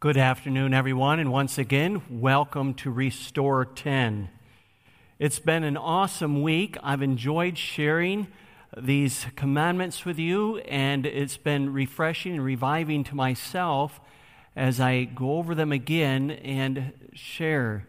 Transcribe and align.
Good 0.00 0.16
afternoon, 0.16 0.74
everyone, 0.74 1.18
and 1.18 1.32
once 1.32 1.58
again, 1.58 2.02
welcome 2.08 2.72
to 2.74 2.90
Restore 2.92 3.64
10. 3.64 4.28
It's 5.18 5.40
been 5.40 5.64
an 5.64 5.76
awesome 5.76 6.40
week. 6.40 6.76
I've 6.84 7.02
enjoyed 7.02 7.58
sharing 7.58 8.28
these 8.76 9.26
commandments 9.34 10.04
with 10.04 10.16
you, 10.16 10.58
and 10.58 11.04
it's 11.04 11.36
been 11.36 11.72
refreshing 11.72 12.34
and 12.34 12.44
reviving 12.44 13.02
to 13.02 13.16
myself 13.16 14.00
as 14.54 14.78
I 14.78 15.02
go 15.02 15.32
over 15.32 15.56
them 15.56 15.72
again 15.72 16.30
and 16.30 16.92
share. 17.12 17.88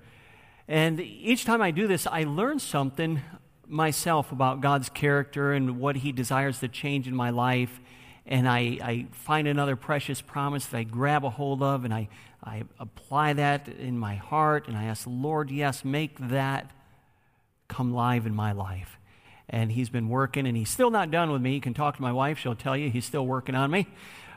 And 0.68 1.00
each 1.00 1.46
time 1.46 1.62
I 1.62 1.70
do 1.70 1.86
this, 1.86 2.08
I 2.08 2.24
learn 2.24 2.58
something 2.58 3.22
myself 3.68 4.32
about 4.32 4.62
God's 4.62 4.90
character 4.90 5.54
and 5.54 5.80
what 5.80 5.98
He 5.98 6.12
desires 6.12 6.60
to 6.62 6.68
change 6.70 7.08
in 7.08 7.16
my 7.16 7.30
life 7.30 7.80
and 8.26 8.48
I, 8.48 8.60
I 8.82 9.08
find 9.12 9.48
another 9.48 9.76
precious 9.76 10.22
promise 10.22 10.66
that 10.68 10.78
I 10.78 10.84
grab 10.84 11.26
a 11.26 11.30
hold 11.30 11.64
of 11.64 11.86
and 11.86 11.94
I, 11.94 12.10
I 12.44 12.64
apply 12.80 13.34
that 13.34 13.68
in 13.68 13.98
my 13.98 14.16
heart 14.16 14.68
and 14.68 14.78
I 14.78 14.86
ask 14.86 15.04
the 15.04 15.10
Lord, 15.10 15.52
yes, 15.52 15.84
make 15.84 16.18
that 16.30 16.72
come 17.68 17.94
live 17.94 18.26
in 18.26 18.36
my 18.36 18.52
life. 18.52 18.98
And 19.50 19.72
He's 19.72 19.90
been 19.90 20.10
working 20.10 20.46
and 20.46 20.56
He's 20.56 20.70
still 20.70 20.92
not 20.92 21.12
done 21.12 21.32
with 21.32 21.42
me. 21.42 21.56
You 21.56 21.62
can 21.62 21.74
talk 21.74 21.96
to 21.96 22.02
my 22.02 22.12
wife, 22.12 22.38
she'll 22.38 22.56
tell 22.56 22.78
you 22.78 22.90
He's 22.90 23.06
still 23.06 23.26
working 23.26 23.56
on 23.56 23.72
me. 23.72 23.88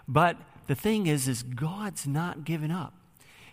But 0.08 0.36
the 0.66 0.74
thing 0.74 1.06
is, 1.06 1.28
is 1.28 1.42
God's 1.42 2.06
not 2.06 2.44
giving 2.44 2.70
up. 2.70 2.94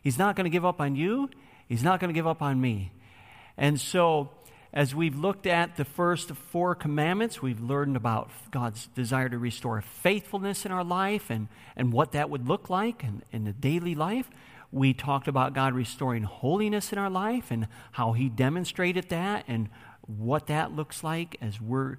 He's 0.01 0.17
not 0.17 0.35
going 0.35 0.45
to 0.45 0.49
give 0.49 0.65
up 0.65 0.79
on 0.79 0.95
you. 0.95 1.29
He's 1.67 1.83
not 1.83 1.99
going 1.99 2.09
to 2.09 2.17
give 2.17 2.27
up 2.27 2.41
on 2.41 2.61
me. 2.61 2.91
And 3.57 3.79
so 3.79 4.29
as 4.71 4.93
we've 4.93 5.17
looked 5.17 5.47
at 5.47 5.77
the 5.77 5.85
first 5.85 6.29
four 6.29 6.75
commandments, 6.75 7.41
we've 7.41 7.61
learned 7.61 7.95
about 7.95 8.29
God's 8.51 8.87
desire 8.87 9.27
to 9.29 9.37
restore 9.37 9.81
faithfulness 9.81 10.65
in 10.65 10.71
our 10.71 10.83
life 10.83 11.31
and, 11.31 11.47
and 11.75 11.91
what 11.91 12.11
that 12.11 12.29
would 12.29 12.47
look 12.47 12.69
like 12.69 13.03
in, 13.03 13.23
in 13.31 13.45
the 13.45 13.53
daily 13.53 13.95
life. 13.95 14.29
We 14.71 14.93
talked 14.93 15.27
about 15.27 15.53
God 15.53 15.73
restoring 15.73 16.21
holiness 16.21 16.93
in 16.93 16.99
our 16.99 17.09
life 17.09 17.49
and 17.49 17.67
how 17.93 18.13
He 18.13 18.29
demonstrated 18.29 19.09
that 19.09 19.45
and 19.47 19.69
what 20.05 20.47
that 20.47 20.71
looks 20.71 21.03
like 21.03 21.37
as 21.41 21.59
we're 21.59 21.97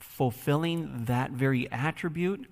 fulfilling 0.00 1.04
that 1.04 1.30
very 1.30 1.70
attribute 1.70 2.48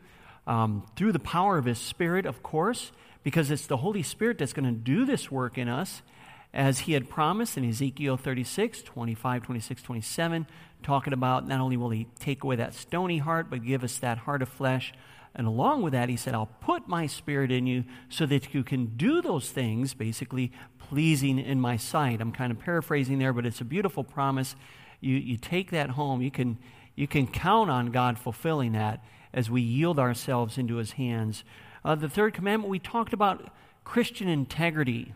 um, 0.47 0.87
through 0.95 1.11
the 1.11 1.19
power 1.19 1.59
of 1.59 1.65
His 1.65 1.79
Spirit, 1.79 2.25
of 2.25 2.41
course, 2.45 2.93
because 3.25 3.51
it's 3.51 3.67
the 3.67 3.79
Holy 3.79 4.05
Spirit 4.05 4.39
that's 4.39 4.53
going 4.53 4.73
to 4.73 4.81
do 4.81 5.05
this 5.05 5.29
work 5.29 5.59
in 5.59 5.69
us 5.69 6.03
as 6.53 6.81
he 6.81 6.93
had 6.93 7.09
promised 7.09 7.57
in 7.57 7.69
Ezekiel 7.69 8.17
36, 8.17 8.83
25, 8.83 9.43
26, 9.43 9.83
27, 9.83 10.47
talking 10.83 11.13
about 11.13 11.47
not 11.47 11.61
only 11.61 11.77
will 11.77 11.91
he 11.91 12.07
take 12.19 12.43
away 12.45 12.57
that 12.57 12.75
stony 12.75 13.19
heart, 13.19 13.51
but 13.51 13.65
give 13.65 13.85
us 13.85 13.99
that 13.99 14.19
heart 14.19 14.43
of 14.43 14.49
flesh. 14.49 14.93
And 15.35 15.47
along 15.47 15.83
with 15.83 15.93
that, 15.93 16.09
he 16.09 16.17
said, 16.17 16.35
I'll 16.35 16.47
put 16.47 16.89
my 16.89 17.07
spirit 17.07 17.53
in 17.53 17.67
you 17.67 17.85
so 18.09 18.25
that 18.27 18.55
you 18.55 18.65
can 18.65 18.97
do 18.97 19.21
those 19.21 19.51
things, 19.51 19.93
basically 19.93 20.51
pleasing 20.79 21.39
in 21.39 21.61
my 21.61 21.77
sight. 21.77 22.21
I'm 22.21 22.33
kind 22.33 22.51
of 22.51 22.59
paraphrasing 22.59 23.19
there, 23.19 23.35
but 23.35 23.45
it's 23.45 23.61
a 23.61 23.65
beautiful 23.65 24.03
promise. 24.03 24.57
You, 25.01 25.17
you 25.17 25.37
take 25.37 25.71
that 25.73 25.91
home, 25.91 26.23
you 26.23 26.31
can, 26.31 26.59
you 26.95 27.07
can 27.07 27.27
count 27.27 27.71
on 27.71 27.91
God 27.91 28.19
fulfilling 28.19 28.73
that 28.73 29.05
as 29.35 29.51
we 29.51 29.61
yield 29.61 29.99
ourselves 29.99 30.57
into 30.57 30.77
his 30.77 30.93
hands. 30.93 31.45
Uh, 31.85 31.95
the 31.95 32.09
third 32.09 32.33
commandment, 32.33 32.71
we 32.71 32.79
talked 32.79 33.13
about 33.13 33.51
Christian 33.85 34.29
integrity. 34.29 35.13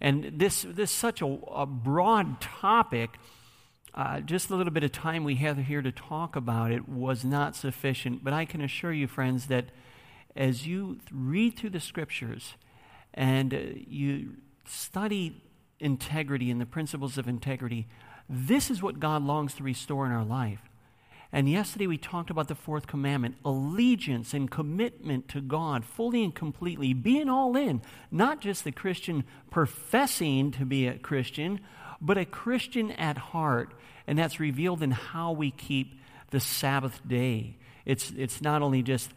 And 0.00 0.32
this, 0.36 0.62
this 0.62 0.90
is 0.90 0.96
such 0.96 1.20
a, 1.20 1.26
a 1.26 1.66
broad 1.66 2.40
topic. 2.40 3.18
Uh, 3.92 4.20
just 4.20 4.50
a 4.50 4.56
little 4.56 4.72
bit 4.72 4.84
of 4.84 4.92
time 4.92 5.24
we 5.24 5.34
have 5.36 5.58
here 5.58 5.82
to 5.82 5.92
talk 5.92 6.36
about 6.36 6.70
it 6.70 6.88
was 6.88 7.24
not 7.24 7.54
sufficient. 7.54 8.24
But 8.24 8.32
I 8.32 8.44
can 8.44 8.60
assure 8.60 8.92
you, 8.92 9.06
friends, 9.06 9.46
that 9.46 9.66
as 10.34 10.66
you 10.66 10.98
read 11.12 11.56
through 11.56 11.70
the 11.70 11.80
scriptures 11.80 12.54
and 13.12 13.52
uh, 13.52 13.58
you 13.74 14.36
study 14.64 15.42
integrity 15.80 16.50
and 16.50 16.60
the 16.60 16.66
principles 16.66 17.18
of 17.18 17.28
integrity, 17.28 17.88
this 18.28 18.70
is 18.70 18.80
what 18.82 19.00
God 19.00 19.22
longs 19.22 19.54
to 19.54 19.62
restore 19.62 20.06
in 20.06 20.12
our 20.12 20.24
life. 20.24 20.69
And 21.32 21.48
yesterday 21.48 21.86
we 21.86 21.98
talked 21.98 22.30
about 22.30 22.48
the 22.48 22.54
fourth 22.54 22.86
commandment 22.86 23.36
allegiance 23.44 24.34
and 24.34 24.50
commitment 24.50 25.28
to 25.28 25.40
God, 25.40 25.84
fully 25.84 26.24
and 26.24 26.34
completely, 26.34 26.92
being 26.92 27.28
all 27.28 27.56
in. 27.56 27.82
Not 28.10 28.40
just 28.40 28.64
the 28.64 28.72
Christian 28.72 29.24
professing 29.50 30.50
to 30.52 30.64
be 30.64 30.88
a 30.88 30.98
Christian, 30.98 31.60
but 32.00 32.18
a 32.18 32.24
Christian 32.24 32.90
at 32.92 33.16
heart. 33.16 33.72
And 34.06 34.18
that's 34.18 34.40
revealed 34.40 34.82
in 34.82 34.90
how 34.90 35.30
we 35.32 35.52
keep 35.52 36.00
the 36.30 36.40
Sabbath 36.40 37.00
day. 37.06 37.56
It's, 37.84 38.10
it's 38.16 38.42
not 38.42 38.62
only 38.62 38.82
just 38.82 39.10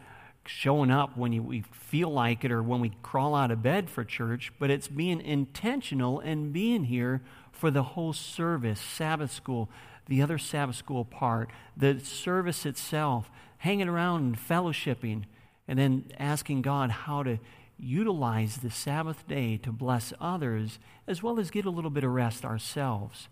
showing 0.45 0.91
up 0.91 1.17
when 1.17 1.31
you, 1.31 1.41
we 1.41 1.61
feel 1.71 2.09
like 2.09 2.43
it 2.43 2.51
or 2.51 2.61
when 2.61 2.81
we 2.81 2.91
crawl 3.01 3.33
out 3.33 3.49
of 3.49 3.63
bed 3.63 3.89
for 3.89 4.03
church, 4.03 4.51
but 4.59 4.69
it's 4.69 4.87
being 4.87 5.21
intentional 5.21 6.19
and 6.19 6.53
being 6.53 6.83
here 6.83 7.21
for 7.51 7.71
the 7.71 7.83
whole 7.83 8.13
service, 8.13 8.79
Sabbath 8.79 9.31
school 9.31 9.69
the 10.07 10.21
other 10.21 10.37
Sabbath 10.37 10.75
school 10.75 11.05
part, 11.05 11.49
the 11.75 11.99
service 11.99 12.65
itself, 12.65 13.29
hanging 13.59 13.87
around 13.87 14.21
and 14.21 14.37
fellowshipping, 14.37 15.23
and 15.67 15.79
then 15.79 16.05
asking 16.19 16.61
God 16.61 16.91
how 16.91 17.23
to 17.23 17.39
utilize 17.79 18.57
the 18.57 18.71
Sabbath 18.71 19.27
day 19.27 19.57
to 19.57 19.71
bless 19.71 20.13
others 20.19 20.79
as 21.07 21.23
well 21.23 21.39
as 21.39 21.51
get 21.51 21.65
a 21.65 21.69
little 21.69 21.89
bit 21.89 22.03
of 22.03 22.11
rest 22.11 22.45
ourselves. 22.45 23.27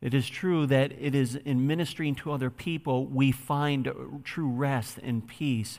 It 0.00 0.14
is 0.14 0.28
true 0.28 0.66
that 0.66 0.92
it 1.00 1.14
is 1.14 1.36
in 1.36 1.66
ministering 1.66 2.16
to 2.16 2.32
other 2.32 2.50
people 2.50 3.06
we 3.06 3.30
find 3.30 3.90
true 4.24 4.48
rest 4.48 4.98
and 4.98 5.26
peace. 5.26 5.78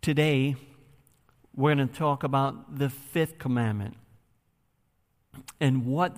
Today, 0.00 0.56
we're 1.54 1.74
going 1.74 1.86
to 1.88 1.94
talk 1.94 2.22
about 2.22 2.78
the 2.78 2.88
fifth 2.88 3.38
commandment 3.38 3.96
and 5.60 5.84
what 5.84 6.16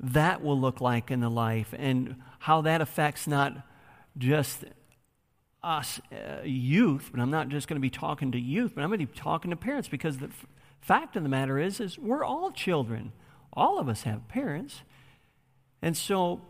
that 0.00 0.42
will 0.42 0.58
look 0.58 0.80
like 0.80 1.10
in 1.10 1.20
the 1.20 1.28
life 1.30 1.74
and 1.76 2.16
how 2.40 2.62
that 2.62 2.80
affects 2.80 3.26
not 3.26 3.66
just 4.16 4.64
us 5.62 6.00
uh, 6.10 6.42
youth, 6.42 7.10
but 7.12 7.20
I'm 7.20 7.30
not 7.30 7.48
just 7.48 7.68
going 7.68 7.76
to 7.76 7.80
be 7.80 7.90
talking 7.90 8.32
to 8.32 8.40
youth, 8.40 8.72
but 8.74 8.82
I'm 8.82 8.88
going 8.88 9.00
to 9.00 9.06
be 9.06 9.18
talking 9.18 9.50
to 9.50 9.56
parents 9.56 9.88
because 9.88 10.18
the 10.18 10.28
f- 10.28 10.46
fact 10.80 11.16
of 11.16 11.22
the 11.22 11.28
matter 11.28 11.58
is 11.58 11.80
is 11.80 11.98
we're 11.98 12.24
all 12.24 12.50
children. 12.50 13.12
All 13.52 13.78
of 13.78 13.88
us 13.88 14.04
have 14.04 14.26
parents. 14.28 14.82
And 15.82 15.96
so 15.96 16.40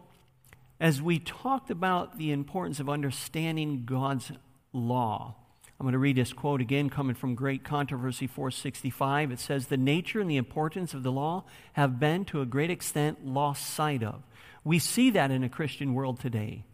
as 0.79 1.03
we 1.03 1.19
talked 1.19 1.71
about 1.71 2.19
the 2.19 2.31
importance 2.31 2.79
of 2.79 2.89
understanding 2.89 3.83
God's 3.85 4.31
law, 4.73 5.35
I'm 5.81 5.85
going 5.85 5.93
to 5.93 5.99
read 5.99 6.17
this 6.17 6.35
quote 6.35 6.61
again 6.61 6.91
coming 6.91 7.15
from 7.15 7.35
Great 7.35 7.65
Controversy 7.65 8.27
465. 8.27 9.33
It 9.33 9.41
says, 9.41 9.69
The 9.69 9.79
nature 9.79 10.21
and 10.21 10.31
the 10.31 10.37
importance 10.37 10.93
of 10.93 11.03
the 11.03 11.11
law 11.11 11.45
have 11.73 11.99
been 11.99 12.27
to 12.27 12.43
a 12.43 12.47
great 12.47 12.71
extent 12.71 13.27
lost 13.27 13.65
sight 13.65 14.03
of. 14.03 14.23
We 14.63 14.79
see 14.79 15.09
that 15.09 15.31
in 15.31 15.43
a 15.43 15.49
Christian 15.49 15.95
world 15.95 16.21
today. 16.21 16.67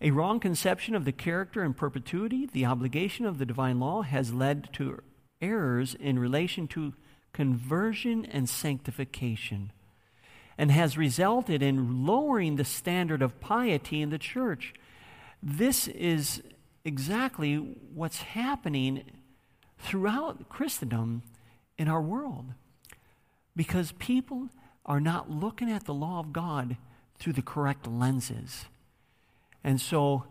A 0.00 0.10
wrong 0.10 0.40
conception 0.40 0.96
of 0.96 1.04
the 1.04 1.12
character 1.12 1.62
and 1.62 1.76
perpetuity, 1.76 2.48
the 2.52 2.66
obligation 2.66 3.24
of 3.24 3.38
the 3.38 3.46
divine 3.46 3.78
law, 3.78 4.02
has 4.02 4.34
led 4.34 4.68
to 4.72 5.00
errors 5.40 5.94
in 5.94 6.18
relation 6.18 6.66
to 6.66 6.94
conversion 7.32 8.24
and 8.24 8.48
sanctification, 8.48 9.70
and 10.58 10.72
has 10.72 10.98
resulted 10.98 11.62
in 11.62 12.04
lowering 12.04 12.56
the 12.56 12.64
standard 12.64 13.22
of 13.22 13.38
piety 13.38 14.02
in 14.02 14.10
the 14.10 14.18
church. 14.18 14.74
This 15.40 15.86
is 15.86 16.42
exactly 16.84 17.54
what's 17.56 18.22
happening 18.22 19.02
throughout 19.78 20.48
Christendom 20.48 21.22
in 21.78 21.88
our 21.88 22.02
world. 22.02 22.46
Because 23.56 23.92
people 23.92 24.48
are 24.84 25.00
not 25.00 25.30
looking 25.30 25.70
at 25.70 25.84
the 25.84 25.94
law 25.94 26.20
of 26.20 26.32
God 26.32 26.76
through 27.18 27.32
the 27.34 27.42
correct 27.42 27.86
lenses. 27.86 28.66
And 29.62 29.80
so 29.80 30.24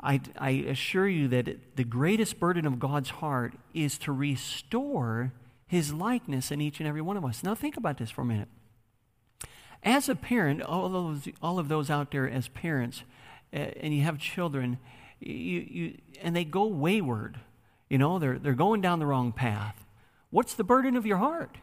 I, 0.00 0.20
I 0.38 0.50
assure 0.50 1.08
you 1.08 1.28
that 1.28 1.76
the 1.76 1.84
greatest 1.84 2.40
burden 2.40 2.66
of 2.66 2.78
God's 2.78 3.10
heart 3.10 3.54
is 3.74 3.98
to 3.98 4.12
restore 4.12 5.32
his 5.66 5.92
likeness 5.92 6.50
in 6.50 6.60
each 6.60 6.80
and 6.80 6.88
every 6.88 7.00
one 7.00 7.16
of 7.16 7.24
us. 7.24 7.42
Now, 7.42 7.54
think 7.54 7.76
about 7.76 7.98
this 7.98 8.10
for 8.10 8.22
a 8.22 8.26
minute. 8.26 8.48
As 9.82 10.08
a 10.08 10.14
parent, 10.14 10.62
all 10.62 10.86
of 10.86 10.92
those, 10.92 11.34
all 11.42 11.58
of 11.58 11.68
those 11.68 11.90
out 11.90 12.10
there 12.10 12.28
as 12.28 12.48
parents, 12.48 13.02
uh, 13.52 13.56
and 13.56 13.94
you 13.94 14.02
have 14.02 14.18
children, 14.18 14.78
you, 15.26 15.66
you, 15.70 15.98
and 16.22 16.34
they 16.34 16.44
go 16.44 16.66
wayward. 16.66 17.38
You 17.88 17.98
know, 17.98 18.18
they're, 18.18 18.38
they're 18.38 18.54
going 18.54 18.80
down 18.80 18.98
the 18.98 19.06
wrong 19.06 19.32
path. 19.32 19.84
What's 20.30 20.54
the 20.54 20.64
burden 20.64 20.96
of 20.96 21.06
your 21.06 21.18
heart? 21.18 21.58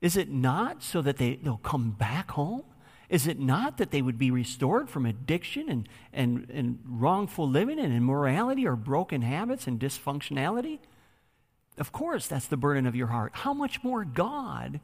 Is 0.00 0.16
it 0.16 0.30
not 0.30 0.82
so 0.82 1.00
that 1.02 1.16
they, 1.16 1.36
they'll 1.36 1.56
come 1.56 1.90
back 1.90 2.32
home? 2.32 2.64
Is 3.08 3.26
it 3.26 3.38
not 3.38 3.78
that 3.78 3.90
they 3.90 4.02
would 4.02 4.18
be 4.18 4.30
restored 4.30 4.90
from 4.90 5.06
addiction 5.06 5.68
and, 5.68 5.88
and, 6.12 6.50
and 6.50 6.78
wrongful 6.84 7.48
living 7.48 7.78
and 7.78 7.94
immorality 7.94 8.66
or 8.66 8.76
broken 8.76 9.22
habits 9.22 9.66
and 9.66 9.78
dysfunctionality? 9.78 10.80
Of 11.78 11.92
course, 11.92 12.26
that's 12.26 12.46
the 12.46 12.56
burden 12.56 12.86
of 12.86 12.96
your 12.96 13.08
heart. 13.08 13.32
How 13.34 13.54
much 13.54 13.84
more 13.84 14.04
God, 14.04 14.80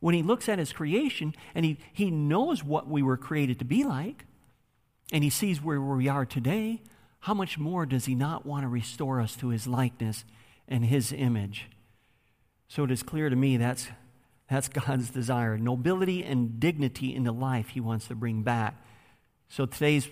when 0.00 0.14
He 0.14 0.22
looks 0.22 0.48
at 0.48 0.58
His 0.58 0.72
creation 0.72 1.34
and 1.54 1.64
He, 1.64 1.78
he 1.92 2.10
knows 2.10 2.64
what 2.64 2.88
we 2.88 3.02
were 3.02 3.16
created 3.16 3.58
to 3.58 3.64
be 3.64 3.84
like, 3.84 4.24
and 5.12 5.22
He 5.22 5.30
sees 5.30 5.62
where 5.62 5.80
we 5.80 6.08
are 6.08 6.24
today, 6.24 6.80
how 7.20 7.34
much 7.34 7.58
more 7.58 7.86
does 7.86 8.04
he 8.04 8.14
not 8.14 8.46
want 8.46 8.62
to 8.62 8.68
restore 8.68 9.20
us 9.20 9.36
to 9.36 9.48
his 9.48 9.66
likeness 9.66 10.24
and 10.68 10.84
his 10.84 11.12
image? 11.12 11.68
So 12.68 12.84
it 12.84 12.90
is 12.90 13.02
clear 13.02 13.28
to 13.28 13.36
me 13.36 13.56
that's, 13.56 13.88
that's 14.50 14.68
God's 14.86 15.10
desire. 15.10 15.56
Nobility 15.58 16.24
and 16.24 16.58
dignity 16.58 17.14
in 17.14 17.24
the 17.24 17.32
life 17.32 17.68
He 17.70 17.80
wants 17.80 18.08
to 18.08 18.14
bring 18.14 18.42
back. 18.42 18.76
So 19.48 19.66
today's 19.66 20.08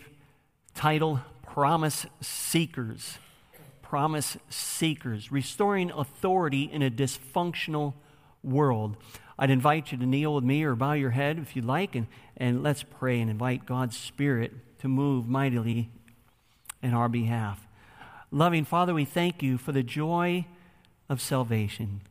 title 0.74 1.20
Promise 1.42 2.06
Seekers. 2.20 3.18
Promise 3.82 4.36
Seekers. 4.48 5.30
Restoring 5.32 5.90
authority 5.90 6.64
in 6.64 6.82
a 6.82 6.90
dysfunctional 6.90 7.94
world. 8.42 8.96
I'd 9.38 9.50
invite 9.50 9.90
you 9.90 9.98
to 9.98 10.06
kneel 10.06 10.34
with 10.34 10.44
me 10.44 10.62
or 10.62 10.76
bow 10.76 10.92
your 10.92 11.10
head 11.10 11.38
if 11.38 11.56
you'd 11.56 11.64
like, 11.64 11.96
and, 11.96 12.06
and 12.36 12.62
let's 12.62 12.84
pray 12.84 13.20
and 13.20 13.28
invite 13.28 13.66
God's 13.66 13.96
Spirit 13.96 14.52
to 14.78 14.88
move 14.88 15.26
mightily 15.26 15.90
in 16.84 16.94
our 16.94 17.08
behalf. 17.08 17.66
Loving 18.30 18.64
Father, 18.64 18.94
we 18.94 19.04
thank 19.04 19.42
you 19.42 19.56
for 19.58 19.72
the 19.72 19.82
joy 19.82 20.46
of 21.08 21.20
salvation. 21.20 22.02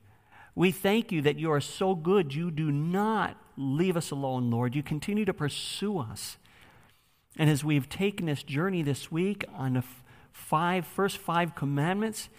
We 0.55 0.71
thank 0.71 1.11
you 1.11 1.21
that 1.21 1.37
you 1.37 1.51
are 1.51 1.61
so 1.61 1.95
good. 1.95 2.33
You 2.33 2.51
do 2.51 2.71
not 2.71 3.37
leave 3.55 3.95
us 3.95 4.11
alone, 4.11 4.49
Lord. 4.49 4.75
You 4.75 4.83
continue 4.83 5.25
to 5.25 5.33
pursue 5.33 5.99
us. 5.99 6.37
And 7.37 7.49
as 7.49 7.63
we've 7.63 7.87
taken 7.87 8.25
this 8.25 8.43
journey 8.43 8.81
this 8.81 9.11
week 9.11 9.45
on 9.55 9.73
the 9.73 9.83
five, 10.31 10.85
first 10.85 11.17
five 11.17 11.55
commandments, 11.55 12.29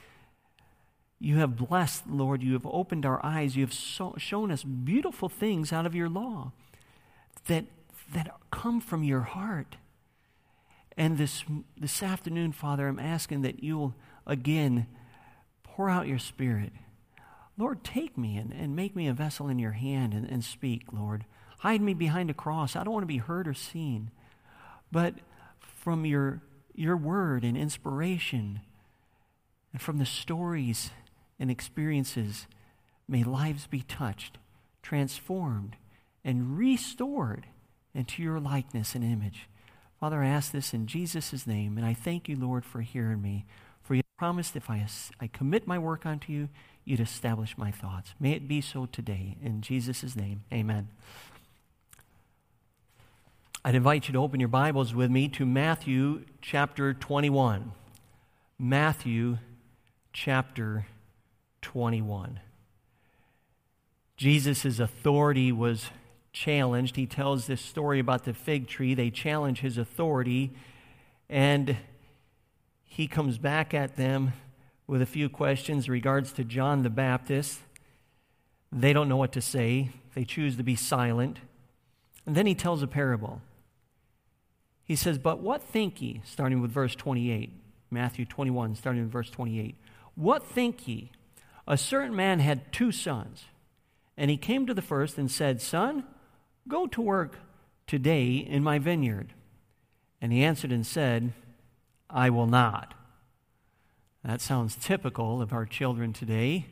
you 1.20 1.36
have 1.36 1.56
blessed, 1.56 2.08
Lord. 2.08 2.42
You 2.42 2.52
have 2.54 2.66
opened 2.66 3.06
our 3.06 3.24
eyes. 3.24 3.56
You 3.56 3.64
have 3.64 3.72
so, 3.72 4.14
shown 4.18 4.50
us 4.50 4.62
beautiful 4.62 5.28
things 5.28 5.72
out 5.72 5.86
of 5.86 5.94
your 5.94 6.08
law 6.08 6.52
that, 7.46 7.64
that 8.12 8.34
come 8.50 8.80
from 8.80 9.04
your 9.04 9.22
heart. 9.22 9.76
And 10.96 11.18
this, 11.18 11.44
this 11.76 12.02
afternoon, 12.02 12.52
Father, 12.52 12.86
I'm 12.86 13.00
asking 13.00 13.42
that 13.42 13.62
you'll 13.62 13.94
again 14.26 14.86
pour 15.62 15.90
out 15.90 16.06
your 16.06 16.18
spirit 16.18 16.72
Lord, 17.56 17.84
take 17.84 18.18
me 18.18 18.36
and, 18.36 18.52
and 18.52 18.74
make 18.74 18.96
me 18.96 19.06
a 19.06 19.12
vessel 19.12 19.48
in 19.48 19.58
your 19.58 19.72
hand 19.72 20.12
and, 20.12 20.28
and 20.28 20.42
speak, 20.42 20.92
Lord. 20.92 21.24
Hide 21.60 21.80
me 21.80 21.94
behind 21.94 22.30
a 22.30 22.34
cross. 22.34 22.74
I 22.74 22.82
don't 22.82 22.92
want 22.92 23.04
to 23.04 23.08
be 23.08 23.18
heard 23.18 23.46
or 23.46 23.54
seen. 23.54 24.10
But 24.90 25.14
from 25.60 26.04
your, 26.04 26.42
your 26.74 26.96
word 26.96 27.44
and 27.44 27.56
inspiration, 27.56 28.60
and 29.72 29.80
from 29.80 29.98
the 29.98 30.06
stories 30.06 30.90
and 31.38 31.50
experiences, 31.50 32.46
may 33.06 33.22
lives 33.22 33.66
be 33.66 33.82
touched, 33.82 34.38
transformed, 34.82 35.76
and 36.24 36.58
restored 36.58 37.46
into 37.94 38.22
your 38.22 38.40
likeness 38.40 38.94
and 38.94 39.04
image. 39.04 39.48
Father, 40.04 40.22
I 40.22 40.28
ask 40.28 40.52
this 40.52 40.74
in 40.74 40.86
Jesus' 40.86 41.46
name, 41.46 41.78
and 41.78 41.86
I 41.86 41.94
thank 41.94 42.28
you, 42.28 42.36
Lord, 42.36 42.66
for 42.66 42.82
hearing 42.82 43.22
me. 43.22 43.46
For 43.82 43.94
you 43.94 44.02
promised 44.18 44.54
if 44.54 44.68
I, 44.68 44.86
I 45.18 45.28
commit 45.28 45.66
my 45.66 45.78
work 45.78 46.04
unto 46.04 46.30
you, 46.30 46.50
you'd 46.84 47.00
establish 47.00 47.56
my 47.56 47.70
thoughts. 47.70 48.12
May 48.20 48.32
it 48.32 48.46
be 48.46 48.60
so 48.60 48.84
today. 48.84 49.38
In 49.42 49.62
Jesus' 49.62 50.14
name, 50.14 50.44
amen. 50.52 50.88
I'd 53.64 53.74
invite 53.74 54.06
you 54.06 54.12
to 54.12 54.18
open 54.18 54.40
your 54.40 54.50
Bibles 54.50 54.94
with 54.94 55.10
me 55.10 55.26
to 55.28 55.46
Matthew 55.46 56.26
chapter 56.42 56.92
21. 56.92 57.72
Matthew 58.58 59.38
chapter 60.12 60.86
21. 61.62 62.40
Jesus' 64.18 64.78
authority 64.78 65.50
was 65.50 65.86
challenged. 66.34 66.96
He 66.96 67.06
tells 67.06 67.46
this 67.46 67.62
story 67.62 67.98
about 67.98 68.24
the 68.24 68.34
fig 68.34 68.66
tree. 68.68 68.92
They 68.92 69.08
challenge 69.08 69.60
his 69.60 69.78
authority, 69.78 70.50
and 71.30 71.78
he 72.82 73.06
comes 73.06 73.38
back 73.38 73.72
at 73.72 73.96
them 73.96 74.34
with 74.86 75.00
a 75.00 75.06
few 75.06 75.30
questions 75.30 75.86
in 75.86 75.92
regards 75.92 76.32
to 76.32 76.44
John 76.44 76.82
the 76.82 76.90
Baptist. 76.90 77.60
They 78.70 78.92
don't 78.92 79.08
know 79.08 79.16
what 79.16 79.32
to 79.32 79.40
say, 79.40 79.90
they 80.14 80.24
choose 80.24 80.56
to 80.56 80.62
be 80.62 80.76
silent. 80.76 81.38
And 82.26 82.34
then 82.34 82.46
he 82.46 82.54
tells 82.54 82.82
a 82.82 82.86
parable. 82.86 83.40
He 84.82 84.96
says, 84.96 85.18
But 85.18 85.40
what 85.40 85.62
think 85.62 86.02
ye? 86.02 86.20
Starting 86.24 86.60
with 86.60 86.70
verse 86.70 86.94
28, 86.94 87.52
Matthew 87.90 88.24
21, 88.24 88.74
starting 88.74 89.02
with 89.02 89.12
verse 89.12 89.30
28. 89.30 89.76
What 90.14 90.46
think 90.46 90.86
ye? 90.86 91.10
A 91.66 91.78
certain 91.78 92.14
man 92.14 92.40
had 92.40 92.72
two 92.72 92.92
sons, 92.92 93.44
and 94.16 94.30
he 94.30 94.36
came 94.36 94.66
to 94.66 94.74
the 94.74 94.82
first 94.82 95.16
and 95.16 95.30
said, 95.30 95.62
Son, 95.62 96.04
go 96.68 96.86
to 96.86 97.00
work 97.00 97.38
today 97.86 98.34
in 98.34 98.62
my 98.62 98.78
vineyard. 98.78 99.32
And 100.20 100.32
he 100.32 100.42
answered 100.42 100.72
and 100.72 100.86
said, 100.86 101.32
I 102.08 102.30
will 102.30 102.46
not. 102.46 102.94
That 104.24 104.40
sounds 104.40 104.76
typical 104.76 105.42
of 105.42 105.52
our 105.52 105.66
children 105.66 106.12
today. 106.12 106.66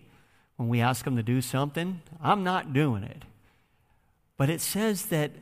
When 0.57 0.69
we 0.69 0.81
ask 0.81 1.05
them 1.05 1.17
to 1.17 1.23
do 1.23 1.43
something, 1.43 2.01
I'm 2.23 2.43
not 2.43 2.73
doing 2.73 3.03
it. 3.03 3.25
But 4.37 4.49
it 4.49 4.61
says 4.61 5.07
that 5.07 5.33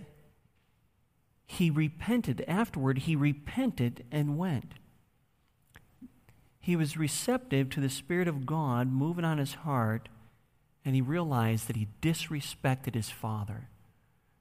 he 1.47 1.71
repented. 1.71 2.45
Afterward, 2.49 2.99
he 2.99 3.17
repented 3.17 4.05
and 4.11 4.39
went. 4.39 4.75
He 6.61 6.77
was 6.77 6.97
receptive 6.97 7.71
to 7.71 7.81
the 7.81 7.89
Spirit 7.89 8.29
of 8.29 8.47
God 8.47 8.91
moving 8.93 9.25
on 9.25 9.39
his 9.39 9.55
heart, 9.55 10.09
and 10.85 10.95
he 10.95 11.01
realized 11.01 11.69
that 11.69 11.77
he 11.77 11.89
disrespected 12.03 12.95
his 12.95 13.11
father. 13.11 13.69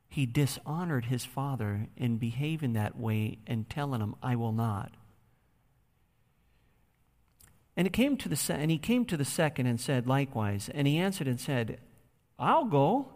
He 0.10 0.26
dishonored 0.26 1.06
his 1.06 1.24
father 1.24 1.88
in 1.96 2.18
behaving 2.18 2.74
that 2.74 2.98
way 2.98 3.38
and 3.46 3.70
telling 3.70 4.02
him, 4.02 4.16
I 4.24 4.36
will 4.36 4.52
not. 4.52 4.92
And 7.78 7.86
it 7.86 7.94
came 7.94 8.18
to 8.18 8.28
the 8.28 8.36
se- 8.36 8.58
and 8.60 8.72
he 8.72 8.80
came 8.80 9.06
to 9.06 9.16
the 9.16 9.24
second 9.24 9.68
and 9.68 9.80
said 9.80 10.08
likewise, 10.08 10.70
and 10.74 10.88
he 10.88 10.98
answered 10.98 11.28
and 11.28 11.40
said, 11.40 11.80
I'll 12.38 12.66
go, 12.66 13.08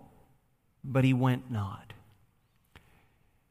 but 0.84 1.04
he 1.04 1.14
went 1.14 1.52
not. 1.52 1.94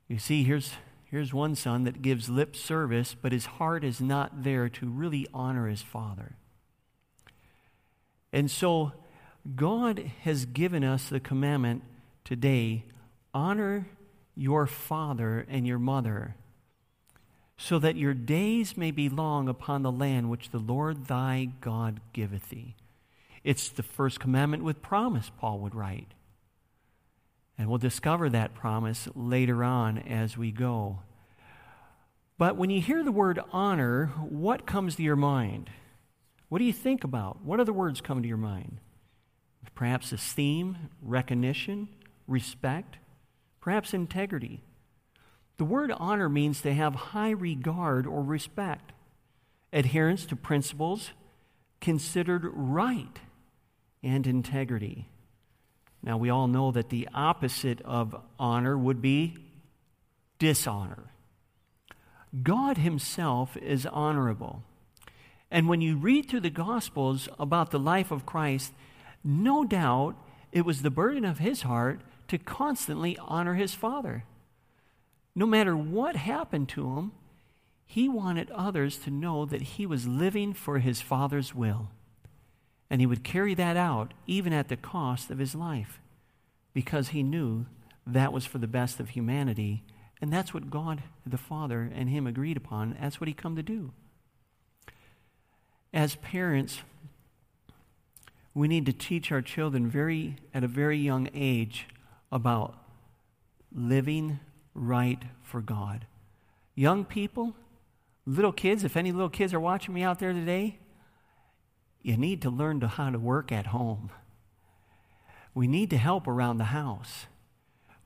You 0.08 0.18
see, 0.18 0.44
here's 0.44 0.74
here's 1.04 1.34
one 1.34 1.54
son 1.54 1.84
that 1.84 2.00
gives 2.00 2.30
lip 2.30 2.56
service, 2.56 3.14
but 3.20 3.32
his 3.32 3.44
heart 3.44 3.84
is 3.84 4.00
not 4.00 4.44
there 4.44 4.68
to 4.68 4.88
really 4.88 5.26
honor 5.34 5.68
his 5.68 5.82
father. 5.82 6.36
And 8.32 8.50
so 8.50 8.92
God 9.56 10.10
has 10.22 10.46
given 10.46 10.84
us 10.84 11.08
the 11.08 11.20
commandment 11.20 11.82
today 12.24 12.84
honor 13.34 13.88
your 14.34 14.66
father 14.66 15.46
and 15.48 15.66
your 15.66 15.78
mother 15.78 16.36
so 17.56 17.78
that 17.78 17.96
your 17.96 18.14
days 18.14 18.76
may 18.76 18.90
be 18.90 19.08
long 19.08 19.48
upon 19.48 19.82
the 19.82 19.92
land 19.92 20.28
which 20.28 20.50
the 20.50 20.58
Lord 20.58 21.06
thy 21.06 21.48
God 21.60 22.00
giveth 22.12 22.48
thee. 22.50 22.74
It's 23.44 23.68
the 23.68 23.82
first 23.82 24.18
commandment 24.18 24.64
with 24.64 24.82
promise, 24.82 25.30
Paul 25.38 25.60
would 25.60 25.74
write. 25.74 26.12
And 27.56 27.68
we'll 27.68 27.78
discover 27.78 28.28
that 28.30 28.54
promise 28.54 29.08
later 29.14 29.62
on 29.62 29.98
as 29.98 30.36
we 30.36 30.50
go. 30.50 31.00
But 32.38 32.56
when 32.56 32.70
you 32.70 32.80
hear 32.80 33.04
the 33.04 33.12
word 33.12 33.38
honor, 33.52 34.06
what 34.28 34.66
comes 34.66 34.96
to 34.96 35.02
your 35.02 35.16
mind? 35.16 35.70
What 36.48 36.58
do 36.58 36.64
you 36.64 36.72
think 36.72 37.04
about? 37.04 37.44
What 37.44 37.60
other 37.60 37.72
words 37.72 38.00
come 38.00 38.22
to 38.22 38.28
your 38.28 38.36
mind? 38.36 38.78
Perhaps 39.74 40.12
esteem, 40.12 40.76
recognition, 41.00 41.88
respect, 42.26 42.98
perhaps 43.62 43.94
integrity. 43.94 44.62
The 45.56 45.64
word 45.64 45.92
honor 45.96 46.28
means 46.28 46.60
to 46.62 46.74
have 46.74 46.94
high 46.94 47.30
regard 47.30 48.06
or 48.06 48.22
respect, 48.22 48.92
adherence 49.72 50.26
to 50.26 50.36
principles 50.36 51.12
considered 51.80 52.48
right, 52.52 53.18
and 54.02 54.26
integrity. 54.26 55.08
Now, 56.02 56.16
we 56.16 56.30
all 56.30 56.48
know 56.48 56.72
that 56.72 56.90
the 56.90 57.08
opposite 57.14 57.80
of 57.82 58.16
honor 58.38 58.76
would 58.76 59.00
be 59.00 59.36
dishonor. 60.38 61.12
God 62.42 62.78
Himself 62.78 63.56
is 63.56 63.86
honorable. 63.86 64.62
And 65.50 65.68
when 65.68 65.80
you 65.80 65.96
read 65.96 66.28
through 66.28 66.40
the 66.40 66.50
Gospels 66.50 67.28
about 67.38 67.70
the 67.70 67.78
life 67.78 68.10
of 68.10 68.26
Christ, 68.26 68.72
no 69.22 69.64
doubt 69.64 70.16
it 70.50 70.64
was 70.64 70.82
the 70.82 70.90
burden 70.90 71.24
of 71.24 71.38
His 71.38 71.62
heart 71.62 72.00
to 72.32 72.38
constantly 72.38 73.18
honor 73.18 73.54
His 73.54 73.74
Father. 73.74 74.24
No 75.34 75.44
matter 75.44 75.76
what 75.76 76.16
happened 76.16 76.70
to 76.70 76.96
him, 76.96 77.12
he 77.84 78.08
wanted 78.08 78.50
others 78.50 78.96
to 79.00 79.10
know 79.10 79.44
that 79.44 79.60
he 79.62 79.84
was 79.84 80.08
living 80.08 80.54
for 80.54 80.78
his 80.78 81.02
Father's 81.02 81.54
will. 81.54 81.90
And 82.88 83.02
he 83.02 83.06
would 83.06 83.22
carry 83.22 83.52
that 83.54 83.76
out 83.76 84.14
even 84.26 84.54
at 84.54 84.68
the 84.68 84.78
cost 84.78 85.30
of 85.30 85.38
his 85.38 85.54
life 85.54 86.00
because 86.72 87.08
he 87.08 87.22
knew 87.22 87.66
that 88.06 88.32
was 88.32 88.46
for 88.46 88.56
the 88.56 88.66
best 88.66 88.98
of 88.98 89.10
humanity. 89.10 89.82
And 90.22 90.32
that's 90.32 90.54
what 90.54 90.70
God 90.70 91.02
the 91.26 91.36
Father 91.36 91.90
and 91.94 92.08
him 92.08 92.26
agreed 92.26 92.56
upon. 92.56 92.96
That's 92.98 93.20
what 93.20 93.28
he 93.28 93.34
come 93.34 93.56
to 93.56 93.62
do. 93.62 93.92
As 95.92 96.14
parents, 96.14 96.80
we 98.54 98.68
need 98.68 98.86
to 98.86 98.92
teach 98.94 99.30
our 99.30 99.42
children 99.42 99.90
very 99.90 100.36
at 100.54 100.64
a 100.64 100.68
very 100.68 100.96
young 100.96 101.28
age 101.34 101.86
about 102.32 102.74
living 103.72 104.40
right 104.74 105.22
for 105.42 105.60
God. 105.60 106.06
Young 106.74 107.04
people, 107.04 107.54
little 108.26 108.52
kids, 108.52 108.82
if 108.82 108.96
any 108.96 109.12
little 109.12 109.28
kids 109.28 109.52
are 109.52 109.60
watching 109.60 109.94
me 109.94 110.02
out 110.02 110.18
there 110.18 110.32
today, 110.32 110.78
you 112.00 112.16
need 112.16 112.42
to 112.42 112.50
learn 112.50 112.80
to 112.80 112.88
how 112.88 113.10
to 113.10 113.18
work 113.18 113.52
at 113.52 113.66
home. 113.66 114.10
We 115.54 115.66
need 115.66 115.90
to 115.90 115.98
help 115.98 116.26
around 116.26 116.56
the 116.56 116.64
house. 116.64 117.26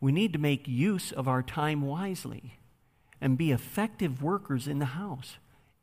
We 0.01 0.13
need 0.13 0.33
to 0.33 0.39
make 0.39 0.69
use 0.69 1.13
of 1.13 1.29
our 1.29 1.43
time 1.43 1.83
wisely 1.83 2.59
and 3.21 3.39
be 3.39 3.53
effective 3.53 4.23
workers 4.23 4.69
in 4.69 4.81
the 4.81 4.87
house. 4.87 5.37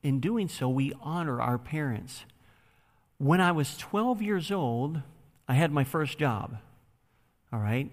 In 0.04 0.20
doing 0.20 0.50
so, 0.50 0.70
we 0.70 0.94
honor 1.02 1.42
our 1.42 1.58
parents. 1.58 2.26
When 3.18 3.40
I 3.40 3.54
was 3.54 3.78
12 3.78 4.22
years 4.22 4.52
old, 4.52 5.02
I 5.48 5.54
had 5.54 5.72
my 5.72 5.86
first 5.86 6.20
job. 6.20 6.58
All 7.52 7.60
right? 7.60 7.90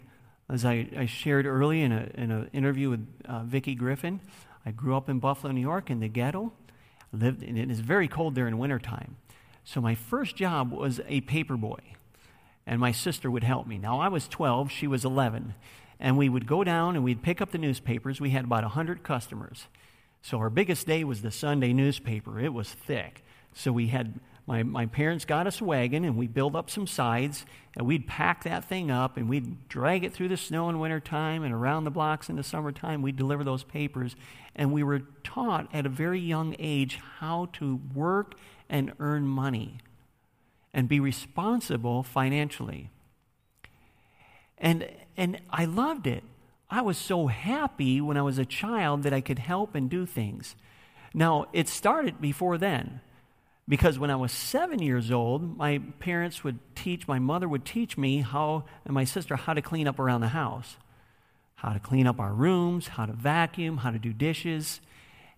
As 0.51 0.65
I, 0.65 0.89
I 0.97 1.07
shared 1.07 1.47
early 1.47 1.83
in 1.83 1.93
an 1.93 2.11
in 2.17 2.31
a 2.33 2.47
interview 2.53 2.91
with 2.91 3.07
uh, 3.25 3.45
Vicki 3.45 3.77
Griffin, 3.77 4.21
I 4.67 4.73
grew 4.73 4.97
up 4.97 5.09
in 5.09 5.21
Buffalo, 5.21 5.53
New 5.53 5.61
York, 5.61 5.91
in 5.91 6.01
the 6.01 6.09
ghetto. 6.09 6.53
I 7.13 7.17
lived, 7.17 7.43
and 7.45 7.57
it 7.57 7.71
is 7.71 7.81
very 7.81 8.09
cold 8.09 8.35
there 8.35 8.49
in 8.49 8.59
wintertime. 8.59 9.17
So 9.65 9.81
my 9.81 9.95
first 9.95 10.35
job 10.35 10.73
was 10.73 11.01
a 11.07 11.21
paper 11.21 11.57
boy, 11.57 11.79
and 12.67 12.81
my 12.81 12.91
sister 12.91 13.31
would 13.31 13.45
help 13.45 13.69
me. 13.69 13.79
Now 13.79 14.01
I 14.01 14.09
was 14.09 14.27
12, 14.27 14.73
she 14.73 14.89
was 14.89 15.05
11, 15.05 15.55
and 16.01 16.19
we 16.19 16.29
would 16.29 16.49
go 16.49 16.65
down 16.65 16.97
and 16.97 17.05
we'd 17.05 17.23
pick 17.23 17.41
up 17.41 17.53
the 17.53 17.59
newspapers. 17.59 18.21
We 18.21 18.31
had 18.31 18.45
about 18.45 18.65
100 18.65 19.05
customers. 19.05 19.67
So 20.21 20.39
our 20.39 20.51
biggest 20.51 20.87
day 20.87 21.05
was 21.05 21.23
the 21.23 21.31
Sunday 21.31 21.73
newspaper. 21.73 22.41
It 22.41 22.53
was 22.53 22.71
thick. 22.71 23.25
So 23.55 23.71
we 23.71 23.89
had 23.89 24.19
my, 24.51 24.65
my 24.65 24.87
parents 24.87 25.25
got 25.25 25.47
us 25.47 25.61
a 25.61 25.65
wagon 25.65 26.05
and 26.05 26.17
we 26.17 26.27
built 26.27 26.57
up 26.57 26.71
some 26.71 26.89
sides 26.89 27.47
and 27.77 27.87
we'd 27.87 28.09
pack 28.09 28.43
that 28.43 28.65
thing 28.65 28.91
up 28.91 29.17
and 29.17 29.29
we'd 29.29 29.69
drag 29.69 30.03
it 30.03 30.13
through 30.13 30.27
the 30.27 30.37
snow 30.37 30.69
in 30.69 30.81
wintertime 30.81 31.45
and 31.45 31.55
around 31.55 31.85
the 31.85 31.91
blocks 31.93 32.29
in 32.29 32.35
the 32.35 32.43
summertime. 32.43 33.01
We'd 33.01 33.15
deliver 33.15 33.45
those 33.45 33.63
papers. 33.63 34.17
And 34.57 34.73
we 34.73 34.83
were 34.83 35.03
taught 35.23 35.69
at 35.73 35.87
a 35.87 35.89
very 35.89 36.19
young 36.19 36.57
age 36.59 36.99
how 37.21 37.51
to 37.53 37.79
work 37.95 38.35
and 38.69 38.93
earn 38.99 39.25
money 39.25 39.79
and 40.75 40.89
be 40.89 40.99
responsible 40.99 42.03
financially. 42.03 42.91
And, 44.59 44.89
and 45.17 45.41
I 45.51 45.65
loved 45.65 46.09
it. 46.09 46.25
I 46.69 46.83
was 46.83 46.99
so 46.99 47.29
happy 47.29 48.01
when 48.01 48.17
I 48.17 48.23
was 48.23 48.39
a 48.39 48.45
child 48.45 49.05
that 49.05 49.13
I 49.13 49.21
could 49.21 49.39
help 49.39 49.77
and 49.77 49.89
do 49.89 50.07
things. 50.07 50.57
Now, 51.15 51.47
it 51.53 51.69
started 51.69 52.21
before 52.21 52.59
then. 52.59 53.01
Because 53.71 54.01
when 54.01 54.11
I 54.11 54.17
was 54.17 54.33
seven 54.33 54.83
years 54.83 55.13
old, 55.13 55.57
my 55.57 55.79
parents 56.01 56.43
would 56.43 56.59
teach, 56.75 57.07
my 57.07 57.21
mother 57.21 57.49
would 57.49 57.65
teach 57.65 57.97
me 57.97 58.21
how, 58.21 58.65
and 58.85 58.93
my 58.93 59.05
sister, 59.05 59.37
how 59.37 59.55
to 59.55 59.63
clean 59.63 59.87
up 59.87 60.01
around 60.01 60.23
the 60.23 60.29
house. 60.29 60.77
How 61.55 61.73
to 61.73 61.79
clean 61.79 62.09
up 62.09 62.19
our 62.19 62.33
rooms, 62.33 62.89
how 62.89 63.07
to 63.07 63.13
vacuum, 63.13 63.77
how 63.77 63.93
to 63.93 63.99
do 64.01 64.13
dishes. 64.13 64.81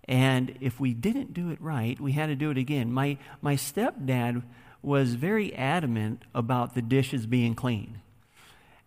And 0.09 0.57
if 0.63 0.81
we 0.81 0.95
didn't 0.95 1.35
do 1.35 1.51
it 1.51 1.61
right, 1.61 2.01
we 2.01 2.13
had 2.13 2.29
to 2.29 2.35
do 2.35 2.51
it 2.51 2.57
again. 2.57 2.91
My, 2.91 3.19
my 3.43 3.55
stepdad 3.55 4.43
was 4.81 5.13
very 5.13 5.55
adamant 5.55 6.23
about 6.35 6.75
the 6.75 6.81
dishes 6.81 7.27
being 7.27 7.55
clean. 7.55 8.01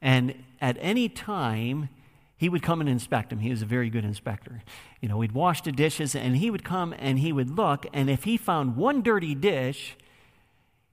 And 0.01 0.43
at 0.59 0.75
any 0.81 1.07
time, 1.07 1.89
he 2.37 2.49
would 2.49 2.61
come 2.61 2.81
and 2.81 2.89
inspect 2.89 3.29
them. 3.29 3.39
He 3.39 3.49
was 3.49 3.61
a 3.61 3.65
very 3.65 3.89
good 3.89 4.03
inspector. 4.03 4.61
You 5.01 5.09
know, 5.09 5.17
we'd 5.17 5.31
wash 5.31 5.61
the 5.61 5.71
dishes, 5.71 6.15
and 6.15 6.37
he 6.37 6.51
would 6.51 6.63
come 6.63 6.93
and 6.97 7.19
he 7.19 7.31
would 7.31 7.49
look, 7.49 7.85
and 7.93 8.09
if 8.09 8.25
he 8.25 8.37
found 8.37 8.75
one 8.75 9.01
dirty 9.01 9.35
dish, 9.35 9.95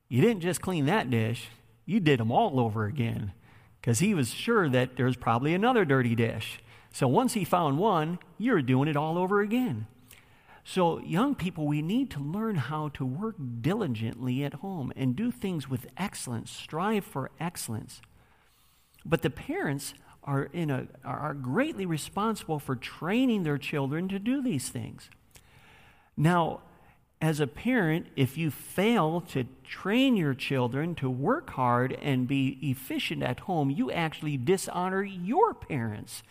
you 0.08 0.20
didn't 0.20 0.42
just 0.42 0.60
clean 0.60 0.86
that 0.86 1.10
dish, 1.10 1.48
you 1.84 1.98
did 1.98 2.20
them 2.20 2.30
all 2.30 2.60
over 2.60 2.84
again 2.84 3.32
because 3.80 3.98
he 3.98 4.14
was 4.14 4.32
sure 4.32 4.68
that 4.68 4.96
there 4.96 5.06
was 5.06 5.16
probably 5.16 5.54
another 5.54 5.84
dirty 5.84 6.14
dish. 6.14 6.60
So 6.92 7.08
once 7.08 7.34
he 7.34 7.44
found 7.44 7.78
one, 7.78 8.20
you're 8.38 8.62
doing 8.62 8.88
it 8.88 8.96
all 8.96 9.18
over 9.18 9.40
again. 9.40 9.86
So, 10.64 11.00
young 11.00 11.34
people, 11.34 11.66
we 11.66 11.82
need 11.82 12.08
to 12.12 12.20
learn 12.20 12.54
how 12.54 12.90
to 12.90 13.04
work 13.04 13.34
diligently 13.60 14.44
at 14.44 14.54
home 14.54 14.92
and 14.94 15.16
do 15.16 15.32
things 15.32 15.68
with 15.68 15.88
excellence, 15.96 16.52
strive 16.52 17.04
for 17.04 17.32
excellence. 17.40 18.00
But 19.04 19.22
the 19.22 19.30
parents 19.30 19.92
are, 20.24 20.44
in 20.52 20.70
a, 20.70 20.86
are 21.04 21.34
greatly 21.34 21.86
responsible 21.86 22.58
for 22.58 22.76
training 22.76 23.42
their 23.42 23.58
children 23.58 24.08
to 24.08 24.18
do 24.18 24.40
these 24.40 24.68
things. 24.68 25.10
Now, 26.16 26.60
as 27.20 27.38
a 27.38 27.46
parent, 27.46 28.06
if 28.16 28.36
you 28.36 28.50
fail 28.50 29.20
to 29.20 29.44
train 29.64 30.16
your 30.16 30.34
children 30.34 30.94
to 30.96 31.08
work 31.08 31.50
hard 31.50 31.92
and 32.02 32.26
be 32.26 32.58
efficient 32.60 33.22
at 33.22 33.40
home, 33.40 33.70
you 33.70 33.90
actually 33.92 34.36
dishonor 34.36 35.04
your 35.04 35.54
parents 35.54 36.22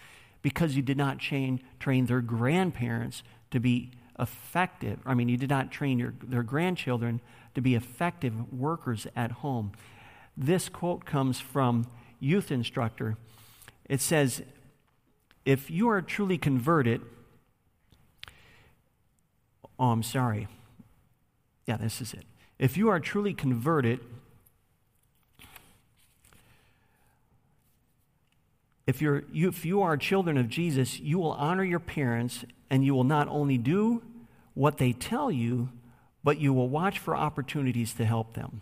because 0.41 0.75
you 0.75 0.81
did 0.81 0.97
not 0.97 1.19
train, 1.19 1.61
train 1.79 2.05
their 2.07 2.21
grandparents 2.21 3.23
to 3.51 3.59
be 3.59 3.91
effective. 4.19 4.99
I 5.05 5.13
mean, 5.13 5.29
you 5.29 5.37
did 5.37 5.49
not 5.49 5.71
train 5.71 5.97
your, 5.97 6.13
their 6.21 6.43
grandchildren 6.43 7.21
to 7.55 7.61
be 7.61 7.75
effective 7.75 8.51
workers 8.51 9.07
at 9.15 9.31
home. 9.31 9.71
This 10.35 10.69
quote 10.69 11.05
comes 11.05 11.39
from 11.39 11.87
youth 12.19 12.51
instructor 12.51 13.17
it 13.91 13.99
says, 13.99 14.41
if 15.43 15.69
you 15.69 15.89
are 15.89 16.01
truly 16.01 16.37
converted, 16.37 17.01
oh, 19.77 19.89
I'm 19.89 20.01
sorry. 20.01 20.47
Yeah, 21.67 21.75
this 21.75 21.99
is 21.99 22.13
it. 22.13 22.23
If 22.57 22.77
you 22.77 22.87
are 22.87 23.01
truly 23.01 23.33
converted, 23.33 23.99
if, 28.87 29.01
you're, 29.01 29.25
you, 29.29 29.49
if 29.49 29.65
you 29.65 29.81
are 29.81 29.97
children 29.97 30.37
of 30.37 30.47
Jesus, 30.47 30.97
you 31.01 31.19
will 31.19 31.33
honor 31.33 31.65
your 31.65 31.81
parents 31.81 32.45
and 32.69 32.85
you 32.85 32.95
will 32.95 33.03
not 33.03 33.27
only 33.27 33.57
do 33.57 34.03
what 34.53 34.77
they 34.77 34.93
tell 34.93 35.29
you, 35.29 35.67
but 36.23 36.39
you 36.39 36.53
will 36.53 36.69
watch 36.69 36.97
for 36.97 37.13
opportunities 37.13 37.93
to 37.95 38.05
help 38.05 38.35
them. 38.35 38.61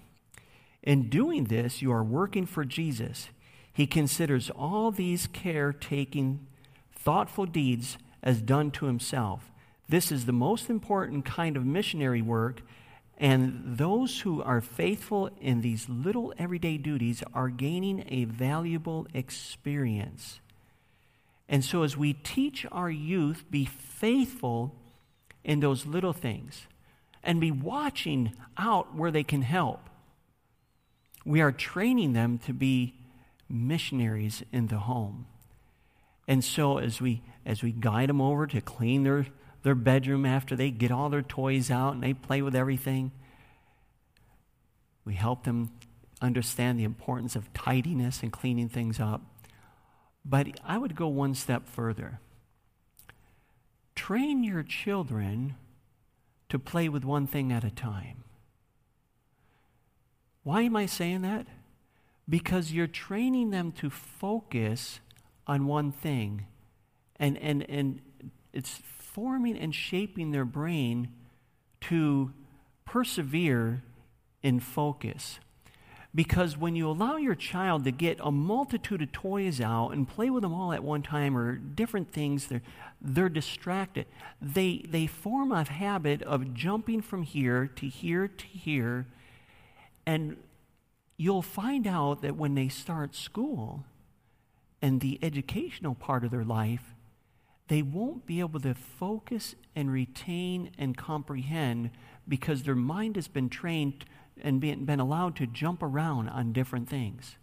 In 0.81 1.07
doing 1.07 1.43
this, 1.43 1.83
you 1.83 1.91
are 1.91 2.03
working 2.03 2.47
for 2.47 2.65
Jesus. 2.65 3.29
He 3.73 3.87
considers 3.87 4.49
all 4.49 4.91
these 4.91 5.27
caretaking, 5.27 6.45
thoughtful 6.93 7.45
deeds 7.45 7.97
as 8.21 8.41
done 8.41 8.71
to 8.71 8.85
himself. 8.85 9.51
This 9.87 10.11
is 10.11 10.25
the 10.25 10.33
most 10.33 10.69
important 10.69 11.25
kind 11.25 11.57
of 11.57 11.65
missionary 11.65 12.21
work, 12.21 12.61
and 13.17 13.61
those 13.77 14.21
who 14.21 14.41
are 14.41 14.61
faithful 14.61 15.29
in 15.41 15.61
these 15.61 15.89
little 15.89 16.33
everyday 16.37 16.77
duties 16.77 17.23
are 17.33 17.49
gaining 17.49 18.05
a 18.07 18.25
valuable 18.25 19.07
experience. 19.13 20.39
And 21.49 21.65
so, 21.65 21.81
as 21.81 21.97
we 21.97 22.13
teach 22.13 22.65
our 22.71 22.91
youth, 22.91 23.43
be 23.49 23.65
faithful 23.65 24.75
in 25.43 25.59
those 25.59 25.85
little 25.85 26.13
things 26.13 26.67
and 27.23 27.41
be 27.41 27.51
watching 27.51 28.33
out 28.57 28.95
where 28.95 29.11
they 29.11 29.23
can 29.23 29.41
help. 29.41 29.89
We 31.25 31.41
are 31.41 31.51
training 31.51 32.13
them 32.13 32.37
to 32.45 32.53
be 32.53 32.98
missionaries 33.49 34.43
in 34.51 34.67
the 34.67 34.79
home. 34.79 35.25
And 36.27 36.43
so 36.43 36.77
as 36.77 37.01
we 37.01 37.23
as 37.45 37.63
we 37.63 37.71
guide 37.71 38.09
them 38.09 38.21
over 38.21 38.45
to 38.45 38.61
clean 38.61 39.03
their, 39.03 39.25
their 39.63 39.73
bedroom 39.73 40.25
after 40.25 40.55
they 40.55 40.69
get 40.69 40.91
all 40.91 41.09
their 41.09 41.23
toys 41.23 41.71
out 41.71 41.95
and 41.95 42.03
they 42.03 42.13
play 42.13 42.43
with 42.43 42.55
everything, 42.55 43.11
we 45.03 45.15
help 45.15 45.45
them 45.45 45.71
understand 46.21 46.77
the 46.77 46.83
importance 46.83 47.35
of 47.35 47.51
tidiness 47.53 48.21
and 48.21 48.31
cleaning 48.31 48.69
things 48.69 48.99
up. 48.99 49.21
But 50.23 50.59
I 50.63 50.77
would 50.77 50.95
go 50.95 51.07
one 51.07 51.33
step 51.33 51.67
further. 51.67 52.19
Train 53.95 54.43
your 54.43 54.63
children 54.63 55.55
to 56.49 56.59
play 56.59 56.89
with 56.89 57.03
one 57.03 57.25
thing 57.25 57.51
at 57.51 57.63
a 57.63 57.71
time. 57.71 58.23
Why 60.43 60.61
am 60.63 60.75
I 60.75 60.85
saying 60.85 61.21
that? 61.23 61.47
Because 62.29 62.71
you're 62.71 62.87
training 62.87 63.49
them 63.49 63.71
to 63.71 63.89
focus 63.89 64.99
on 65.47 65.65
one 65.65 65.91
thing 65.91 66.45
and, 67.19 67.37
and, 67.39 67.67
and 67.69 68.01
it's 68.53 68.79
forming 68.97 69.57
and 69.57 69.73
shaping 69.73 70.31
their 70.31 70.45
brain 70.45 71.09
to 71.81 72.31
persevere 72.85 73.83
in 74.43 74.59
focus. 74.59 75.39
Because 76.15 76.57
when 76.57 76.75
you 76.75 76.89
allow 76.89 77.17
your 77.17 77.35
child 77.35 77.83
to 77.83 77.91
get 77.91 78.17
a 78.21 78.31
multitude 78.31 79.01
of 79.01 79.11
toys 79.11 79.61
out 79.61 79.91
and 79.91 80.07
play 80.07 80.31
with 80.31 80.41
them 80.41 80.53
all 80.53 80.73
at 80.73 80.83
one 80.83 81.03
time 81.03 81.37
or 81.37 81.55
different 81.55 82.11
things, 82.11 82.47
they're, 82.47 82.63
they're 82.99 83.29
distracted. 83.29 84.07
They, 84.41 84.85
they 84.89 85.05
form 85.05 85.51
a 85.51 85.63
habit 85.63 86.23
of 86.23 86.53
jumping 86.55 87.01
from 87.01 87.23
here 87.23 87.67
to 87.75 87.87
here 87.87 88.27
to 88.27 88.45
here. 88.45 89.05
And 90.07 90.37
you'll 91.19 91.41
find 91.41 91.85
out 91.85 92.21
that 92.21 92.37
when 92.37 92.55
they 92.55 92.69
start 92.69 93.13
school 93.13 93.83
and 94.81 95.01
the 95.01 95.19
educational 95.21 95.93
part 95.93 96.23
of 96.23 96.31
their 96.31 96.45
life, 96.45 96.95
they 97.67 97.81
won't 97.81 98.25
be 98.25 98.39
able 98.39 98.61
to 98.61 98.73
focus 98.73 99.53
and 99.75 99.91
retain 99.91 100.71
and 100.77 100.95
comprehend 100.95 101.91
because 102.25 102.63
their 102.63 102.73
mind 102.73 103.17
has 103.17 103.27
been 103.27 103.49
trained 103.49 104.05
and 104.41 104.61
been, 104.61 104.99
allowed 105.01 105.35
to 105.35 105.45
jump 105.45 105.83
around 105.83 106.29
on 106.29 106.53
different 106.53 106.87
things. 106.87 107.35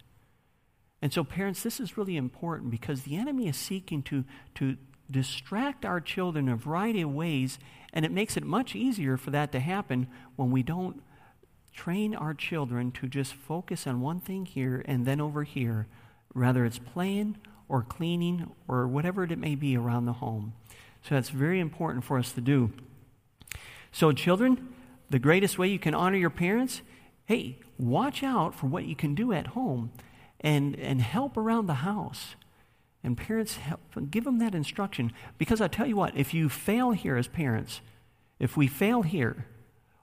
And 0.99 1.13
so, 1.13 1.23
parents, 1.23 1.61
this 1.61 1.79
is 1.79 1.99
really 1.99 2.17
important 2.17 2.71
because 2.71 3.03
the 3.03 3.15
enemy 3.15 3.47
is 3.47 3.57
seeking 3.57 4.01
to, 4.03 4.25
to 4.55 4.77
distract 5.11 5.85
our 5.85 6.01
children 6.01 6.47
in 6.47 6.53
a 6.55 6.57
variety 6.57 7.01
of 7.01 7.13
ways, 7.13 7.59
and 7.93 8.03
it 8.03 8.11
makes 8.11 8.37
it 8.37 8.43
much 8.43 8.75
easier 8.75 9.17
for 9.17 9.29
that 9.29 9.51
to 9.51 9.59
happen 9.59 10.07
when 10.35 10.49
we 10.49 10.63
don't 10.63 11.03
train 11.77 12.15
our 12.15 12.33
children 12.33 12.91
to 12.91 13.07
just 13.07 13.35
focus 13.35 13.85
on 13.85 14.01
one 14.01 14.19
thing 14.19 14.45
here 14.45 14.83
and 14.85 15.05
then 15.05 15.21
over 15.21 15.43
here 15.43 15.87
whether 16.33 16.65
it's 16.65 16.79
playing 16.79 17.37
or 17.69 17.83
cleaning 17.83 18.51
or 18.67 18.87
whatever 18.87 19.23
it 19.23 19.37
may 19.37 19.55
be 19.55 19.77
around 19.77 20.05
the 20.05 20.13
home. 20.13 20.53
So 21.03 21.15
that's 21.15 21.29
very 21.29 21.59
important 21.59 22.03
for 22.03 22.17
us 22.17 22.31
to 22.33 22.41
do. 22.41 22.71
So, 23.91 24.11
children, 24.11 24.73
the 25.09 25.19
greatest 25.19 25.57
way 25.57 25.67
you 25.67 25.79
can 25.79 25.93
honor 25.93 26.17
your 26.17 26.29
parents, 26.29 26.81
hey, 27.25 27.59
watch 27.77 28.23
out 28.23 28.53
for 28.53 28.67
what 28.67 28.85
you 28.85 28.95
can 28.95 29.15
do 29.15 29.31
at 29.31 29.47
home 29.47 29.91
and, 30.41 30.75
and 30.79 31.01
help 31.01 31.37
around 31.37 31.67
the 31.67 31.75
house. 31.75 32.35
And 33.03 33.15
parents, 33.15 33.57
help, 33.57 33.79
give 34.09 34.23
them 34.23 34.39
that 34.39 34.53
instruction. 34.53 35.13
Because 35.37 35.61
I 35.61 35.67
tell 35.67 35.87
you 35.87 35.95
what, 35.95 36.17
if 36.17 36.33
you 36.33 36.49
fail 36.49 36.91
here 36.91 37.17
as 37.17 37.27
parents, 37.27 37.81
if 38.39 38.57
we 38.57 38.67
fail 38.67 39.03
here, 39.03 39.45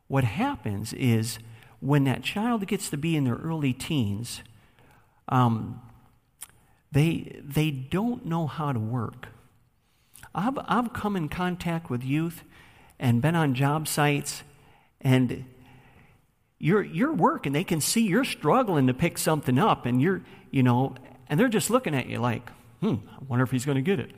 what 0.09 0.25
happens 0.25 0.93
is 0.95 1.39
when 1.85 2.05
that 2.05 2.23
child 2.23 2.67
gets 2.67 2.89
to 2.89 2.97
be 2.97 3.15
in 3.15 3.25
their 3.25 3.37
early 3.37 3.75
teens, 3.75 4.41
um, 5.29 5.83
they, 6.91 7.39
they 7.45 7.71
don't 7.71 8.25
know 8.25 8.47
how 8.47 8.73
to 8.73 8.81
work. 8.81 9.29
I've, 10.35 10.59
I've 10.67 10.95
come 10.95 11.15
in 11.15 11.29
contact 11.29 11.91
with 11.91 12.03
youth 12.03 12.43
and 12.99 13.21
been 13.21 13.37
on 13.37 13.55
job 13.55 13.87
sites, 13.87 14.45
and 15.03 15.45
you're, 16.59 16.83
you're 16.83 17.13
working. 17.13 17.53
They 17.53 17.65
can 17.65 17.83
see 17.83 18.07
you're 18.07 18.25
struggling 18.25 18.87
to 18.87 18.95
pick 18.95 19.19
something 19.19 19.59
up, 19.59 19.85
and 19.85 20.01
you're, 20.01 20.23
you 20.51 20.63
know, 20.63 20.95
and 21.29 21.39
they're 21.39 21.49
just 21.49 21.69
looking 21.69 21.95
at 21.95 22.07
you 22.07 22.19
like, 22.19 22.49
hmm, 22.81 22.95
I 23.11 23.25
wonder 23.29 23.43
if 23.43 23.51
he's 23.51 23.67
going 23.67 23.77
to 23.77 23.83
get 23.83 24.01
it. 24.01 24.11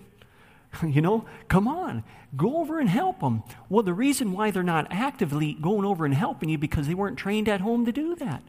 you 0.87 1.01
know, 1.01 1.25
come 1.49 1.67
on, 1.67 2.05
go 2.37 2.59
over 2.59 2.79
and 2.79 2.89
help 2.89 3.21
them. 3.21 3.43
Well, 3.69 3.83
the 3.83 3.95
reason 3.95 4.33
why 4.33 4.51
they're 4.51 4.63
not 4.63 4.87
actively 4.91 5.55
going 5.55 5.85
over 5.85 6.05
and 6.05 6.15
helping 6.15 6.49
you 6.49 6.59
because 6.59 6.87
they 6.87 6.95
weren't 6.95 7.19
trained 7.19 7.49
at 7.49 7.61
home 7.61 7.85
to 7.87 7.93
do 7.93 8.15
that. 8.17 8.43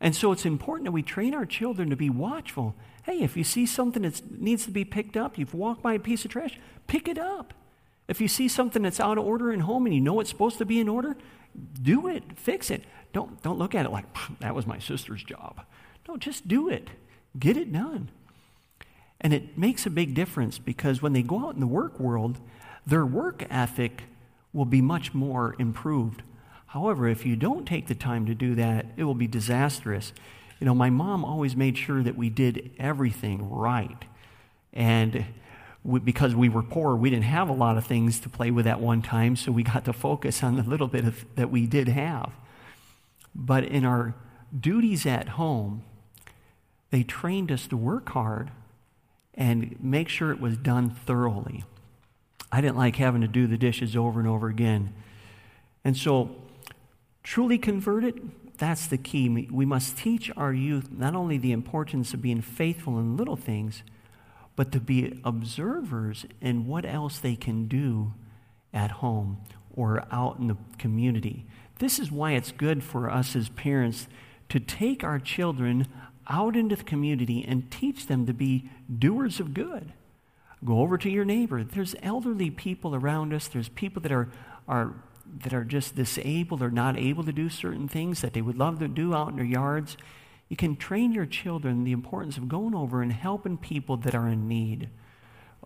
And 0.00 0.14
so 0.14 0.32
it's 0.32 0.44
important 0.44 0.84
that 0.84 0.92
we 0.92 1.02
train 1.02 1.34
our 1.34 1.46
children 1.46 1.88
to 1.90 1.96
be 1.96 2.10
watchful. 2.10 2.74
Hey, 3.04 3.22
if 3.22 3.36
you 3.36 3.44
see 3.44 3.64
something 3.64 4.02
that 4.02 4.20
needs 4.30 4.64
to 4.66 4.70
be 4.70 4.84
picked 4.84 5.16
up, 5.16 5.38
you've 5.38 5.54
walked 5.54 5.82
by 5.82 5.94
a 5.94 5.98
piece 5.98 6.24
of 6.24 6.30
trash, 6.30 6.58
pick 6.86 7.08
it 7.08 7.18
up. 7.18 7.54
If 8.08 8.20
you 8.20 8.28
see 8.28 8.48
something 8.48 8.82
that's 8.82 9.00
out 9.00 9.18
of 9.18 9.24
order 9.24 9.52
in 9.52 9.60
home 9.60 9.86
and 9.86 9.94
you 9.94 10.00
know 10.00 10.20
it's 10.20 10.30
supposed 10.30 10.58
to 10.58 10.64
be 10.64 10.80
in 10.80 10.88
order, 10.88 11.16
do 11.80 12.08
it, 12.08 12.22
fix 12.36 12.70
it. 12.70 12.84
Don't, 13.12 13.42
don't 13.42 13.58
look 13.58 13.74
at 13.74 13.86
it 13.86 13.92
like, 13.92 14.04
that 14.40 14.54
was 14.54 14.66
my 14.66 14.78
sister's 14.78 15.24
job. 15.24 15.62
No, 16.06 16.16
just 16.16 16.46
do 16.46 16.68
it. 16.68 16.90
Get 17.38 17.56
it 17.56 17.72
done. 17.72 18.10
And 19.20 19.32
it 19.32 19.56
makes 19.56 19.86
a 19.86 19.90
big 19.90 20.14
difference 20.14 20.58
because 20.58 21.00
when 21.00 21.12
they 21.12 21.22
go 21.22 21.46
out 21.46 21.54
in 21.54 21.60
the 21.60 21.66
work 21.66 21.98
world, 21.98 22.38
their 22.86 23.06
work 23.06 23.44
ethic 23.50 24.04
will 24.52 24.64
be 24.64 24.80
much 24.80 25.14
more 25.14 25.54
improved. 25.58 26.22
However, 26.66 27.08
if 27.08 27.24
you 27.24 27.36
don't 27.36 27.66
take 27.66 27.86
the 27.86 27.94
time 27.94 28.26
to 28.26 28.34
do 28.34 28.54
that, 28.56 28.86
it 28.96 29.04
will 29.04 29.14
be 29.14 29.26
disastrous. 29.26 30.12
You 30.60 30.66
know, 30.66 30.74
my 30.74 30.90
mom 30.90 31.24
always 31.24 31.56
made 31.56 31.76
sure 31.76 32.02
that 32.02 32.16
we 32.16 32.28
did 32.28 32.70
everything 32.78 33.50
right. 33.50 34.04
And 34.72 35.26
we, 35.84 36.00
because 36.00 36.34
we 36.34 36.48
were 36.48 36.62
poor, 36.62 36.96
we 36.96 37.10
didn't 37.10 37.24
have 37.24 37.48
a 37.48 37.54
lot 37.54 37.78
of 37.78 37.86
things 37.86 38.18
to 38.20 38.28
play 38.28 38.50
with 38.50 38.66
at 38.66 38.80
one 38.80 39.02
time, 39.02 39.36
so 39.36 39.52
we 39.52 39.62
got 39.62 39.84
to 39.84 39.92
focus 39.92 40.42
on 40.42 40.56
the 40.56 40.62
little 40.62 40.88
bit 40.88 41.04
of, 41.04 41.24
that 41.36 41.50
we 41.50 41.66
did 41.66 41.88
have. 41.88 42.32
But 43.34 43.64
in 43.64 43.84
our 43.84 44.14
duties 44.58 45.06
at 45.06 45.30
home, 45.30 45.84
they 46.90 47.02
trained 47.02 47.52
us 47.52 47.66
to 47.68 47.76
work 47.76 48.08
hard 48.10 48.50
and 49.36 49.76
make 49.80 50.08
sure 50.08 50.30
it 50.30 50.40
was 50.40 50.56
done 50.56 50.90
thoroughly. 50.90 51.64
I 52.50 52.60
didn't 52.60 52.76
like 52.76 52.96
having 52.96 53.20
to 53.20 53.28
do 53.28 53.46
the 53.46 53.58
dishes 53.58 53.96
over 53.96 54.18
and 54.18 54.28
over 54.28 54.48
again. 54.48 54.94
And 55.84 55.96
so, 55.96 56.30
truly 57.22 57.58
converted, 57.58 58.30
that's 58.56 58.86
the 58.86 58.96
key. 58.96 59.28
We 59.28 59.66
must 59.66 59.98
teach 59.98 60.30
our 60.36 60.52
youth 60.52 60.90
not 60.90 61.14
only 61.14 61.38
the 61.38 61.52
importance 61.52 62.14
of 62.14 62.22
being 62.22 62.40
faithful 62.40 62.98
in 62.98 63.16
little 63.16 63.36
things, 63.36 63.82
but 64.54 64.72
to 64.72 64.80
be 64.80 65.20
observers 65.22 66.24
in 66.40 66.66
what 66.66 66.86
else 66.86 67.18
they 67.18 67.36
can 67.36 67.68
do 67.68 68.14
at 68.72 68.90
home 68.90 69.38
or 69.74 70.04
out 70.10 70.38
in 70.38 70.48
the 70.48 70.56
community. 70.78 71.44
This 71.78 71.98
is 71.98 72.10
why 72.10 72.32
it's 72.32 72.52
good 72.52 72.82
for 72.82 73.10
us 73.10 73.36
as 73.36 73.50
parents 73.50 74.08
to 74.48 74.58
take 74.58 75.04
our 75.04 75.18
children 75.18 75.86
out 76.28 76.56
into 76.56 76.76
the 76.76 76.84
community 76.84 77.44
and 77.46 77.70
teach 77.70 78.06
them 78.06 78.26
to 78.26 78.32
be 78.32 78.68
doers 78.98 79.40
of 79.40 79.54
good. 79.54 79.92
Go 80.64 80.80
over 80.80 80.96
to 80.98 81.10
your 81.10 81.24
neighbor. 81.24 81.62
There's 81.62 81.94
elderly 82.02 82.50
people 82.50 82.94
around 82.94 83.32
us. 83.32 83.48
There's 83.48 83.68
people 83.68 84.02
that 84.02 84.12
are, 84.12 84.28
are, 84.66 84.94
that 85.42 85.52
are 85.52 85.64
just 85.64 85.94
disabled 85.94 86.62
or 86.62 86.70
not 86.70 86.96
able 86.96 87.24
to 87.24 87.32
do 87.32 87.48
certain 87.48 87.88
things 87.88 88.20
that 88.22 88.32
they 88.32 88.42
would 88.42 88.56
love 88.56 88.78
to 88.78 88.88
do 88.88 89.14
out 89.14 89.30
in 89.30 89.36
their 89.36 89.44
yards. 89.44 89.96
You 90.48 90.56
can 90.56 90.76
train 90.76 91.12
your 91.12 91.26
children 91.26 91.84
the 91.84 91.92
importance 91.92 92.36
of 92.36 92.48
going 92.48 92.74
over 92.74 93.02
and 93.02 93.12
helping 93.12 93.58
people 93.58 93.96
that 93.98 94.14
are 94.14 94.28
in 94.28 94.48
need. 94.48 94.88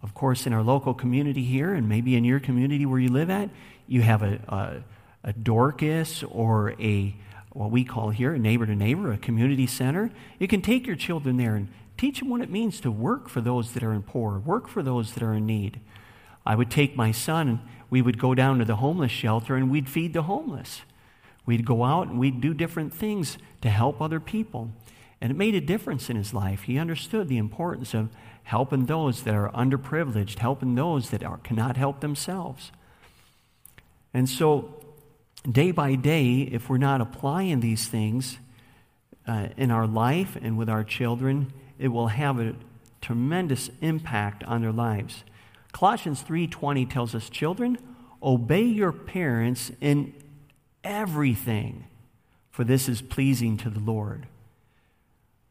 Of 0.03 0.15
course, 0.15 0.47
in 0.47 0.53
our 0.53 0.63
local 0.63 0.95
community 0.95 1.45
here, 1.45 1.75
and 1.75 1.89
maybe 1.89 2.17
in 2.17 2.25
your 2.25 2.41
community 2.41 2.87
where 2.87 2.99
you 2.99 3.11
live 3.11 3.29
at, 3.31 3.51
you 3.87 4.03
have 4.03 4.23
a, 4.23 4.41
a, 4.49 5.29
a 5.29 5.33
Dorcas 5.35 6.23
or 6.25 6.73
a 6.81 7.15
what 7.53 7.71
we 7.71 7.85
call 7.85 8.11
here 8.11 8.33
a 8.33 8.39
neighbor 8.39 8.65
to 8.65 8.75
neighbor, 8.75 9.13
a 9.13 9.19
community 9.19 9.67
center. 9.67 10.11
You 10.39 10.49
can 10.49 10.63
take 10.63 10.87
your 10.87 10.97
children 10.97 11.37
there 11.37 11.57
and 11.57 11.69
teach 12.01 12.21
them 12.21 12.31
what 12.31 12.41
it 12.41 12.51
means 12.51 12.81
to 12.81 12.91
work 12.91 13.29
for 13.29 13.41
those 13.41 13.73
that 13.73 13.83
are 13.83 13.93
in 13.93 14.03
poor, 14.03 14.39
work 14.39 14.69
for 14.69 14.83
those 14.83 15.13
that 15.13 15.23
are 15.23 15.35
in 15.35 15.45
need. 15.45 15.81
I 16.47 16.55
would 16.55 16.71
take 16.71 16.97
my 16.97 17.13
son 17.13 17.61
we 17.91 18.01
would 18.01 18.19
go 18.19 18.35
down 18.35 18.59
to 18.61 18.65
the 18.65 18.77
homeless 18.77 19.11
shelter 19.11 19.57
and 19.57 19.71
we'd 19.71 19.89
feed 19.89 20.13
the 20.13 20.23
homeless. 20.23 20.83
We'd 21.45 21.67
go 21.67 21.85
out 21.85 22.07
and 22.07 22.19
we'd 22.19 22.41
do 22.41 22.55
different 22.55 22.95
things 22.95 23.37
to 23.63 23.69
help 23.69 24.01
other 24.01 24.21
people. 24.21 24.71
And 25.21 25.31
it 25.31 25.37
made 25.37 25.57
a 25.57 25.61
difference 25.61 26.09
in 26.09 26.17
his 26.17 26.33
life. 26.33 26.63
He 26.63 26.79
understood 26.79 27.29
the 27.29 27.37
importance 27.37 27.93
of 27.93 28.09
helping 28.45 28.87
those 28.87 29.25
that 29.25 29.35
are 29.35 29.51
underprivileged, 29.51 30.39
helping 30.39 30.77
those 30.77 31.11
that 31.11 31.25
are, 31.25 31.39
cannot 31.39 31.77
help 31.77 32.01
themselves. 32.01 32.71
And 34.15 34.29
so 34.29 34.83
day 35.51 35.73
by 35.73 35.97
day, 35.97 36.43
if 36.43 36.71
we're 36.71 36.79
not 36.79 37.01
applying 37.01 37.61
these 37.61 37.89
things 37.89 38.39
uh, 39.27 39.49
in 39.57 39.71
our 39.71 39.87
life 39.87 40.39
and 40.41 40.57
with 40.57 40.71
our 40.71 40.85
children, 40.85 41.53
it 41.81 41.89
will 41.89 42.09
have 42.09 42.39
a 42.39 42.55
tremendous 43.01 43.71
impact 43.81 44.45
on 44.45 44.61
their 44.61 44.71
lives. 44.71 45.25
Colossians 45.73 46.21
3:20 46.21 46.85
tells 46.85 47.15
us, 47.15 47.31
"Children, 47.31 47.79
obey 48.23 48.65
your 48.65 48.93
parents 48.93 49.73
in 49.81 50.13
everything, 50.85 51.87
for 52.51 52.65
this 52.65 52.87
is 52.87 53.01
pleasing 53.01 53.57
to 53.57 53.71
the 53.71 53.81
Lord." 53.81 54.27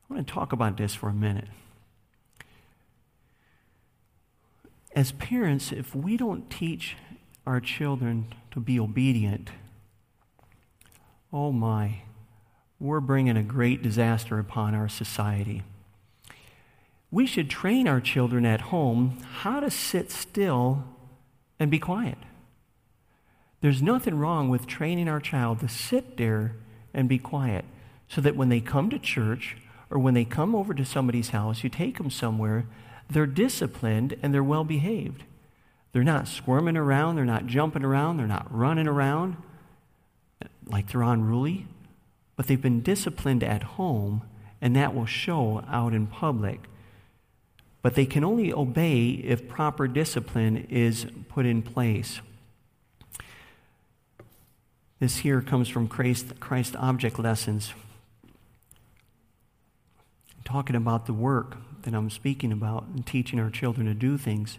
I 0.10 0.14
want 0.14 0.28
to 0.28 0.34
talk 0.34 0.54
about 0.54 0.78
this 0.78 0.94
for 0.94 1.10
a 1.10 1.14
minute. 1.14 1.48
As 4.96 5.12
parents, 5.14 5.72
if 5.72 5.96
we 5.96 6.16
don't 6.16 6.50
teach 6.50 6.96
our 7.48 7.60
children 7.60 8.28
to 8.52 8.60
be 8.60 8.80
obedient, 8.80 9.50
oh 11.34 11.52
my, 11.52 12.04
we're 12.80 13.00
bringing 13.00 13.38
a 13.38 13.44
great 13.44 13.82
disaster 13.82 14.38
upon 14.38 14.76
our 14.76 14.90
society. 14.90 15.64
We 17.12 17.26
should 17.26 17.50
train 17.50 17.88
our 17.88 18.02
children 18.02 18.46
at 18.46 18.62
home 18.62 19.18
how 19.40 19.60
to 19.60 19.72
sit 19.72 20.12
still 20.12 20.84
and 21.60 21.72
be 21.72 21.80
quiet. 21.80 22.18
There's 23.62 23.82
nothing 23.82 24.18
wrong 24.18 24.50
with 24.50 24.68
training 24.68 25.10
our 25.10 25.20
child 25.20 25.60
to 25.60 25.68
sit 25.68 26.18
there 26.18 26.56
and 26.94 27.10
be 27.10 27.18
quiet 27.18 27.66
so 28.08 28.22
that 28.22 28.36
when 28.36 28.50
they 28.50 28.62
come 28.62 28.90
to 28.90 29.00
church 29.00 29.58
or 29.90 30.00
when 30.00 30.14
they 30.14 30.26
come 30.26 30.56
over 30.56 30.74
to 30.74 30.86
somebody's 30.86 31.30
house, 31.30 31.64
you 31.64 31.70
take 31.70 31.98
them 31.98 32.10
somewhere, 32.10 32.66
they're 33.10 33.26
disciplined 33.26 34.16
and 34.22 34.34
they're 34.34 34.44
well 34.44 34.64
behaved. 34.64 35.24
They're 35.92 36.04
not 36.04 36.28
squirming 36.28 36.78
around, 36.78 37.16
they're 37.16 37.26
not 37.26 37.48
jumping 37.48 37.84
around, 37.84 38.18
they're 38.18 38.28
not 38.28 38.48
running 38.56 38.88
around 38.88 39.38
like 40.66 40.92
they're 40.92 41.02
unruly, 41.02 41.66
but 42.36 42.48
they've 42.48 42.62
been 42.62 42.82
disciplined 42.82 43.44
at 43.44 43.64
home, 43.64 44.22
and 44.62 44.76
that 44.76 44.94
will 44.94 45.08
show 45.08 45.64
out 45.68 45.94
in 45.94 46.08
public. 46.08 46.62
But 47.82 47.96
they 47.96 48.06
can 48.06 48.24
only 48.24 48.52
obey 48.52 49.10
if 49.12 49.48
proper 49.48 49.88
discipline 49.88 50.68
is 50.70 51.06
put 51.30 51.46
in 51.46 51.62
place. 51.62 52.20
This 55.00 55.18
here 55.18 55.42
comes 55.42 55.70
from 55.70 55.88
Christ, 55.88 56.40
Christ 56.40 56.76
Object 56.76 57.20
Lessons. 57.20 57.74
talking 60.44 60.76
about 60.76 61.06
the 61.06 61.14
work 61.14 61.58
that 61.84 61.94
I'm 61.94 62.10
speaking 62.10 62.52
about 62.52 62.86
and 62.94 63.06
teaching 63.06 63.40
our 63.40 63.52
children 63.52 63.86
to 63.86 63.94
do 63.94 64.18
things. 64.18 64.58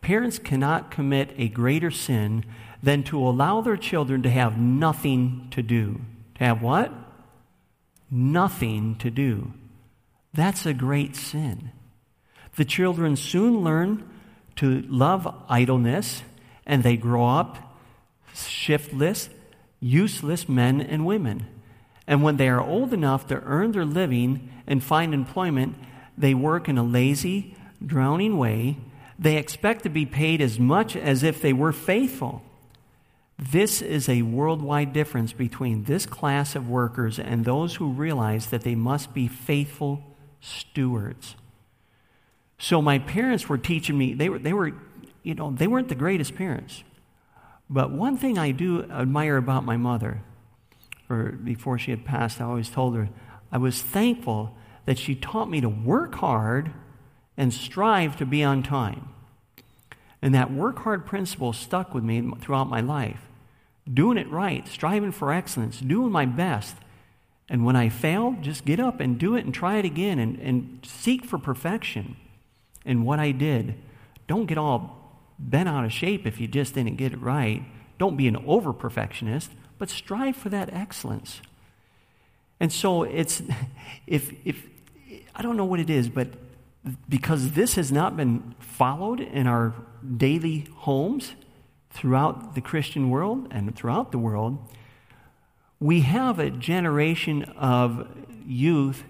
Parents 0.00 0.38
cannot 0.38 0.90
commit 0.90 1.32
a 1.36 1.48
greater 1.48 1.90
sin 1.90 2.44
than 2.82 3.04
to 3.04 3.18
allow 3.18 3.60
their 3.60 3.76
children 3.76 4.22
to 4.22 4.30
have 4.30 4.58
nothing 4.58 5.46
to 5.52 5.62
do. 5.62 6.00
To 6.36 6.44
have 6.44 6.62
what? 6.62 6.92
Nothing 8.10 8.96
to 8.96 9.10
do. 9.10 9.52
That's 10.34 10.66
a 10.66 10.74
great 10.74 11.14
sin. 11.14 11.70
The 12.56 12.64
children 12.64 13.16
soon 13.16 13.62
learn 13.62 14.08
to 14.56 14.82
love 14.82 15.26
idleness 15.48 16.22
and 16.66 16.82
they 16.82 16.96
grow 16.96 17.26
up 17.26 17.76
shiftless, 18.34 19.30
useless 19.80 20.48
men 20.48 20.80
and 20.80 21.06
women. 21.06 21.46
And 22.06 22.22
when 22.22 22.36
they 22.36 22.48
are 22.48 22.60
old 22.60 22.92
enough 22.92 23.26
to 23.28 23.40
earn 23.44 23.72
their 23.72 23.84
living 23.84 24.50
and 24.66 24.82
find 24.82 25.14
employment, 25.14 25.76
They 26.20 26.34
work 26.34 26.68
in 26.68 26.76
a 26.76 26.82
lazy, 26.82 27.56
drowning 27.84 28.36
way. 28.36 28.76
They 29.18 29.36
expect 29.36 29.84
to 29.84 29.88
be 29.88 30.04
paid 30.04 30.42
as 30.42 30.58
much 30.58 30.94
as 30.94 31.22
if 31.22 31.40
they 31.40 31.54
were 31.54 31.72
faithful. 31.72 32.42
This 33.38 33.80
is 33.80 34.06
a 34.06 34.20
worldwide 34.20 34.92
difference 34.92 35.32
between 35.32 35.84
this 35.84 36.04
class 36.04 36.54
of 36.54 36.68
workers 36.68 37.18
and 37.18 37.44
those 37.44 37.76
who 37.76 37.90
realize 37.90 38.48
that 38.48 38.62
they 38.62 38.74
must 38.74 39.14
be 39.14 39.28
faithful 39.28 40.02
stewards. 40.42 41.36
So 42.60 42.82
my 42.82 42.98
parents 42.98 43.48
were 43.48 43.56
teaching 43.56 43.96
me, 43.96 44.12
they 44.12 44.28
were, 44.28 44.38
they 44.38 44.52
were, 44.52 44.72
you 45.22 45.34
know, 45.34 45.50
they 45.50 45.66
weren't 45.66 45.88
the 45.88 45.94
greatest 45.94 46.36
parents. 46.36 46.84
But 47.70 47.90
one 47.90 48.18
thing 48.18 48.36
I 48.36 48.50
do 48.50 48.84
admire 48.84 49.38
about 49.38 49.64
my 49.64 49.78
mother, 49.78 50.20
or 51.08 51.32
before 51.32 51.78
she 51.78 51.90
had 51.90 52.04
passed, 52.04 52.38
I 52.38 52.44
always 52.44 52.68
told 52.68 52.96
her, 52.96 53.08
I 53.50 53.56
was 53.56 53.80
thankful 53.80 54.54
that 54.84 54.98
she 54.98 55.14
taught 55.14 55.48
me 55.48 55.62
to 55.62 55.70
work 55.70 56.16
hard 56.16 56.70
and 57.34 57.52
strive 57.52 58.18
to 58.18 58.26
be 58.26 58.44
on 58.44 58.62
time. 58.62 59.08
And 60.20 60.34
that 60.34 60.52
work 60.52 60.80
hard 60.80 61.06
principle 61.06 61.54
stuck 61.54 61.94
with 61.94 62.04
me 62.04 62.30
throughout 62.40 62.68
my 62.68 62.82
life. 62.82 63.22
Doing 63.90 64.18
it 64.18 64.30
right, 64.30 64.68
striving 64.68 65.12
for 65.12 65.32
excellence, 65.32 65.80
doing 65.80 66.12
my 66.12 66.26
best. 66.26 66.76
And 67.48 67.64
when 67.64 67.74
I 67.74 67.88
fail, 67.88 68.36
just 68.42 68.66
get 68.66 68.78
up 68.78 69.00
and 69.00 69.18
do 69.18 69.34
it 69.34 69.46
and 69.46 69.54
try 69.54 69.78
it 69.78 69.86
again 69.86 70.18
and, 70.18 70.38
and 70.40 70.80
seek 70.84 71.24
for 71.24 71.38
perfection 71.38 72.16
in 72.84 73.04
what 73.04 73.18
I 73.18 73.32
did. 73.32 73.74
Don't 74.26 74.46
get 74.46 74.58
all 74.58 75.18
bent 75.38 75.68
out 75.68 75.84
of 75.84 75.92
shape 75.92 76.26
if 76.26 76.40
you 76.40 76.46
just 76.46 76.74
didn't 76.74 76.96
get 76.96 77.12
it 77.12 77.20
right. 77.20 77.64
Don't 77.98 78.16
be 78.16 78.28
an 78.28 78.36
over 78.46 78.72
perfectionist, 78.72 79.50
but 79.78 79.90
strive 79.90 80.36
for 80.36 80.48
that 80.50 80.72
excellence. 80.72 81.40
And 82.58 82.72
so 82.72 83.02
it's, 83.02 83.42
if, 84.06 84.32
if, 84.44 84.66
I 85.34 85.42
don't 85.42 85.56
know 85.56 85.64
what 85.64 85.80
it 85.80 85.90
is, 85.90 86.08
but 86.08 86.28
because 87.08 87.52
this 87.52 87.74
has 87.74 87.90
not 87.90 88.16
been 88.16 88.54
followed 88.58 89.20
in 89.20 89.46
our 89.46 89.74
daily 90.16 90.66
homes 90.76 91.34
throughout 91.90 92.54
the 92.54 92.60
Christian 92.60 93.10
world 93.10 93.48
and 93.50 93.74
throughout 93.74 94.12
the 94.12 94.18
world, 94.18 94.58
we 95.78 96.02
have 96.02 96.38
a 96.38 96.50
generation 96.50 97.44
of 97.56 98.06
youth 98.46 99.04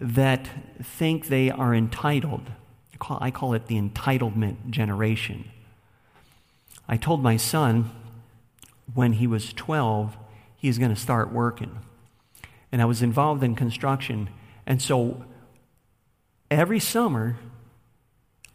that 0.00 0.48
think 0.82 1.28
they 1.28 1.50
are 1.50 1.74
entitled. 1.74 2.50
I 3.20 3.30
call 3.30 3.54
it 3.54 3.66
the 3.66 3.80
entitlement 3.80 4.70
generation. 4.70 5.50
I 6.88 6.96
told 6.96 7.22
my 7.22 7.36
son 7.36 7.90
when 8.94 9.14
he 9.14 9.26
was 9.26 9.52
12, 9.52 10.16
he's 10.56 10.78
going 10.78 10.94
to 10.94 11.00
start 11.00 11.32
working. 11.32 11.78
And 12.72 12.80
I 12.80 12.86
was 12.86 13.02
involved 13.02 13.42
in 13.42 13.54
construction. 13.54 14.28
And 14.66 14.80
so 14.80 15.24
every 16.50 16.80
summer, 16.80 17.36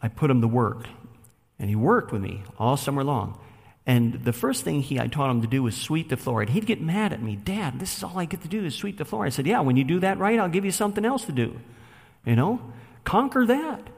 I 0.02 0.08
put 0.08 0.30
him 0.30 0.40
to 0.40 0.48
work. 0.48 0.86
And 1.58 1.68
he 1.68 1.76
worked 1.76 2.12
with 2.12 2.22
me 2.22 2.42
all 2.58 2.76
summer 2.76 3.04
long. 3.04 3.38
And 3.86 4.24
the 4.24 4.32
first 4.32 4.64
thing 4.64 4.80
he, 4.80 4.98
I 4.98 5.08
taught 5.08 5.30
him 5.30 5.42
to 5.42 5.46
do 5.46 5.62
was 5.62 5.76
sweep 5.76 6.08
the 6.08 6.16
floor. 6.16 6.40
And 6.40 6.50
he'd 6.50 6.66
get 6.66 6.80
mad 6.80 7.12
at 7.12 7.22
me. 7.22 7.36
Dad, 7.36 7.78
this 7.78 7.96
is 7.96 8.02
all 8.02 8.18
I 8.18 8.24
get 8.24 8.42
to 8.42 8.48
do 8.48 8.64
is 8.64 8.74
sweep 8.74 8.98
the 8.98 9.04
floor. 9.04 9.26
I 9.26 9.28
said, 9.28 9.46
Yeah, 9.46 9.60
when 9.60 9.76
you 9.76 9.84
do 9.84 10.00
that 10.00 10.18
right, 10.18 10.38
I'll 10.38 10.48
give 10.48 10.64
you 10.64 10.70
something 10.70 11.04
else 11.04 11.24
to 11.26 11.32
do. 11.32 11.60
You 12.24 12.34
know? 12.34 12.60
Conquer 13.04 13.46
that. 13.46 13.88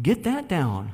Get 0.00 0.24
that 0.24 0.48
down. 0.48 0.92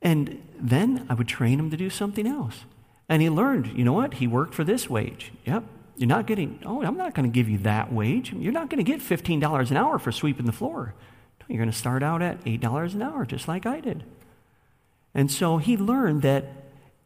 And 0.00 0.42
then 0.58 1.06
I 1.08 1.14
would 1.14 1.28
train 1.28 1.58
him 1.58 1.70
to 1.70 1.76
do 1.76 1.90
something 1.90 2.26
else. 2.26 2.64
And 3.08 3.22
he 3.22 3.30
learned, 3.30 3.76
you 3.76 3.84
know 3.84 3.92
what? 3.92 4.14
He 4.14 4.26
worked 4.26 4.54
for 4.54 4.64
this 4.64 4.88
wage. 4.88 5.32
Yep. 5.44 5.64
You're 5.96 6.08
not 6.08 6.26
getting, 6.26 6.60
oh, 6.64 6.82
I'm 6.82 6.96
not 6.96 7.14
going 7.14 7.28
to 7.28 7.34
give 7.34 7.48
you 7.48 7.58
that 7.58 7.92
wage. 7.92 8.32
You're 8.32 8.52
not 8.52 8.70
going 8.70 8.84
to 8.84 8.88
get 8.88 9.00
$15 9.00 9.70
an 9.70 9.76
hour 9.76 9.98
for 9.98 10.12
sweeping 10.12 10.46
the 10.46 10.52
floor. 10.52 10.94
You're 11.48 11.58
going 11.58 11.70
to 11.70 11.76
start 11.76 12.02
out 12.02 12.20
at 12.22 12.44
$8 12.44 12.94
an 12.94 13.02
hour, 13.02 13.24
just 13.24 13.48
like 13.48 13.64
I 13.64 13.80
did. 13.80 14.04
And 15.14 15.30
so 15.30 15.56
he 15.56 15.76
learned 15.76 16.22
that 16.22 16.44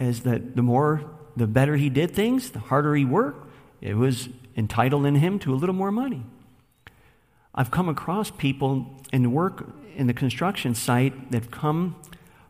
as 0.00 0.20
the, 0.20 0.38
the 0.40 0.62
more, 0.62 1.08
the 1.36 1.46
better 1.46 1.76
he 1.76 1.88
did 1.88 2.10
things, 2.10 2.50
the 2.50 2.58
harder 2.58 2.94
he 2.96 3.04
worked, 3.04 3.48
it 3.80 3.94
was 3.94 4.28
entitling 4.56 5.14
him 5.16 5.38
to 5.38 5.54
a 5.54 5.56
little 5.56 5.74
more 5.74 5.92
money. 5.92 6.24
I've 7.54 7.70
come 7.70 7.88
across 7.88 8.30
people 8.30 8.86
in 9.12 9.32
work 9.32 9.66
in 9.94 10.06
the 10.06 10.14
construction 10.14 10.74
site 10.74 11.30
that 11.30 11.50
come 11.50 11.96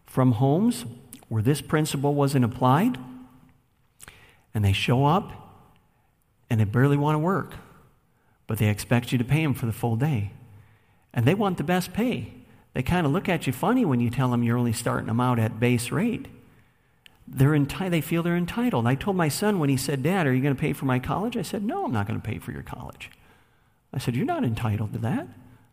from 0.07 0.33
homes 0.33 0.85
where 1.29 1.43
this 1.43 1.61
principle 1.61 2.15
wasn't 2.15 2.45
applied, 2.45 2.99
and 4.55 4.65
they 4.65 4.73
show 4.73 5.07
up 5.07 5.33
and 6.51 6.61
they 6.61 6.65
barely 6.65 6.97
want 6.97 7.15
to 7.15 7.19
work, 7.19 7.55
but 8.47 8.59
they 8.59 8.69
expect 8.69 9.11
you 9.11 9.19
to 9.19 9.25
pay 9.25 9.43
them 9.43 9.55
for 9.55 9.65
the 9.65 9.73
full 9.73 9.97
day. 9.97 10.33
And 11.15 11.25
they 11.25 11.35
want 11.35 11.57
the 11.57 11.65
best 11.65 11.93
pay. 11.93 12.35
They 12.75 12.83
kind 12.83 13.07
of 13.07 13.13
look 13.13 13.29
at 13.29 13.47
you 13.47 13.53
funny 13.53 13.85
when 13.85 14.01
you 14.01 14.11
tell 14.11 14.31
them 14.31 14.43
you're 14.43 14.59
only 14.59 14.73
starting 14.73 15.07
them 15.07 15.21
out 15.21 15.39
at 15.39 15.59
base 15.59 15.91
rate. 15.91 16.27
They're 17.27 17.51
enti- 17.51 17.91
they 17.91 18.01
feel 18.01 18.23
they're 18.23 18.37
entitled. 18.37 18.87
I 18.87 18.95
told 18.95 19.17
my 19.17 19.29
son 19.29 19.59
when 19.59 19.71
he 19.71 19.77
said, 19.77 20.03
Dad, 20.03 20.27
are 20.27 20.35
you 20.35 20.43
going 20.43 20.55
to 20.55 20.61
pay 20.61 20.73
for 20.73 20.85
my 20.85 20.99
college? 20.99 21.37
I 21.37 21.43
said, 21.43 21.65
No, 21.65 21.85
I'm 21.87 21.93
not 21.93 22.07
going 22.07 22.21
to 22.21 22.27
pay 22.27 22.39
for 22.39 22.53
your 22.53 22.63
college. 22.63 23.11
I 23.93 23.99
said, 23.99 24.17
You're 24.17 24.27
not 24.27 24.45
entitled 24.45 24.93
to 24.95 24.99
that. 25.01 25.29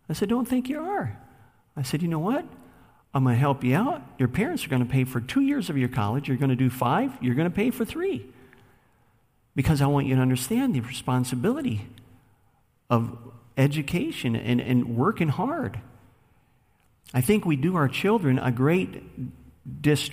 I 0.10 0.14
said, 0.14 0.30
Don't 0.30 0.48
think 0.48 0.70
you 0.70 0.80
are. 0.80 1.18
I 1.76 1.84
said, 1.84 2.02
You 2.02 2.08
know 2.08 2.20
what? 2.20 2.46
I'm 3.14 3.24
going 3.24 3.36
to 3.36 3.40
help 3.40 3.64
you 3.64 3.76
out. 3.76 4.04
Your 4.20 4.28
parents 4.28 4.66
are 4.66 4.70
going 4.70 4.86
to 4.86 4.92
pay 4.92 5.04
for 5.04 5.20
two 5.20 5.42
years 5.42 5.70
of 5.70 5.78
your 5.78 5.90
college. 5.90 6.28
You're 6.28 6.38
going 6.38 6.50
to 6.52 6.56
do 6.56 6.70
five. 6.70 7.12
You're 7.22 7.36
going 7.36 7.50
to 7.50 7.56
pay 7.56 7.72
for 7.72 7.84
three. 7.84 8.26
Because 9.56 9.82
I 9.82 9.88
want 9.88 10.06
you 10.06 10.16
to 10.16 10.22
understand 10.22 10.76
the 10.76 10.82
responsibility 10.82 11.88
of 12.90 13.18
education 13.58 14.36
and, 14.36 14.62
and 14.62 14.96
working 14.96 15.30
hard. 15.30 15.80
I 17.14 17.22
think 17.22 17.46
we 17.46 17.56
do 17.56 17.76
our 17.76 17.88
children 17.88 18.38
a 18.38 18.52
great 18.52 19.82
dist- 19.82 20.12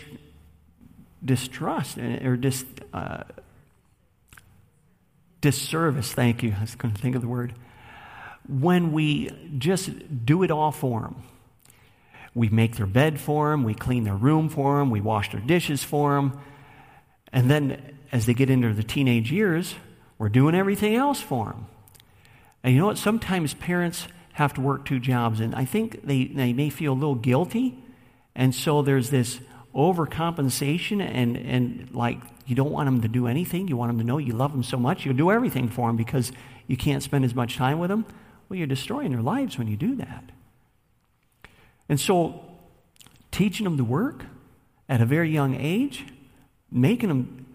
distrust 1.23 1.99
or 1.99 2.37
dis, 2.37 2.65
uh, 2.95 3.25
disservice. 5.43 6.13
Thank 6.13 6.43
you. 6.43 6.55
I 6.57 6.63
was 6.63 6.75
going 6.75 6.95
to 6.95 7.01
think 7.01 7.15
of 7.15 7.21
the 7.21 7.29
word. 7.29 7.55
When 8.49 8.93
we 8.93 9.31
just 9.59 9.91
do 10.25 10.43
it 10.43 10.51
all 10.51 10.73
for 10.73 11.01
them 11.03 11.23
we 12.37 12.51
make 12.51 12.77
their 12.77 12.87
bed 12.87 13.19
for 13.19 13.51
them, 13.51 13.65
we 13.65 13.75
clean 13.75 14.05
their 14.05 14.15
room 14.15 14.51
for 14.51 14.79
them, 14.79 14.91
we 14.91 15.01
wash 15.01 15.33
their 15.33 15.41
dishes 15.41 15.83
for 15.83 16.15
them. 16.15 16.39
And 17.33 17.51
then 17.51 17.99
as 18.13 18.27
they 18.27 18.35
get 18.35 18.51
into 18.51 18.75
the 18.75 18.83
teenage 18.83 19.33
years, 19.33 19.75
we're 20.19 20.29
doing 20.29 20.55
everything 20.55 20.95
else 20.95 21.19
for 21.19 21.47
them. 21.47 21.67
And 22.63 22.75
you 22.75 22.81
know 22.81 22.87
what? 22.87 22.99
Sometimes 22.99 23.55
parents 23.55 24.07
have 24.35 24.53
to 24.55 24.61
work 24.61 24.85
two 24.85 25.01
jobs, 25.01 25.41
and 25.41 25.55
I 25.55 25.65
think 25.65 26.07
they, 26.07 26.27
they 26.27 26.53
may 26.53 26.69
feel 26.69 26.93
a 26.93 26.95
little 26.95 27.15
guilty. 27.15 27.83
And 28.35 28.55
so 28.55 28.83
there's 28.83 29.09
this 29.09 29.41
overcompensation, 29.75 31.01
and, 31.01 31.39
and 31.39 31.89
like 31.95 32.19
you 32.45 32.55
don't 32.55 32.71
want 32.71 32.87
them 32.87 33.01
to 33.01 33.09
do 33.09 33.27
anything. 33.27 33.67
You 33.67 33.79
want 33.79 33.89
them 33.89 33.99
to 33.99 34.05
know 34.05 34.19
you 34.19 34.35
love 34.35 34.53
them 34.53 34.63
so 34.63 34.77
much, 34.77 35.07
you'll 35.07 35.17
do 35.17 35.31
everything 35.31 35.71
for 35.71 35.89
them 35.89 35.97
because 35.97 36.33
you 36.67 36.77
can't 36.77 37.03
spend 37.03 37.25
as 37.25 37.35
much 37.35 37.57
time 37.57 37.79
with 37.79 37.89
them. 37.89 38.05
Well, 38.49 38.57
you're 38.59 38.67
destroying 38.67 39.13
their 39.13 39.23
lives 39.23 39.59
when 39.59 39.69
you 39.69 39.77
do 39.77 39.97
that. 39.97 40.25
And 41.89 42.01
so, 42.01 42.45
teaching 43.31 43.65
them 43.65 43.77
to 43.77 43.85
work 43.85 44.25
at 44.89 45.01
a 45.01 45.07
very 45.07 45.31
young 45.31 45.55
age, 45.55 46.07
making 46.71 47.09
them 47.09 47.47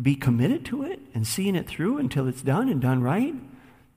be 0.00 0.14
committed 0.14 0.64
to 0.66 0.84
it 0.84 1.00
and 1.14 1.26
seeing 1.26 1.56
it 1.56 1.68
through 1.68 1.98
until 1.98 2.28
it's 2.28 2.42
done 2.42 2.68
and 2.68 2.80
done 2.80 3.02
right, 3.02 3.34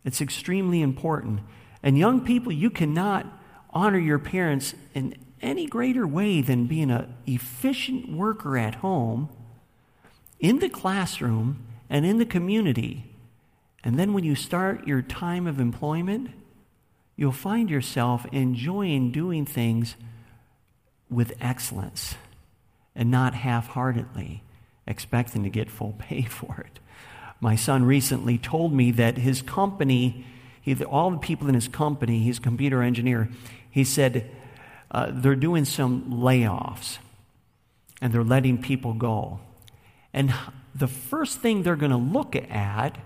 it's 0.04 0.22
extremely 0.22 0.82
important. 0.82 1.42
And 1.82 1.98
young 1.98 2.22
people, 2.22 2.52
you 2.52 2.70
cannot 2.70 3.28
honor 3.72 3.98
your 3.98 4.20
parents 4.20 4.74
in 4.94 5.16
any 5.42 5.68
greater 5.68 6.08
way 6.08 6.42
than 6.42 6.68
being 6.68 6.90
an 6.90 7.14
efficient 7.28 8.12
worker 8.12 8.58
at 8.58 8.76
home, 8.76 9.30
in 10.40 10.60
the 10.60 10.70
classroom, 10.70 11.66
and 11.90 12.06
in 12.06 12.18
the 12.18 12.26
community. 12.26 13.16
And 13.84 14.00
then 14.00 14.14
when 14.14 14.24
you 14.24 14.36
start 14.36 14.88
your 14.88 15.02
time 15.02 15.46
of 15.46 15.60
employment, 15.60 16.32
you'll 17.16 17.32
find 17.32 17.70
yourself 17.70 18.26
enjoying 18.32 19.12
doing 19.12 19.46
things 19.46 19.96
with 21.10 21.34
excellence 21.40 22.16
and 22.96 23.10
not 23.10 23.34
half 23.34 23.68
heartedly 23.68 24.44
expecting 24.88 25.44
to 25.44 25.50
get 25.50 25.70
full 25.70 25.96
pay 25.98 26.22
for 26.30 26.66
it. 26.66 26.80
My 27.40 27.56
son 27.56 27.84
recently 27.84 28.38
told 28.38 28.74
me 28.74 28.92
that 28.92 29.18
his 29.18 29.42
company, 29.42 30.26
he, 30.62 30.82
all 30.86 31.12
the 31.12 31.18
people 31.18 31.48
in 31.48 31.56
his 31.56 31.68
company, 31.68 32.20
he's 32.20 32.38
a 32.38 32.42
computer 32.42 32.82
engineer, 32.82 33.30
he 33.70 33.84
said 33.84 34.30
uh, 34.92 35.08
they're 35.12 35.36
doing 35.36 35.66
some 35.66 36.12
layoffs 36.12 37.00
and 38.02 38.14
they're 38.14 38.24
letting 38.24 38.62
people 38.62 38.94
go. 38.94 39.40
And 40.14 40.34
the 40.76 40.88
first 40.88 41.40
thing 41.40 41.64
they're 41.64 41.76
going 41.76 41.92
to 41.92 41.98
look 41.98 42.36
at 42.36 42.98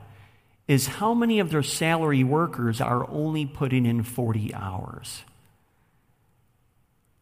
is 0.67 0.88
how 0.88 1.13
many 1.13 1.39
of 1.39 1.49
their 1.49 1.63
salary 1.63 2.23
workers 2.23 2.82
are 2.82 3.10
only 3.10 3.45
putting 3.45 3.86
in 3.86 4.03
40 4.03 4.53
hours. 4.53 5.23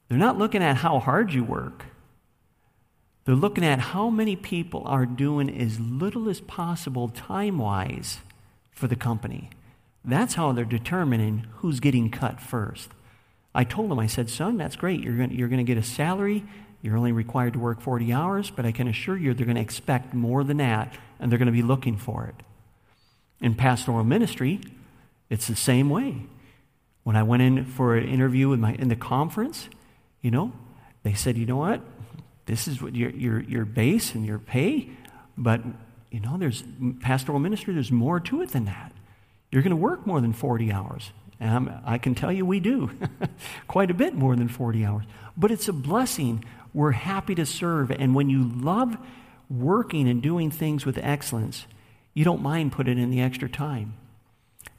They're 0.08 0.17
not 0.17 0.38
looking 0.38 0.63
at 0.63 0.77
how 0.77 0.99
hard 0.99 1.34
you 1.34 1.43
work. 1.43 1.86
They're 3.25 3.36
looking 3.36 3.65
at 3.65 3.79
how 3.79 4.10
many 4.10 4.36
people 4.36 4.84
are 4.86 5.05
doing 5.05 5.49
as 5.49 5.79
little 5.79 6.29
as 6.29 6.41
possible 6.41 7.10
time 7.10 7.58
wise 7.58 8.19
for 8.71 8.88
the 8.88 8.95
company. 8.95 9.49
That's 10.03 10.36
how 10.36 10.51
they're 10.51 10.65
determining 10.65 11.47
who's 11.58 11.79
getting 11.79 12.12
cut 12.12 12.39
first. 12.39 12.89
I 13.55 13.63
told 13.63 13.91
him, 13.91 13.99
I 13.99 14.08
said, 14.08 14.29
son, 14.29 14.58
that's 14.58 14.75
great. 14.75 15.01
You're 15.01 15.17
going 15.17 15.31
you're 15.31 15.49
to 15.49 15.63
get 15.63 15.77
a 15.77 15.84
salary. 15.84 16.43
You're 16.81 16.97
only 16.97 17.13
required 17.13 17.53
to 17.53 17.60
work 17.60 17.81
40 17.81 18.13
hours, 18.13 18.51
but 18.51 18.65
I 18.65 18.71
can 18.71 18.88
assure 18.88 19.17
you 19.17 19.34
they're 19.34 19.45
going 19.45 19.55
to 19.55 19.62
expect 19.62 20.13
more 20.13 20.43
than 20.43 20.58
that, 20.58 20.93
and 21.19 21.31
they're 21.31 21.39
going 21.39 21.47
to 21.47 21.51
be 21.51 21.63
looking 21.63 21.97
for 21.97 22.25
it. 22.25 22.36
In 23.45 23.53
pastoral 23.53 24.03
ministry, 24.03 24.60
it's 25.29 25.45
the 25.45 25.55
same 25.55 25.88
way. 25.91 26.23
When 27.03 27.15
I 27.15 27.21
went 27.21 27.43
in 27.43 27.63
for 27.63 27.95
an 27.95 28.10
interview 28.10 28.51
in, 28.53 28.60
my, 28.60 28.73
in 28.73 28.88
the 28.88 28.95
conference, 28.95 29.69
you 30.23 30.31
know, 30.31 30.51
they 31.03 31.13
said, 31.13 31.38
you 31.38 31.45
know 31.45 31.58
what? 31.58 31.79
This 32.47 32.67
is 32.67 32.81
what 32.81 32.95
your, 32.95 33.12
your, 33.12 33.41
your 33.41 33.63
base 33.63 34.15
and 34.15 34.25
your 34.25 34.39
pay, 34.39 34.89
but, 35.38 35.62
you 36.10 36.19
know, 36.19 36.39
there's 36.39 36.63
pastoral 37.01 37.38
ministry, 37.38 37.75
there's 37.75 37.91
more 37.91 38.19
to 38.21 38.41
it 38.41 38.49
than 38.49 38.65
that. 38.65 38.91
You're 39.51 39.62
going 39.62 39.69
to 39.69 39.75
work 39.75 40.08
more 40.08 40.21
than 40.21 40.34
40 40.34 40.71
hours. 40.71 41.12
And 41.39 41.51
I'm, 41.51 41.81
i 41.86 41.99
can 41.99 42.15
tell 42.15 42.31
you 42.31 42.47
we 42.47 42.60
do 42.60 42.89
quite 43.67 43.91
a 43.91 43.93
bit 43.93 44.15
more 44.15 44.36
than 44.36 44.47
40 44.47 44.84
hours. 44.84 45.03
But 45.38 45.51
it's 45.51 45.67
a 45.67 45.73
blessing. 45.73 46.43
We're 46.73 46.93
happy 46.93 47.36
to 47.36 47.45
serve. 47.45 47.91
And 47.91 48.15
when 48.15 48.27
you 48.27 48.43
love 48.43 48.97
working 49.51 50.10
and 50.10 50.19
doing 50.19 50.49
things 50.49 50.84
with 50.84 50.97
excellence, 50.97 51.67
you 52.15 52.23
don't 52.23 52.41
mind 52.41 52.71
putting 52.71 52.97
in 52.97 53.12
the 53.12 53.21
extra 53.21 53.47
time. 53.47 53.93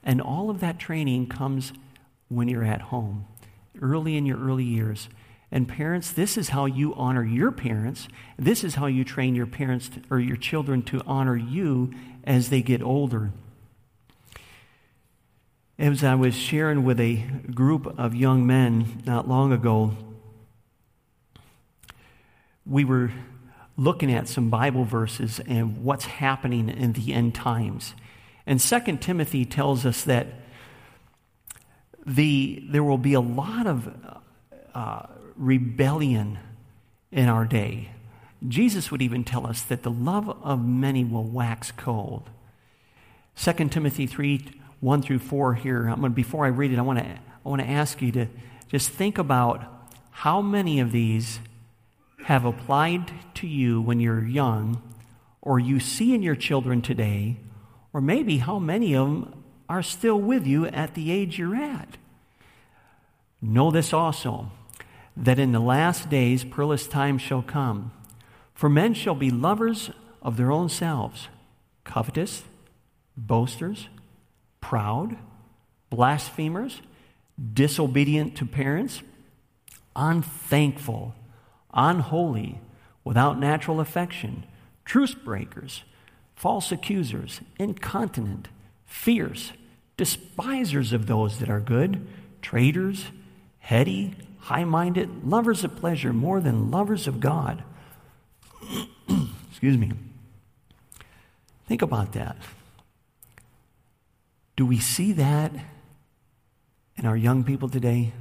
And 0.03 0.21
all 0.21 0.51
of 0.51 0.59
that 0.61 0.81
training 0.81 1.29
comes 1.29 1.73
when 2.29 2.49
you're 2.49 2.65
at 2.65 2.81
home, 2.81 3.27
early 3.81 4.17
in 4.17 4.27
your 4.27 4.39
early 4.39 4.65
years. 4.65 5.09
And 5.53 5.69
parents, 5.69 6.11
this 6.11 6.37
is 6.37 6.49
how 6.49 6.67
you 6.67 6.95
honor 6.95 7.25
your 7.25 7.53
parents. 7.53 8.09
This 8.37 8.65
is 8.65 8.77
how 8.77 8.87
you 8.87 9.05
train 9.05 9.37
your 9.37 9.47
parents 9.47 9.89
to, 9.91 10.03
or 10.11 10.19
your 10.19 10.37
children 10.37 10.83
to 10.85 11.01
honor 11.07 11.37
you 11.37 11.93
as 12.25 12.49
they 12.49 12.63
get 12.63 12.83
older. 12.83 13.31
As 15.79 16.03
I 16.03 16.15
was 16.15 16.35
sharing 16.35 16.85
with 16.85 16.99
a 16.99 17.17
group 17.55 17.87
of 17.99 18.15
young 18.15 18.47
men 18.47 19.03
not 19.05 19.29
long 19.29 19.53
ago, 19.53 19.93
we 22.65 22.85
were 22.85 23.13
looking 23.77 24.13
at 24.13 24.29
some 24.29 24.49
Bible 24.49 24.85
verses 24.85 25.41
and 25.47 25.85
what's 25.85 26.07
happening 26.07 26.69
in 26.69 26.93
the 26.93 27.13
end 27.13 27.35
times. 27.35 27.95
And 28.47 28.61
Second 28.61 29.03
Timothy 29.03 29.45
tells 29.45 29.85
us 29.85 30.05
that 30.05 30.27
the, 32.07 32.63
there 32.69 32.85
will 32.85 32.99
be 32.99 33.15
a 33.15 33.21
lot 33.21 33.67
of 33.67 33.89
uh, 34.75 35.07
rebellion 35.37 36.39
in 37.11 37.29
our 37.29 37.45
day. 37.45 37.91
Jesus 38.47 38.91
would 38.91 39.03
even 39.03 39.25
tell 39.25 39.47
us 39.47 39.63
that 39.63 39.83
the 39.83 39.91
love 39.91 40.29
of 40.29 40.65
many 40.65 41.05
will 41.05 41.25
wax 41.25 41.73
cold. 41.73 42.31
2 43.37 43.53
Timothy 43.69 44.07
3 44.07 44.61
1 44.81 45.03
through 45.03 45.19
4 45.19 45.55
here. 45.55 45.89
I'm 45.89 46.01
going 46.01 46.13
to, 46.13 46.15
before 46.15 46.45
I 46.45 46.49
read 46.49 46.71
it, 46.71 46.79
I 46.79 46.83
want, 46.83 46.99
to, 46.99 47.05
I 47.05 47.49
want 47.49 47.63
to 47.63 47.69
ask 47.69 48.03
you 48.03 48.13
to 48.13 48.27
just 48.69 48.91
think 48.91 49.17
about 49.17 49.65
how 50.11 50.43
many 50.43 50.81
of 50.81 50.93
these 50.93 51.41
have 52.27 52.45
applied 52.45 53.13
to 53.35 53.47
you 53.47 53.81
when 53.81 54.01
you're 54.01 54.25
young, 54.25 54.83
or 55.41 55.59
you 55.59 55.79
see 55.81 56.15
in 56.15 56.23
your 56.23 56.35
children 56.37 56.83
today, 56.83 57.37
or 57.93 58.01
maybe 58.01 58.39
how 58.39 58.59
many 58.59 58.95
of 58.95 59.07
them 59.07 59.45
are 59.69 59.83
still 59.83 60.21
with 60.21 60.47
you 60.47 60.67
at 60.67 60.95
the 60.95 61.11
age 61.11 61.39
you're 61.39 61.57
at. 61.57 61.97
Know 63.41 63.71
this 63.71 63.93
also, 63.93 64.51
that 65.17 65.39
in 65.39 65.53
the 65.53 65.61
last 65.61 66.11
days 66.11 66.45
perilous 66.45 66.87
times 66.87 67.23
shall 67.23 67.43
come. 67.43 67.93
For 68.55 68.69
men 68.69 68.95
shall 68.95 69.15
be 69.15 69.31
lovers 69.31 69.91
of 70.21 70.37
their 70.37 70.51
own 70.51 70.69
selves, 70.69 71.29
covetous, 71.85 72.43
boasters 73.17 73.89
proud, 74.67 75.17
blasphemers, 75.91 76.81
disobedient 77.53 78.37
to 78.37 78.45
parents, 78.45 79.01
unthankful, 79.95 81.15
unholy, 81.75 82.61
without 83.05 83.39
natural 83.39 83.81
affection, 83.81 84.45
truce 84.85 85.15
breakers, 85.15 85.85
false 86.35 86.71
accusers, 86.73 87.41
incontinent, 87.59 88.49
fierce, 88.85 89.53
despisers 89.97 90.93
of 90.93 91.07
those 91.07 91.39
that 91.39 91.49
are 91.49 91.61
good, 91.61 92.07
traitors, 92.43 93.07
heady, 93.59 94.15
high 94.39 94.65
minded, 94.65 95.27
lovers 95.27 95.65
of 95.65 95.75
pleasure 95.77 96.13
more 96.13 96.41
than 96.41 96.71
lovers 96.71 97.07
of 97.07 97.21
God. 97.21 97.65
Excuse 99.51 99.77
me. 99.77 99.93
Think 101.67 101.83
about 101.83 102.13
that. 102.13 102.37
Do 104.55 104.65
we 104.65 104.79
see 104.79 105.13
that 105.13 105.53
in 106.97 107.07
our 107.07 107.17
young 107.17 107.45
people 107.45 107.69
today? 107.69 108.13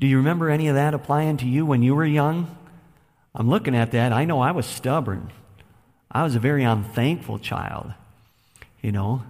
Do 0.00 0.06
you 0.06 0.16
remember 0.18 0.48
any 0.48 0.68
of 0.68 0.76
that 0.76 0.94
applying 0.94 1.38
to 1.38 1.46
you 1.46 1.66
when 1.66 1.82
you 1.82 1.94
were 1.94 2.06
young? 2.06 2.56
I'm 3.34 3.48
looking 3.48 3.74
at 3.74 3.90
that. 3.92 4.12
I 4.12 4.24
know 4.24 4.40
I 4.40 4.52
was 4.52 4.66
stubborn. 4.66 5.30
I 6.10 6.22
was 6.22 6.34
a 6.34 6.40
very 6.40 6.64
unthankful 6.64 7.38
child. 7.38 7.92
You 8.80 8.92
know, 8.92 9.22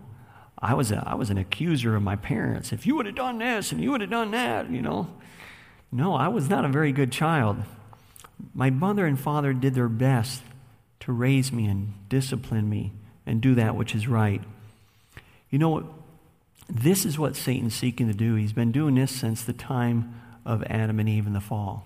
I 0.59 0.75
was, 0.75 0.93
a, 0.93 1.03
I 1.07 1.15
was 1.15 1.31
an 1.31 1.39
accuser 1.39 1.97
of 1.97 2.03
my 2.03 2.17
parents. 2.17 2.73
If 2.73 2.87
you 2.87 2.97
would 2.97 3.07
have 3.07 3.15
done 3.15 3.39
this 3.39 3.73
and 3.73 3.81
you 3.81 3.91
would 3.93 4.03
have 4.03 4.11
done 4.11 4.31
that, 4.33 4.71
you 4.71 4.83
know. 4.83 5.09
No, 5.91 6.15
I 6.15 6.29
was 6.29 6.51
not 6.51 6.65
a 6.65 6.69
very 6.69 6.93
good 6.93 7.11
child. 7.11 7.57
My 8.55 8.69
mother 8.69 9.07
and 9.07 9.19
father 9.19 9.55
did 9.55 9.75
their 9.75 9.89
best 9.89 10.43
to 11.01 11.13
raise 11.13 11.51
me 11.51 11.67
and 11.67 11.95
discipline 12.09 12.69
me 12.69 12.93
and 13.25 13.41
do 13.41 13.55
that 13.55 13.75
which 13.75 13.95
is 13.95 14.07
right. 14.07 14.43
You 15.51 15.59
know, 15.59 15.95
this 16.69 17.07
is 17.07 17.19
what 17.19 17.37
Satan's 17.37 17.75
seeking 17.75 18.07
to 18.09 18.15
do. 18.15 18.35
He's 18.35 18.53
been 18.53 18.71
doing 18.71 18.97
this 18.97 19.11
since 19.11 19.43
the 19.43 19.55
time 19.55 20.21
of 20.49 20.65
Adam 20.65 20.99
and 20.99 21.09
Eve 21.09 21.27
in 21.27 21.35
the 21.35 21.41
fall. 21.41 21.85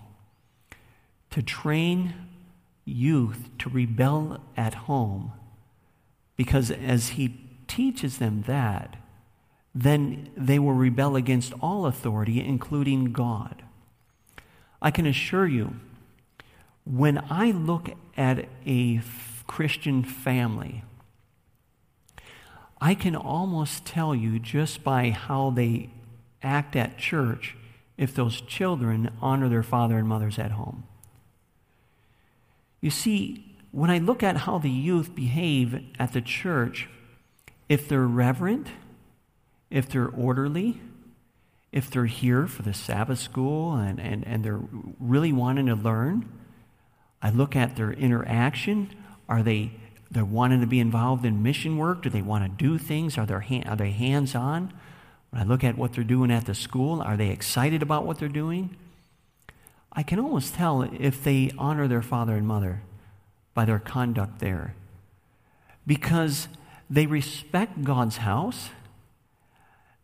To 1.31 1.43
train 1.43 2.13
youth 2.85 3.49
to 3.59 3.69
rebel 3.69 4.39
at 4.55 4.73
home, 4.73 5.33
because 6.37 6.71
as 6.71 7.09
he 7.09 7.39
teaches 7.67 8.17
them 8.17 8.43
that, 8.47 8.95
then 9.75 10.29
they 10.37 10.59
will 10.59 10.73
rebel 10.73 11.15
against 11.15 11.53
all 11.61 11.85
authority, 11.85 12.39
including 12.39 13.11
God. 13.11 13.63
I 14.81 14.91
can 14.91 15.05
assure 15.05 15.47
you, 15.47 15.75
when 16.85 17.23
I 17.29 17.51
look 17.51 17.89
at 18.15 18.47
a 18.65 19.01
Christian 19.45 20.03
family, 20.03 20.83
I 22.79 22.95
can 22.95 23.15
almost 23.15 23.85
tell 23.85 24.13
you 24.13 24.39
just 24.39 24.83
by 24.83 25.09
how 25.09 25.49
they 25.49 25.89
act 26.41 26.75
at 26.75 26.97
church 26.97 27.55
if 28.03 28.13
those 28.13 28.41
children 28.41 29.09
honor 29.21 29.47
their 29.47 29.63
father 29.63 29.97
and 29.97 30.05
mothers 30.05 30.37
at 30.37 30.51
home. 30.51 30.83
You 32.81 32.89
see, 32.89 33.55
when 33.71 33.89
I 33.89 33.97
look 33.97 34.21
at 34.21 34.35
how 34.37 34.57
the 34.57 34.69
youth 34.69 35.15
behave 35.15 35.81
at 35.97 36.11
the 36.11 36.19
church, 36.19 36.89
if 37.69 37.87
they're 37.87 38.01
reverent, 38.01 38.67
if 39.69 39.87
they're 39.87 40.09
orderly, 40.09 40.81
if 41.71 41.89
they're 41.89 42.05
here 42.05 42.45
for 42.45 42.61
the 42.61 42.73
Sabbath 42.73 43.19
school 43.19 43.75
and, 43.75 44.01
and, 44.01 44.27
and 44.27 44.43
they're 44.43 44.61
really 44.99 45.31
wanting 45.31 45.67
to 45.67 45.75
learn, 45.75 46.29
I 47.21 47.29
look 47.29 47.55
at 47.55 47.77
their 47.77 47.93
interaction. 47.93 48.89
Are 49.29 49.41
they 49.41 49.71
they're 50.11 50.25
wanting 50.25 50.59
to 50.59 50.67
be 50.67 50.81
involved 50.81 51.25
in 51.25 51.41
mission 51.41 51.77
work? 51.77 52.03
Do 52.03 52.09
they 52.09 52.21
want 52.21 52.43
to 52.43 52.63
do 52.63 52.77
things? 52.77 53.17
Are, 53.17 53.25
they 53.25 53.63
are 53.65 53.75
they 53.77 53.91
hands 53.91 54.35
on? 54.35 54.73
When 55.33 55.41
I 55.41 55.45
look 55.45 55.63
at 55.63 55.79
what 55.79 55.93
they're 55.93 56.03
doing 56.03 56.29
at 56.29 56.45
the 56.45 56.53
school, 56.53 57.01
are 57.01 57.17
they 57.17 57.29
excited 57.29 57.81
about 57.81 58.05
what 58.05 58.19
they're 58.19 58.29
doing? 58.29 58.77
I 59.91 60.03
can 60.03 60.19
almost 60.19 60.53
tell 60.53 60.83
if 60.83 61.23
they 61.23 61.51
honor 61.57 61.87
their 61.87 62.03
father 62.03 62.35
and 62.35 62.47
mother 62.47 62.83
by 63.55 63.65
their 63.65 63.79
conduct 63.79 64.37
there. 64.37 64.75
Because 65.87 66.49
they 66.87 67.07
respect 67.07 67.83
God's 67.83 68.17
house, 68.17 68.69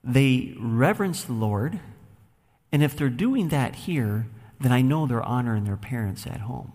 they 0.03 0.55
reverence 0.57 1.23
the 1.23 1.33
Lord, 1.33 1.79
and 2.71 2.81
if 2.81 2.97
they're 2.97 3.07
doing 3.07 3.49
that 3.49 3.75
here, 3.75 4.25
then 4.59 4.71
I 4.71 4.81
know 4.81 5.05
they're 5.05 5.21
honoring 5.21 5.65
their 5.65 5.77
parents 5.77 6.25
at 6.25 6.41
home. 6.41 6.73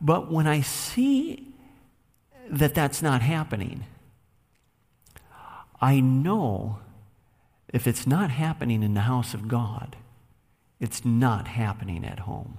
But 0.00 0.30
when 0.30 0.46
I 0.46 0.60
see 0.60 1.52
that 2.48 2.74
that's 2.74 3.02
not 3.02 3.22
happening. 3.22 3.86
I 5.80 5.98
know 5.98 6.78
if 7.76 7.86
it's 7.86 8.06
not 8.06 8.30
happening 8.30 8.82
in 8.82 8.94
the 8.94 9.02
house 9.02 9.34
of 9.34 9.48
God, 9.48 9.96
it's 10.80 11.04
not 11.04 11.46
happening 11.46 12.04
at 12.04 12.20
home. 12.20 12.58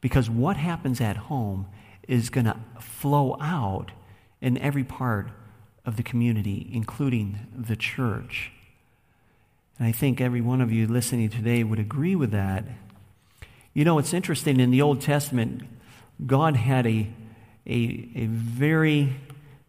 Because 0.00 0.30
what 0.30 0.56
happens 0.56 1.00
at 1.00 1.16
home 1.16 1.66
is 2.08 2.30
going 2.30 2.46
to 2.46 2.56
flow 2.80 3.36
out 3.38 3.92
in 4.40 4.56
every 4.58 4.82
part 4.82 5.28
of 5.84 5.96
the 5.96 6.02
community, 6.02 6.70
including 6.72 7.38
the 7.54 7.76
church. 7.76 8.50
And 9.78 9.86
I 9.86 9.92
think 9.92 10.20
every 10.20 10.40
one 10.40 10.60
of 10.60 10.72
you 10.72 10.86
listening 10.86 11.28
today 11.28 11.62
would 11.62 11.78
agree 11.78 12.16
with 12.16 12.30
that. 12.30 12.64
You 13.74 13.84
know, 13.84 13.98
it's 13.98 14.14
interesting 14.14 14.58
in 14.58 14.70
the 14.70 14.80
Old 14.80 15.02
Testament, 15.02 15.62
God 16.26 16.56
had 16.56 16.86
a 16.86 17.08
a, 17.68 18.08
a 18.14 18.26
very 18.26 19.14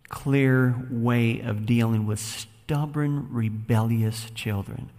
clear 0.07 0.87
way 0.89 1.41
of 1.41 1.65
dealing 1.65 2.07
with 2.07 2.45
stubborn, 2.69 3.27
rebellious 3.31 4.29
children. 4.35 4.91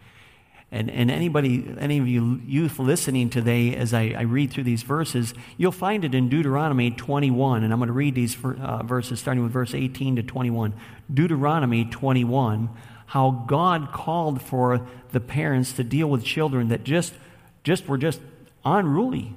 And, 0.72 0.90
and 0.90 1.08
anybody, 1.08 1.72
any 1.78 1.98
of 1.98 2.08
you 2.08 2.40
youth 2.44 2.80
listening 2.80 3.30
today, 3.30 3.76
as 3.76 3.94
I, 3.94 4.12
I, 4.18 4.22
read 4.22 4.50
through 4.50 4.64
these 4.64 4.82
verses, 4.82 5.34
you'll 5.56 5.70
find 5.70 6.04
it 6.04 6.12
in 6.12 6.28
Deuteronomy 6.28 6.90
21. 6.90 7.62
And 7.62 7.72
I'm 7.72 7.78
going 7.78 7.86
to 7.86 7.92
read 7.92 8.16
these 8.16 8.36
uh, 8.44 8.82
verses 8.82 9.20
starting 9.20 9.44
with 9.44 9.52
verse 9.52 9.72
18 9.72 10.16
to 10.16 10.24
21. 10.24 10.74
Deuteronomy 11.14 11.84
21, 11.84 12.70
how 13.06 13.44
God 13.46 13.92
called 13.92 14.42
for 14.42 14.84
the 15.12 15.20
parents 15.20 15.72
to 15.74 15.84
deal 15.84 16.10
with 16.10 16.24
children 16.24 16.70
that 16.70 16.82
just, 16.82 17.14
just 17.62 17.86
were 17.86 17.98
just 17.98 18.20
unruly 18.64 19.32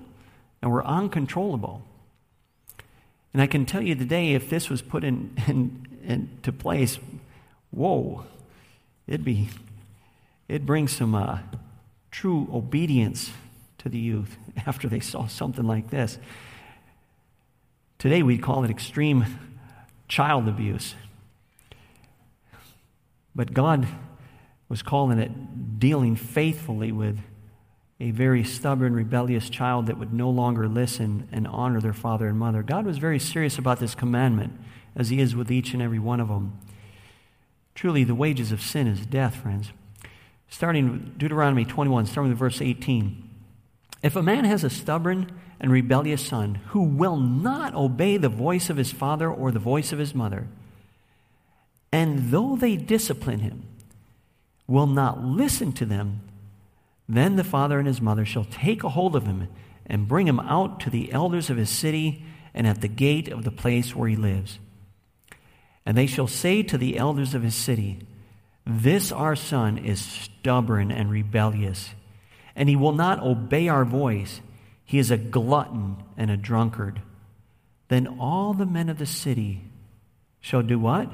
and 0.59 0.71
were 0.71 0.83
uncontrollable. 0.83 1.83
And 3.31 3.43
I 3.43 3.45
can 3.45 3.67
tell 3.67 3.83
you 3.83 3.93
today, 3.93 4.33
if 4.33 4.49
this 4.49 4.71
was 4.71 4.81
put 4.81 5.03
in, 5.03 5.35
in, 5.47 5.87
into 6.03 6.51
place, 6.51 6.97
whoa, 7.73 8.25
it'd 9.07 9.25
be 9.25 9.49
it 10.47 10.65
brings 10.65 10.95
some 10.95 11.15
uh, 11.15 11.39
true 12.11 12.47
obedience 12.53 13.31
to 13.79 13.89
the 13.89 13.97
youth 13.97 14.37
after 14.65 14.87
they 14.87 14.99
saw 14.99 15.27
something 15.27 15.65
like 15.65 15.89
this. 15.89 16.17
Today 17.97 18.21
we'd 18.21 18.41
call 18.41 18.63
it 18.63 18.69
extreme 18.69 19.25
child 20.07 20.47
abuse. 20.47 20.95
But 23.35 23.53
God 23.53 23.87
was 24.69 24.83
calling 24.83 25.19
it 25.19 25.79
dealing 25.79 26.15
faithfully 26.15 26.91
with 26.91 27.19
a 27.99 28.11
very 28.11 28.43
stubborn, 28.43 28.93
rebellious 28.93 29.49
child 29.49 29.87
that 29.87 29.97
would 29.97 30.13
no 30.13 30.29
longer 30.29 30.67
listen 30.67 31.27
and 31.31 31.47
honor 31.47 31.79
their 31.79 31.93
father 31.93 32.27
and 32.27 32.37
mother. 32.37 32.61
God 32.61 32.85
was 32.85 32.97
very 32.97 33.19
serious 33.19 33.57
about 33.57 33.79
this 33.79 33.95
commandment, 33.95 34.53
as 34.95 35.09
He 35.09 35.19
is 35.19 35.35
with 35.35 35.49
each 35.51 35.73
and 35.73 35.81
every 35.81 35.99
one 35.99 36.19
of 36.19 36.27
them. 36.27 36.59
Truly, 37.75 38.03
the 38.03 38.15
wages 38.15 38.51
of 38.51 38.61
sin 38.61 38.87
is 38.87 39.05
death, 39.05 39.35
friends 39.35 39.71
starting 40.53 40.91
with 40.91 41.17
Deuteronomy 41.17 41.65
21, 41.65 42.05
starting 42.05 42.29
with 42.29 42.37
verse 42.37 42.61
18. 42.61 43.27
If 44.03 44.15
a 44.15 44.21
man 44.21 44.45
has 44.45 44.63
a 44.63 44.69
stubborn 44.69 45.31
and 45.59 45.71
rebellious 45.71 46.23
son 46.23 46.55
who 46.67 46.83
will 46.83 47.17
not 47.17 47.73
obey 47.73 48.17
the 48.17 48.29
voice 48.29 48.69
of 48.69 48.77
his 48.77 48.91
father 48.91 49.31
or 49.31 49.49
the 49.49 49.57
voice 49.57 49.91
of 49.91 49.97
his 49.97 50.13
mother, 50.13 50.47
and 51.91 52.29
though 52.29 52.55
they 52.55 52.75
discipline 52.75 53.39
him, 53.39 53.63
will 54.67 54.85
not 54.85 55.23
listen 55.23 55.71
to 55.73 55.85
them, 55.85 56.21
then 57.09 57.35
the 57.35 57.43
father 57.43 57.79
and 57.79 57.87
his 57.87 58.01
mother 58.01 58.23
shall 58.23 58.45
take 58.45 58.83
a 58.83 58.89
hold 58.89 59.15
of 59.15 59.25
him 59.25 59.47
and 59.87 60.07
bring 60.07 60.27
him 60.27 60.39
out 60.39 60.79
to 60.81 60.91
the 60.91 61.11
elders 61.11 61.49
of 61.49 61.57
his 61.57 61.69
city 61.69 62.23
and 62.53 62.67
at 62.67 62.81
the 62.81 62.87
gate 62.87 63.27
of 63.27 63.43
the 63.43 63.51
place 63.51 63.95
where 63.95 64.07
he 64.07 64.15
lives. 64.15 64.59
And 65.85 65.97
they 65.97 66.07
shall 66.07 66.27
say 66.27 66.63
to 66.63 66.77
the 66.77 66.97
elders 66.97 67.33
of 67.33 67.43
his 67.43 67.55
city, 67.55 67.99
this 68.65 69.11
our 69.11 69.35
son 69.35 69.77
is 69.77 70.01
stubborn 70.01 70.91
and 70.91 71.11
rebellious, 71.11 71.93
and 72.55 72.69
he 72.69 72.75
will 72.75 72.93
not 72.93 73.21
obey 73.21 73.67
our 73.67 73.83
voice. 73.83 74.39
He 74.85 74.99
is 74.99 75.11
a 75.11 75.17
glutton 75.17 75.97
and 76.15 76.31
a 76.31 76.37
drunkard. 76.37 77.01
Then 77.89 78.07
all 78.07 78.53
the 78.53 78.65
men 78.65 78.89
of 78.89 78.99
the 78.99 79.05
city 79.05 79.61
shall 80.39 80.61
do 80.61 80.79
what? 80.79 81.11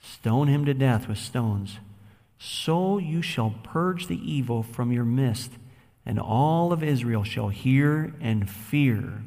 Stone 0.00 0.48
him 0.48 0.64
to 0.64 0.74
death 0.74 1.08
with 1.08 1.18
stones. 1.18 1.78
So 2.38 2.98
you 2.98 3.22
shall 3.22 3.54
purge 3.62 4.06
the 4.06 4.32
evil 4.32 4.62
from 4.62 4.92
your 4.92 5.04
midst, 5.04 5.52
and 6.06 6.18
all 6.18 6.72
of 6.72 6.82
Israel 6.82 7.24
shall 7.24 7.48
hear 7.48 8.14
and 8.20 8.48
fear. 8.48 9.22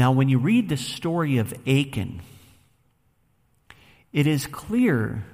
Now, 0.00 0.12
when 0.12 0.30
you 0.30 0.38
read 0.38 0.70
the 0.70 0.78
story 0.78 1.36
of 1.36 1.52
Achan, 1.66 2.22
it 4.14 4.26
is 4.26 4.46
clear 4.46 5.26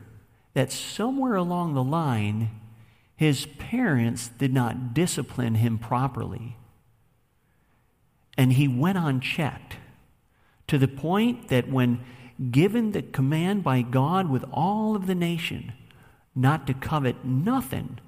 that 0.55 0.73
somewhere 0.73 1.37
along 1.37 1.75
the 1.75 1.85
line, 1.85 2.51
his 3.15 3.47
parents 3.61 4.27
did 4.27 4.53
not 4.53 4.93
discipline 4.93 5.55
him 5.55 5.79
properly. 5.79 6.57
And 8.37 8.55
he 8.55 8.67
went 8.67 8.99
unchecked 8.99 9.77
to 10.67 10.79
the 10.79 10.89
point 10.89 11.47
that 11.47 11.71
when 11.71 12.01
given 12.51 12.91
the 12.91 13.03
command 13.03 13.63
by 13.63 13.83
God 13.83 14.29
with 14.29 14.45
all 14.53 14.97
of 14.97 15.07
the 15.07 15.15
nation 15.15 15.75
not 16.35 16.67
to 16.67 16.75
covet 16.75 17.25
nothing 17.25 18.01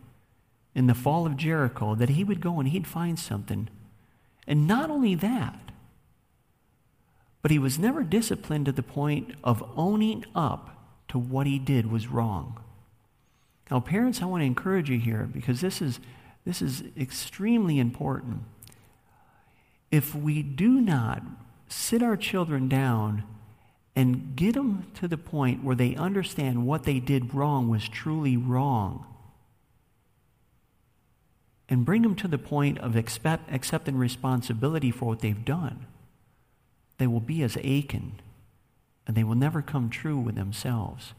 in 0.75 0.89
the 0.89 0.95
fall 0.95 1.25
of 1.25 1.37
Jericho, 1.37 1.95
that 1.95 2.09
he 2.09 2.25
would 2.25 2.41
go 2.41 2.59
and 2.59 2.71
he'd 2.71 2.89
find 2.89 3.17
something. 3.17 3.69
And 4.45 4.67
not 4.67 4.91
only 4.91 5.15
that, 5.15 5.68
but 7.43 7.51
he 7.51 7.59
was 7.59 7.79
never 7.79 8.03
disciplined 8.03 8.67
to 8.67 8.73
the 8.73 8.83
point 8.83 9.33
of 9.45 9.63
owning 9.77 10.25
up 10.35 11.05
to 11.09 11.19
what 11.19 11.47
he 11.47 11.59
did 11.59 11.91
was 11.91 12.09
wrong. 12.09 12.59
Now, 13.71 13.81
parents, 13.81 14.23
I 14.23 14.27
want 14.27 14.43
to 14.43 14.47
encourage 14.47 14.91
you 14.91 14.99
here 14.99 15.29
because 15.33 15.61
this 15.61 15.81
is, 15.83 16.01
this 16.45 16.63
is 16.63 16.83
extremely 16.99 17.79
important. 17.79 18.41
If 19.91 20.15
we 20.15 20.43
do 20.43 20.81
not 20.81 21.23
sit 21.69 22.03
our 22.03 22.17
children 22.17 22.69
down 22.69 23.25
and 23.95 24.37
get 24.37 24.55
them 24.55 24.91
to 24.95 25.09
the 25.09 25.19
point 25.19 25.65
where 25.65 25.77
they 25.77 25.95
understand 25.97 26.67
what 26.67 26.85
they 26.85 27.01
did 27.01 27.35
wrong 27.35 27.69
was 27.69 27.89
truly 27.89 28.37
wrong, 28.37 29.05
and 31.69 31.85
bring 31.85 32.03
them 32.03 32.15
to 32.17 32.29
the 32.29 32.39
point 32.39 32.79
of 32.79 32.97
accept, 32.97 33.53
accepting 33.53 33.97
responsibility 33.97 34.91
for 34.91 35.07
what 35.07 35.21
they've 35.21 35.45
done, 35.45 35.87
they 36.99 37.07
will 37.07 37.21
be 37.21 37.43
as 37.43 37.57
Achan, 37.57 38.21
and 39.07 39.17
they 39.17 39.25
will 39.25 39.35
never 39.35 39.63
come 39.63 39.89
true 39.89 40.19
with 40.19 40.35
themselves. 40.35 41.15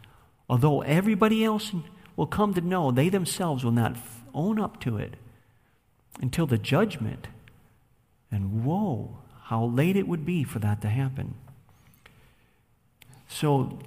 Although 0.49 0.81
everybody 0.81 1.43
else 1.43 1.71
will 2.15 2.27
come 2.27 2.53
to 2.53 2.61
know, 2.61 2.91
they 2.91 3.09
themselves 3.09 3.63
will 3.63 3.71
not 3.71 3.95
own 4.33 4.59
up 4.59 4.79
to 4.81 4.97
it 4.97 5.15
until 6.21 6.45
the 6.45 6.57
judgment. 6.57 7.27
And 8.31 8.63
woe, 8.63 9.17
how 9.43 9.65
late 9.65 9.95
it 9.95 10.07
would 10.07 10.25
be 10.25 10.43
for 10.43 10.59
that 10.59 10.81
to 10.81 10.89
happen. 10.89 11.35
So, 13.27 13.79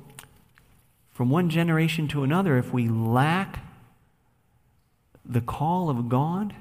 from 1.11 1.31
one 1.31 1.51
generation 1.51 2.09
to 2.09 2.23
another, 2.23 2.57
if 2.57 2.73
we 2.73 2.89
lack 2.89 3.61
the 5.25 5.41
call 5.41 5.91
of 5.91 6.09
God 6.09 6.55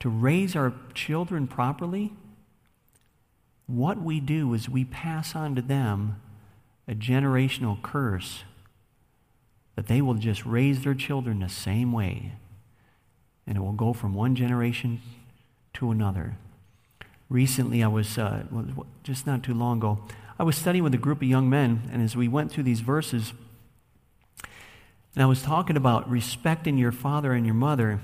to 0.00 0.08
raise 0.08 0.56
our 0.56 0.74
children 0.94 1.46
properly, 1.46 2.12
what 3.66 4.00
we 4.00 4.20
do 4.20 4.52
is 4.54 4.68
we 4.68 4.84
pass 4.84 5.34
on 5.34 5.54
to 5.54 5.62
them 5.62 6.20
a 6.86 6.94
generational 6.94 7.80
curse 7.82 8.44
that 9.74 9.86
they 9.86 10.00
will 10.00 10.14
just 10.14 10.44
raise 10.44 10.82
their 10.82 10.94
children 10.94 11.40
the 11.40 11.48
same 11.48 11.92
way. 11.92 12.32
And 13.46 13.56
it 13.56 13.60
will 13.60 13.72
go 13.72 13.92
from 13.92 14.14
one 14.14 14.34
generation 14.34 15.00
to 15.74 15.90
another. 15.90 16.36
Recently, 17.28 17.82
I 17.82 17.88
was, 17.88 18.18
uh, 18.18 18.44
just 19.02 19.26
not 19.26 19.42
too 19.42 19.54
long 19.54 19.78
ago, 19.78 20.00
I 20.38 20.42
was 20.42 20.56
studying 20.56 20.84
with 20.84 20.94
a 20.94 20.98
group 20.98 21.18
of 21.18 21.28
young 21.28 21.48
men, 21.48 21.88
and 21.92 22.02
as 22.02 22.16
we 22.16 22.28
went 22.28 22.50
through 22.50 22.64
these 22.64 22.80
verses, 22.80 23.32
and 25.14 25.22
I 25.22 25.26
was 25.26 25.42
talking 25.42 25.76
about 25.76 26.08
respecting 26.10 26.76
your 26.76 26.92
father 26.92 27.32
and 27.32 27.46
your 27.46 27.54
mother, 27.54 28.00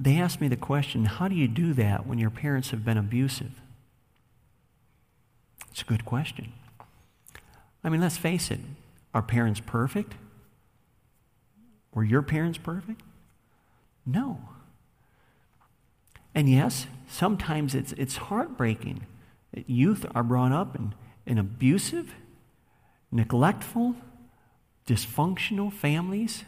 they 0.00 0.16
asked 0.18 0.40
me 0.40 0.48
the 0.48 0.56
question 0.56 1.04
how 1.04 1.28
do 1.28 1.34
you 1.34 1.46
do 1.46 1.74
that 1.74 2.06
when 2.06 2.18
your 2.18 2.30
parents 2.30 2.70
have 2.70 2.84
been 2.84 2.96
abusive? 2.96 3.52
It's 5.70 5.82
a 5.82 5.84
good 5.84 6.04
question. 6.04 6.52
I 7.84 7.90
mean, 7.90 8.00
let's 8.00 8.16
face 8.16 8.50
it. 8.50 8.60
Are 9.12 9.22
parents 9.22 9.60
perfect? 9.60 10.14
Were 11.92 12.04
your 12.04 12.22
parents 12.22 12.58
perfect? 12.58 13.02
No. 14.06 14.40
And 16.34 16.48
yes, 16.48 16.86
sometimes 17.08 17.74
it's, 17.74 17.92
it's 17.92 18.16
heartbreaking 18.16 19.06
that 19.52 19.68
youth 19.68 20.06
are 20.14 20.22
brought 20.22 20.52
up 20.52 20.76
in, 20.76 20.94
in 21.26 21.38
abusive, 21.38 22.14
neglectful, 23.10 23.96
dysfunctional 24.86 25.72
families. 25.72 26.44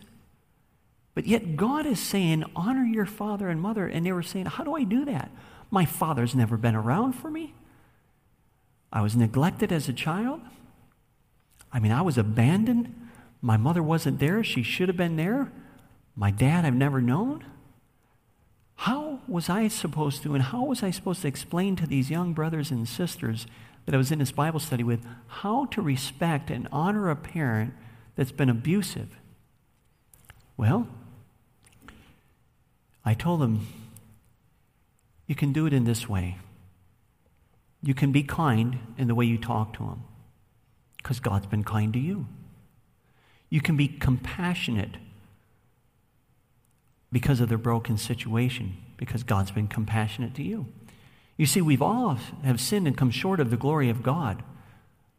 But 1.15 1.27
yet 1.27 1.57
God 1.57 1.87
is 1.87 2.01
saying, 2.01 2.45
honor 2.57 2.85
your 2.85 3.07
father 3.07 3.49
and 3.49 3.61
mother. 3.61 3.87
And 3.87 4.07
they 4.07 4.13
were 4.13 4.23
saying, 4.23 4.47
how 4.47 4.65
do 4.65 4.75
I 4.75 4.85
do 4.85 5.05
that? 5.05 5.31
My 5.71 5.85
father's 5.85 6.35
never 6.35 6.57
been 6.57 6.75
around 6.75 7.13
for 7.13 7.31
me. 7.31 7.55
I 8.93 9.01
was 9.01 9.17
neglected 9.17 9.73
as 9.73 9.89
a 9.89 9.93
child. 9.93 10.41
I 11.73 11.79
mean, 11.81 11.93
I 11.93 12.03
was 12.03 12.19
abandoned. 12.19 12.95
My 13.41 13.57
mother 13.57 13.83
wasn't 13.83 14.21
there. 14.21 14.45
She 14.45 14.63
should 14.63 14.89
have 14.89 14.97
been 14.97 15.17
there. 15.17 15.51
My 16.15 16.31
dad 16.31 16.65
I've 16.65 16.75
never 16.75 17.01
known. 17.01 17.45
How 18.77 19.21
was 19.29 19.49
I 19.49 19.69
supposed 19.69 20.23
to, 20.25 20.35
and 20.35 20.43
how 20.43 20.65
was 20.65 20.83
I 20.83 20.91
supposed 20.91 21.23
to 21.23 21.29
explain 21.29 21.77
to 21.77 21.87
these 21.87 22.11
young 22.11 22.33
brothers 22.33 22.71
and 22.71 22.87
sisters 22.89 23.47
that 23.87 23.95
I 23.95 23.99
was 23.99 24.13
in 24.13 24.19
this 24.19 24.33
Bible 24.33 24.61
study 24.61 24.83
with 24.83 25.07
how 25.27 25.67
to 25.67 25.81
respect 25.81 26.51
and 26.51 26.69
honor 26.73 27.09
a 27.09 27.17
parent 27.17 27.75
that's 28.17 28.33
been 28.33 28.51
abusive? 28.51 29.17
Well, 30.57 30.89
I 33.05 33.15
told 33.15 33.41
them, 33.41 33.67
you 35.27 35.35
can 35.35 35.53
do 35.53 35.67
it 35.67 35.73
in 35.73 35.85
this 35.85 36.09
way. 36.09 36.39
You 37.83 37.95
can 37.95 38.13
be 38.13 38.23
kind 38.23 38.79
in 38.97 39.09
the 39.09 39.15
way 39.15 39.25
you 39.25 39.39
talk 39.39 39.73
to 39.75 39.81
them. 39.81 40.05
Because 40.99 41.19
God's 41.19 41.47
been 41.47 41.65
kind 41.65 41.93
to 41.95 41.99
you. 41.99 42.27
You 43.49 43.61
can 43.61 43.77
be 43.77 43.89
compassionate 43.89 44.97
because 47.11 47.41
of 47.41 47.49
their 47.49 47.59
broken 47.59 47.99
situation, 47.99 48.77
because 48.97 49.23
God's 49.25 49.51
been 49.51 49.69
compassionate 49.69 50.35
to 50.37 50.43
you. 50.43 50.67
You 51.37 51.47
see, 51.47 51.61
we've 51.61 51.83
all 51.83 52.19
have 52.45 52.61
sinned 52.61 52.87
and 52.87 52.97
come 52.97 53.11
short 53.11 53.41
of 53.41 53.51
the 53.51 53.57
glory 53.57 53.91
of 53.91 54.03
God. 54.03 54.43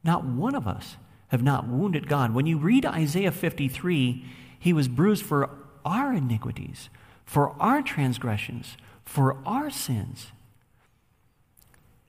Not 0.03 0.25
one 0.25 0.55
of 0.55 0.67
us 0.67 0.95
have 1.27 1.43
not 1.43 1.67
wounded 1.67 2.07
God. 2.07 2.33
When 2.33 2.45
you 2.45 2.57
read 2.57 2.85
Isaiah 2.85 3.31
53, 3.31 4.25
he 4.57 4.73
was 4.73 4.87
bruised 4.87 5.25
for 5.25 5.49
our 5.83 6.13
iniquities, 6.13 6.89
for 7.25 7.55
our 7.59 7.81
transgressions, 7.81 8.77
for 9.05 9.37
our 9.45 9.69
sins. 9.69 10.27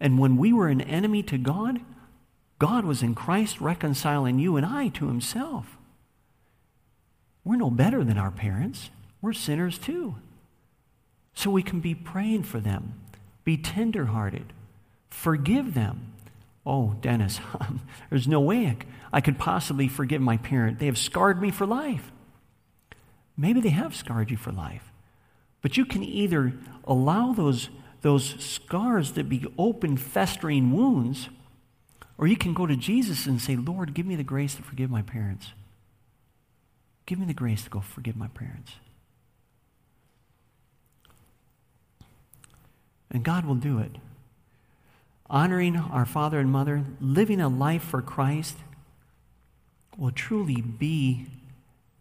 And 0.00 0.18
when 0.18 0.36
we 0.36 0.52
were 0.52 0.68
an 0.68 0.80
enemy 0.80 1.22
to 1.24 1.38
God, 1.38 1.80
God 2.58 2.84
was 2.84 3.02
in 3.02 3.14
Christ 3.14 3.60
reconciling 3.60 4.38
you 4.38 4.56
and 4.56 4.66
I 4.66 4.88
to 4.88 5.08
himself. 5.08 5.76
We're 7.44 7.56
no 7.56 7.70
better 7.70 8.02
than 8.04 8.18
our 8.18 8.30
parents. 8.30 8.90
We're 9.20 9.32
sinners 9.32 9.78
too. 9.78 10.16
So 11.34 11.50
we 11.50 11.62
can 11.62 11.80
be 11.80 11.94
praying 11.94 12.44
for 12.44 12.60
them, 12.60 13.00
be 13.44 13.56
tenderhearted, 13.56 14.52
forgive 15.10 15.74
them. 15.74 16.12
Oh, 16.64 16.96
Dennis, 17.00 17.40
there's 18.10 18.28
no 18.28 18.40
way 18.40 18.76
I 19.12 19.20
could 19.20 19.38
possibly 19.38 19.88
forgive 19.88 20.22
my 20.22 20.38
parent. 20.38 20.78
They 20.78 20.86
have 20.86 20.96
scarred 20.96 21.42
me 21.42 21.50
for 21.50 21.66
life. 21.66 22.10
Maybe 23.36 23.60
they 23.60 23.70
have 23.70 23.94
scarred 23.94 24.30
you 24.30 24.36
for 24.36 24.52
life. 24.52 24.92
But 25.64 25.78
you 25.78 25.86
can 25.86 26.04
either 26.04 26.52
allow 26.86 27.32
those, 27.32 27.70
those 28.02 28.34
scars 28.38 29.12
to 29.12 29.24
be 29.24 29.46
open, 29.56 29.96
festering 29.96 30.72
wounds, 30.72 31.30
or 32.18 32.26
you 32.26 32.36
can 32.36 32.52
go 32.52 32.66
to 32.66 32.76
Jesus 32.76 33.24
and 33.24 33.40
say, 33.40 33.56
Lord, 33.56 33.94
give 33.94 34.04
me 34.04 34.14
the 34.14 34.22
grace 34.22 34.54
to 34.56 34.62
forgive 34.62 34.90
my 34.90 35.00
parents. 35.00 35.54
Give 37.06 37.18
me 37.18 37.24
the 37.24 37.32
grace 37.32 37.64
to 37.64 37.70
go 37.70 37.80
forgive 37.80 38.14
my 38.14 38.28
parents. 38.28 38.72
And 43.10 43.24
God 43.24 43.46
will 43.46 43.54
do 43.54 43.78
it. 43.78 43.92
Honoring 45.30 45.76
our 45.78 46.04
father 46.04 46.40
and 46.40 46.52
mother, 46.52 46.84
living 47.00 47.40
a 47.40 47.48
life 47.48 47.84
for 47.84 48.02
Christ, 48.02 48.58
will 49.96 50.10
truly 50.10 50.60
be 50.60 51.24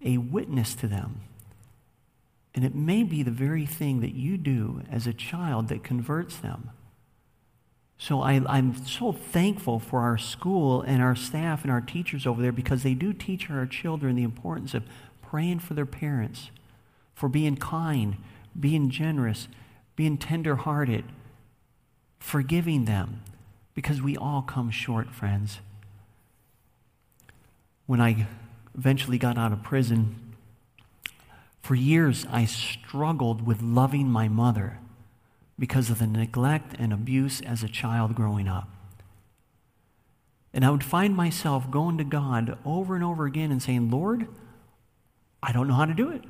a 0.04 0.18
witness 0.18 0.76
to 0.76 0.88
them. 0.90 1.22
And 2.56 2.64
it 2.64 2.76
may 2.76 3.04
be 3.04 3.24
the 3.24 3.32
very 3.32 3.66
thing 3.66 4.02
that 4.02 4.14
you 4.14 4.38
do 4.38 4.84
as 4.92 5.08
a 5.08 5.14
child 5.14 5.70
that 5.70 5.84
converts 5.84 6.38
them. 6.38 6.70
So 7.98 8.22
I, 8.22 8.34
am 8.34 8.86
so 8.86 9.12
thankful 9.12 9.80
for 9.80 10.02
our 10.02 10.18
school 10.18 10.82
and 10.82 11.02
our 11.02 11.16
staff 11.16 11.64
and 11.64 11.72
our 11.72 11.82
teachers 11.82 12.28
over 12.28 12.42
there 12.42 12.52
because 12.52 12.84
they 12.84 12.94
do 12.94 13.14
teach 13.14 13.50
our 13.50 13.66
children 13.66 14.16
the 14.16 14.24
importance 14.24 14.74
of 14.74 14.84
praying 15.22 15.60
for 15.60 15.74
their 15.74 15.86
parents, 15.86 16.52
for 17.16 17.30
being 17.30 17.56
kind, 17.56 18.18
being 18.60 18.90
generous, 18.90 19.48
being 19.96 20.18
tenderhearted, 20.18 21.06
forgiving 22.20 22.86
them, 22.86 23.22
because 23.74 24.02
we 24.02 24.18
all 24.18 24.42
come 24.42 24.70
short, 24.70 25.10
friends. 25.10 25.60
When 27.86 28.02
I 28.02 28.28
eventually 28.78 29.18
got 29.18 29.38
out 29.38 29.54
of 29.54 29.64
prison, 29.64 30.33
for 31.64 31.76
years 31.76 32.28
I 32.30 32.44
struggled 32.44 33.48
with 33.48 33.62
loving 33.62 34.10
my 34.10 34.28
mother 34.28 34.80
because 35.58 35.90
of 35.90 36.00
the 36.00 36.08
neglect 36.08 36.76
and 36.78 36.92
abuse 36.92 37.40
as 37.40 37.64
a 37.64 37.70
child 37.70 38.16
growing 38.16 38.50
up. 38.50 38.68
And 40.54 40.66
I 40.66 40.70
would 40.70 40.84
find 40.84 41.16
myself 41.16 41.72
going 41.72 41.98
to 42.00 42.04
God 42.04 42.58
over 42.66 42.96
and 42.96 43.04
over 43.04 43.26
again 43.26 43.50
and 43.50 43.64
saying, 43.64 43.90
Lord, 43.90 44.28
I 45.42 45.54
don't 45.54 45.70
know 45.70 45.74
how 45.74 45.86
to 45.86 45.94
do 45.94 46.10
it. 46.10 46.26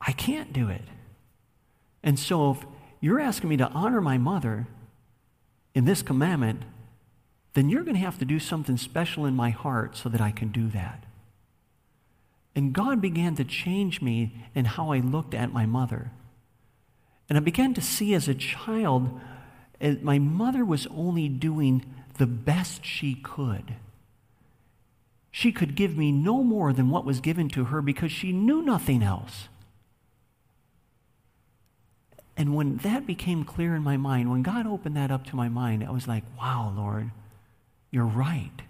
I 0.00 0.12
can't 0.12 0.52
do 0.52 0.68
it. 0.68 0.84
And 2.04 2.16
so 2.16 2.52
if 2.52 2.64
you're 3.00 3.20
asking 3.20 3.50
me 3.50 3.56
to 3.56 3.68
honor 3.70 4.00
my 4.00 4.18
mother 4.18 4.68
in 5.74 5.84
this 5.84 6.00
commandment, 6.00 6.62
then 7.54 7.68
you're 7.68 7.82
going 7.82 7.96
to 7.96 8.00
have 8.00 8.20
to 8.20 8.24
do 8.24 8.38
something 8.38 8.76
special 8.76 9.26
in 9.26 9.34
my 9.34 9.50
heart 9.50 9.96
so 9.96 10.08
that 10.08 10.20
I 10.20 10.30
can 10.30 10.52
do 10.52 10.68
that. 10.68 11.02
And 12.58 12.72
God 12.72 13.00
began 13.00 13.36
to 13.36 13.44
change 13.44 14.02
me 14.02 14.34
in 14.52 14.64
how 14.64 14.90
I 14.90 14.98
looked 14.98 15.32
at 15.32 15.52
my 15.52 15.64
mother. 15.64 16.10
And 17.28 17.38
I 17.38 17.40
began 17.40 17.72
to 17.74 17.80
see 17.80 18.14
as 18.14 18.26
a 18.26 18.34
child, 18.34 19.20
eh, 19.80 19.94
my 20.02 20.18
mother 20.18 20.64
was 20.64 20.88
only 20.88 21.28
doing 21.28 21.84
the 22.16 22.26
best 22.26 22.84
she 22.84 23.14
could. 23.14 23.76
She 25.30 25.52
could 25.52 25.76
give 25.76 25.96
me 25.96 26.10
no 26.10 26.42
more 26.42 26.72
than 26.72 26.90
what 26.90 27.04
was 27.04 27.20
given 27.20 27.48
to 27.50 27.66
her 27.66 27.80
because 27.80 28.10
she 28.10 28.32
knew 28.32 28.60
nothing 28.60 29.04
else. 29.04 29.48
And 32.36 32.56
when 32.56 32.78
that 32.78 33.06
became 33.06 33.44
clear 33.44 33.76
in 33.76 33.84
my 33.84 33.96
mind, 33.96 34.32
when 34.32 34.42
God 34.42 34.66
opened 34.66 34.96
that 34.96 35.12
up 35.12 35.24
to 35.26 35.36
my 35.36 35.48
mind, 35.48 35.84
I 35.84 35.92
was 35.92 36.08
like, 36.08 36.24
wow, 36.36 36.74
Lord, 36.76 37.12
you're 37.92 38.04
right. 38.04 38.62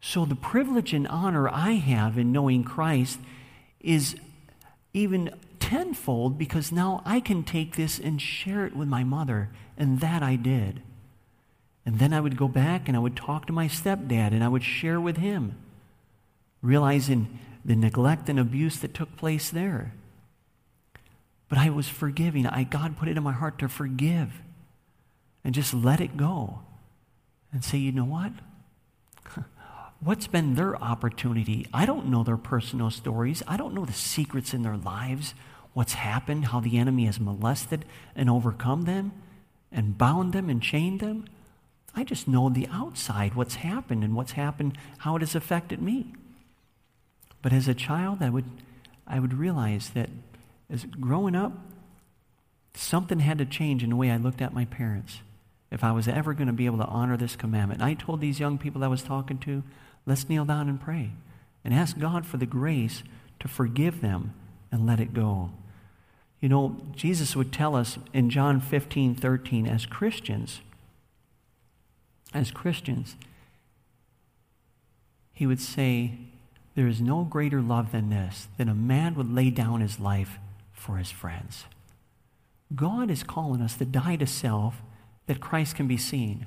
So 0.00 0.24
the 0.24 0.34
privilege 0.34 0.92
and 0.92 1.06
honor 1.08 1.48
I 1.48 1.72
have 1.72 2.16
in 2.16 2.32
knowing 2.32 2.64
Christ 2.64 3.18
is 3.80 4.16
even 4.92 5.30
tenfold 5.58 6.38
because 6.38 6.72
now 6.72 7.02
I 7.04 7.20
can 7.20 7.44
take 7.44 7.76
this 7.76 7.98
and 7.98 8.20
share 8.20 8.66
it 8.66 8.74
with 8.74 8.88
my 8.88 9.04
mother. 9.04 9.50
And 9.76 10.00
that 10.00 10.22
I 10.22 10.36
did. 10.36 10.82
And 11.84 11.98
then 11.98 12.12
I 12.12 12.20
would 12.20 12.36
go 12.36 12.48
back 12.48 12.88
and 12.88 12.96
I 12.96 13.00
would 13.00 13.16
talk 13.16 13.46
to 13.46 13.52
my 13.52 13.68
stepdad 13.68 14.32
and 14.32 14.42
I 14.42 14.48
would 14.48 14.64
share 14.64 15.00
with 15.00 15.16
him, 15.18 15.56
realizing 16.62 17.38
the 17.64 17.76
neglect 17.76 18.28
and 18.28 18.38
abuse 18.38 18.78
that 18.80 18.94
took 18.94 19.16
place 19.16 19.50
there. 19.50 19.94
But 21.48 21.58
I 21.58 21.70
was 21.70 21.88
forgiving. 21.88 22.46
I, 22.46 22.64
God 22.64 22.96
put 22.96 23.08
it 23.08 23.16
in 23.16 23.22
my 23.22 23.32
heart 23.32 23.58
to 23.58 23.68
forgive 23.68 24.30
and 25.44 25.54
just 25.54 25.74
let 25.74 26.00
it 26.00 26.16
go 26.16 26.60
and 27.52 27.64
say, 27.64 27.78
you 27.78 27.92
know 27.92 28.04
what? 28.04 28.32
What's 30.02 30.26
been 30.26 30.54
their 30.54 30.82
opportunity? 30.82 31.66
I 31.74 31.84
don't 31.84 32.06
know 32.06 32.24
their 32.24 32.38
personal 32.38 32.90
stories. 32.90 33.42
I 33.46 33.56
don't 33.56 33.74
know 33.74 33.84
the 33.84 33.92
secrets 33.92 34.54
in 34.54 34.62
their 34.62 34.76
lives 34.76 35.34
what's 35.72 35.94
happened, 35.94 36.46
how 36.46 36.60
the 36.60 36.78
enemy 36.78 37.06
has 37.06 37.20
molested 37.20 37.84
and 38.16 38.28
overcome 38.28 38.82
them 38.82 39.12
and 39.70 39.96
bound 39.96 40.32
them 40.32 40.50
and 40.50 40.62
chained 40.62 41.00
them. 41.00 41.26
I 41.94 42.04
just 42.04 42.28
know 42.28 42.48
the 42.48 42.68
outside, 42.72 43.34
what's 43.34 43.56
happened 43.56 44.04
and 44.04 44.14
what's 44.14 44.32
happened, 44.32 44.76
how 44.98 45.16
it 45.16 45.20
has 45.20 45.34
affected 45.34 45.80
me. 45.80 46.12
But 47.42 47.52
as 47.52 47.68
a 47.68 47.74
child, 47.74 48.18
I 48.20 48.30
would, 48.30 48.44
I 49.06 49.18
would 49.18 49.34
realize 49.34 49.90
that 49.90 50.10
as 50.68 50.84
growing 50.84 51.34
up, 51.34 51.52
something 52.74 53.20
had 53.20 53.38
to 53.38 53.44
change 53.44 53.82
in 53.82 53.90
the 53.90 53.96
way 53.96 54.10
I 54.10 54.16
looked 54.16 54.42
at 54.42 54.54
my 54.54 54.64
parents 54.64 55.20
if 55.70 55.84
I 55.84 55.92
was 55.92 56.08
ever 56.08 56.34
going 56.34 56.48
to 56.48 56.52
be 56.52 56.66
able 56.66 56.78
to 56.78 56.86
honor 56.86 57.16
this 57.16 57.36
commandment. 57.36 57.80
And 57.80 57.88
I 57.88 57.94
told 57.94 58.20
these 58.20 58.40
young 58.40 58.58
people 58.58 58.82
I 58.82 58.88
was 58.88 59.02
talking 59.02 59.38
to, 59.38 59.62
let's 60.06 60.28
kneel 60.28 60.44
down 60.44 60.68
and 60.68 60.80
pray 60.80 61.10
and 61.64 61.74
ask 61.74 61.98
God 61.98 62.26
for 62.26 62.36
the 62.36 62.46
grace 62.46 63.02
to 63.40 63.48
forgive 63.48 64.00
them 64.00 64.34
and 64.72 64.86
let 64.86 65.00
it 65.00 65.14
go. 65.14 65.50
You 66.40 66.48
know, 66.48 66.76
Jesus 66.94 67.36
would 67.36 67.52
tell 67.52 67.76
us 67.76 67.98
in 68.12 68.30
John 68.30 68.60
15, 68.60 69.14
13, 69.14 69.66
as 69.66 69.84
Christians, 69.84 70.60
as 72.32 72.50
Christians, 72.50 73.16
he 75.32 75.46
would 75.46 75.60
say, 75.60 76.12
There 76.74 76.86
is 76.86 77.00
no 77.00 77.24
greater 77.24 77.60
love 77.60 77.92
than 77.92 78.10
this, 78.10 78.48
than 78.56 78.68
a 78.68 78.74
man 78.74 79.14
would 79.16 79.34
lay 79.34 79.50
down 79.50 79.80
his 79.80 80.00
life 80.00 80.38
for 80.72 80.96
his 80.96 81.10
friends. 81.10 81.64
God 82.74 83.10
is 83.10 83.22
calling 83.22 83.60
us 83.60 83.76
to 83.76 83.84
die 83.84 84.16
to 84.16 84.26
self 84.26 84.80
that 85.26 85.40
Christ 85.40 85.76
can 85.76 85.86
be 85.86 85.96
seen. 85.96 86.46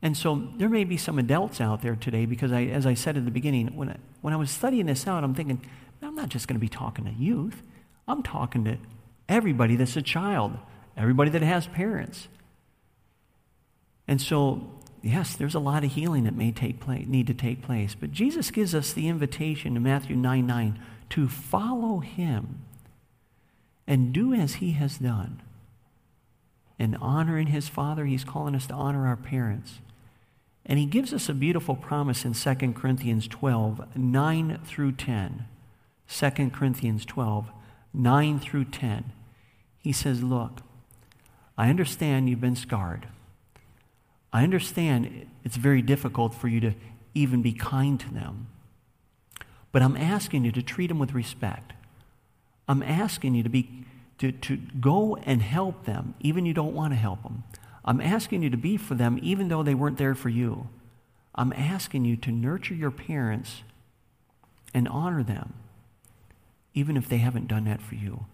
And 0.00 0.16
so 0.16 0.48
there 0.56 0.68
may 0.68 0.84
be 0.84 0.96
some 0.96 1.18
adults 1.18 1.60
out 1.60 1.82
there 1.82 1.96
today 1.96 2.24
because, 2.24 2.52
I, 2.52 2.64
as 2.64 2.86
I 2.86 2.94
said 2.94 3.16
at 3.16 3.24
the 3.24 3.30
beginning, 3.30 3.74
when 3.76 3.88
I, 3.90 3.96
when 4.20 4.32
I 4.32 4.36
was 4.36 4.50
studying 4.50 4.86
this 4.86 5.06
out, 5.06 5.24
I'm 5.24 5.34
thinking, 5.34 5.60
I'm 6.02 6.14
not 6.14 6.28
just 6.28 6.46
going 6.46 6.54
to 6.54 6.60
be 6.60 6.68
talking 6.68 7.04
to 7.04 7.12
youth. 7.12 7.62
I'm 8.06 8.22
talking 8.22 8.64
to 8.64 8.78
everybody 9.28 9.76
that's 9.76 9.96
a 9.96 10.02
child, 10.02 10.56
everybody 10.96 11.30
that 11.30 11.42
has 11.42 11.66
parents. 11.66 12.28
And 14.06 14.22
so, 14.22 14.70
yes, 15.02 15.34
there's 15.34 15.54
a 15.54 15.60
lot 15.60 15.84
of 15.84 15.92
healing 15.92 16.24
that 16.24 16.34
may 16.34 16.52
take 16.52 16.80
place, 16.80 17.06
need 17.06 17.26
to 17.26 17.34
take 17.34 17.62
place. 17.62 17.96
But 17.98 18.12
Jesus 18.12 18.50
gives 18.50 18.74
us 18.74 18.92
the 18.92 19.08
invitation 19.08 19.76
in 19.76 19.82
Matthew 19.82 20.16
9 20.16 20.46
9 20.46 20.78
to 21.10 21.28
follow 21.28 21.98
him 21.98 22.60
and 23.86 24.12
do 24.12 24.32
as 24.32 24.54
he 24.54 24.72
has 24.72 24.98
done. 24.98 25.42
And 26.78 26.96
honoring 27.00 27.48
his 27.48 27.68
father, 27.68 28.06
he's 28.06 28.24
calling 28.24 28.54
us 28.54 28.68
to 28.68 28.74
honor 28.74 29.06
our 29.08 29.16
parents. 29.16 29.80
And 30.68 30.78
he 30.78 30.84
gives 30.84 31.14
us 31.14 31.30
a 31.30 31.34
beautiful 31.34 31.74
promise 31.74 32.26
in 32.26 32.34
2 32.34 32.72
Corinthians 32.74 33.26
12, 33.26 33.96
9 33.96 34.60
through 34.66 34.92
10. 34.92 35.46
2 36.08 36.30
Corinthians 36.50 37.06
12, 37.06 37.50
9 37.94 38.38
through 38.38 38.64
10. 38.66 39.12
He 39.78 39.92
says, 39.92 40.22
Look, 40.22 40.60
I 41.56 41.70
understand 41.70 42.28
you've 42.28 42.40
been 42.40 42.54
scarred, 42.54 43.08
I 44.32 44.42
understand 44.42 45.26
it's 45.42 45.56
very 45.56 45.80
difficult 45.80 46.34
for 46.34 46.48
you 46.48 46.60
to 46.60 46.74
even 47.14 47.40
be 47.40 47.52
kind 47.52 47.98
to 48.00 48.12
them. 48.12 48.48
But 49.72 49.82
I'm 49.82 49.96
asking 49.96 50.44
you 50.44 50.52
to 50.52 50.62
treat 50.62 50.88
them 50.88 50.98
with 50.98 51.12
respect. 51.12 51.72
I'm 52.68 52.82
asking 52.82 53.34
you 53.34 53.42
to, 53.42 53.48
be, 53.48 53.84
to, 54.18 54.32
to 54.32 54.56
go 54.80 55.16
and 55.16 55.40
help 55.40 55.84
them, 55.86 56.14
even 56.20 56.44
you 56.44 56.52
don't 56.52 56.74
want 56.74 56.92
to 56.92 56.96
help 56.96 57.22
them. 57.22 57.44
I'm 57.88 58.02
asking 58.02 58.42
you 58.42 58.50
to 58.50 58.58
be 58.58 58.76
for 58.76 58.94
them, 58.94 59.18
even 59.22 59.48
though 59.48 59.62
they 59.62 59.74
weren't 59.74 59.96
there 59.96 60.14
for 60.14 60.28
you. 60.28 60.68
I'm 61.34 61.54
asking 61.54 62.04
you 62.04 62.18
to 62.18 62.30
nurture 62.30 62.74
your 62.74 62.90
parents 62.90 63.62
and 64.74 64.86
honor 64.86 65.22
them, 65.22 65.54
even 66.74 66.98
if 66.98 67.08
they 67.08 67.16
haven't 67.16 67.48
done 67.48 67.64
that 67.64 67.80
for 67.80 67.94
you. 67.94 68.26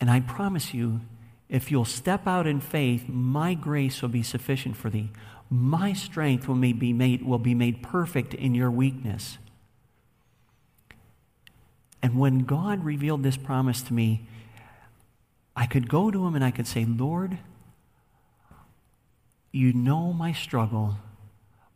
And 0.00 0.08
I 0.08 0.20
promise 0.20 0.72
you, 0.72 1.00
if 1.48 1.72
you'll 1.72 1.84
step 1.84 2.28
out 2.28 2.46
in 2.46 2.60
faith, 2.60 3.08
my 3.08 3.54
grace 3.54 4.00
will 4.00 4.08
be 4.08 4.22
sufficient 4.22 4.76
for 4.76 4.90
thee. 4.90 5.10
My 5.50 5.92
strength 5.92 6.46
will 6.46 6.54
be 6.54 6.92
made, 6.92 7.26
will 7.26 7.40
be 7.40 7.56
made 7.56 7.82
perfect 7.82 8.32
in 8.32 8.54
your 8.54 8.70
weakness. 8.70 9.38
And 12.00 12.16
when 12.16 12.44
God 12.44 12.84
revealed 12.84 13.24
this 13.24 13.36
promise 13.36 13.82
to 13.82 13.92
me, 13.92 14.28
I 15.56 15.66
could 15.66 15.88
go 15.88 16.12
to 16.12 16.24
him 16.28 16.36
and 16.36 16.44
I 16.44 16.52
could 16.52 16.68
say, 16.68 16.84
Lord, 16.84 17.36
you 19.52 19.72
know 19.72 20.12
my 20.12 20.32
struggle, 20.32 20.96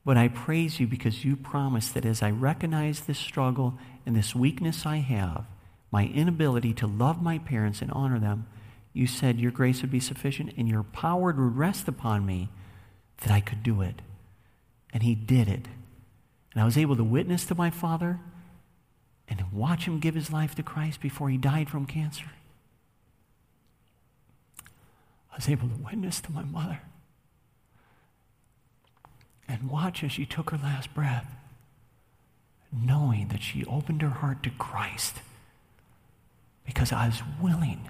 but 0.05 0.17
I 0.17 0.29
praise 0.29 0.79
you 0.79 0.87
because 0.87 1.25
you 1.25 1.37
promised 1.37 1.95
that 1.95 2.05
as 2.05 2.23
I 2.23 2.31
recognize 2.31 3.01
this 3.01 3.19
struggle 3.19 3.79
and 4.07 4.15
this 4.15 4.35
weakness 4.35 4.87
I 4.87 4.97
have, 4.97 5.47
my 5.91 6.07
inability 6.07 6.75
to 6.75 6.87
love 6.87 7.23
my 7.23 7.39
parents 7.39 7.81
and 7.81 7.91
honor 7.93 8.19
them, 8.19 8.47
you 8.93 9.07
said 9.07 9.41
your 9.41 9.51
grace 9.51 9.83
would 9.83 9.91
be 9.91 10.01
sufficient 10.01 10.53
and 10.57 10.69
your 10.69 10.83
power 10.83 11.33
would 11.33 11.57
rest 11.57 11.89
upon 11.89 12.25
me 12.25 12.49
that 13.19 13.31
I 13.31 13.41
could 13.41 13.63
do 13.63 13.81
it. 13.81 14.03
And 14.93 15.03
he 15.03 15.15
did 15.15 15.49
it. 15.49 15.67
And 16.53 16.63
I 16.63 16.65
was 16.65 16.79
able 16.79 16.97
to 16.97 17.05
witness 17.05 17.45
to 17.47 17.55
my 17.57 17.71
father 17.71 18.21
and 19.27 19.53
watch 19.53 19.87
him 19.87 19.99
give 19.99 20.15
his 20.15 20.31
life 20.31 20.55
to 20.55 20.63
Christ 20.63 21.01
before 21.01 21.31
he 21.31 21.37
died 21.37 21.69
from 21.69 21.87
cancer. 21.87 22.27
I 25.33 25.37
was 25.37 25.49
able 25.49 25.69
to 25.69 25.75
witness 25.75 26.21
to 26.21 26.33
my 26.33 26.45
mother 26.45 26.81
and 29.49 29.71
watch 29.71 30.03
as 30.03 30.13
she 30.13 30.27
took 30.27 30.51
her 30.51 30.59
last 30.59 30.95
breath, 30.95 31.35
knowing 32.73 33.29
that 33.29 33.43
she 33.43 33.65
opened 33.67 34.03
her 34.03 34.09
heart 34.09 34.43
to 34.43 34.51
Christ 34.51 35.17
because 36.65 36.93
I 36.93 37.07
was 37.07 37.23
willing 37.41 37.89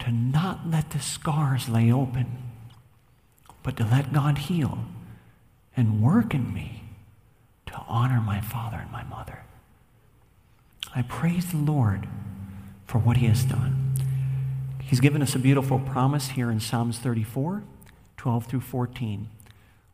to 0.00 0.10
not 0.10 0.68
let 0.68 0.90
the 0.90 1.00
scars 1.00 1.68
lay 1.68 1.90
open, 1.90 2.26
but 3.62 3.76
to 3.76 3.84
let 3.84 4.12
God 4.12 4.38
heal 4.38 4.78
and 5.76 6.02
work 6.02 6.34
in 6.34 6.52
me 6.52 6.82
to 7.66 7.74
honor 7.88 8.20
my 8.20 8.40
father 8.40 8.78
and 8.82 8.90
my 8.90 9.04
mother. 9.04 9.44
I 10.94 11.02
praise 11.02 11.50
the 11.50 11.56
Lord 11.56 12.06
for 12.84 12.98
what 12.98 13.16
he 13.16 13.26
has 13.26 13.44
done. 13.44 13.94
He's 14.82 15.00
given 15.00 15.22
us 15.22 15.34
a 15.34 15.38
beautiful 15.38 15.78
promise 15.78 16.30
here 16.30 16.50
in 16.50 16.60
Psalms 16.60 16.98
34, 16.98 17.62
12 18.18 18.46
through 18.46 18.60
14. 18.60 19.28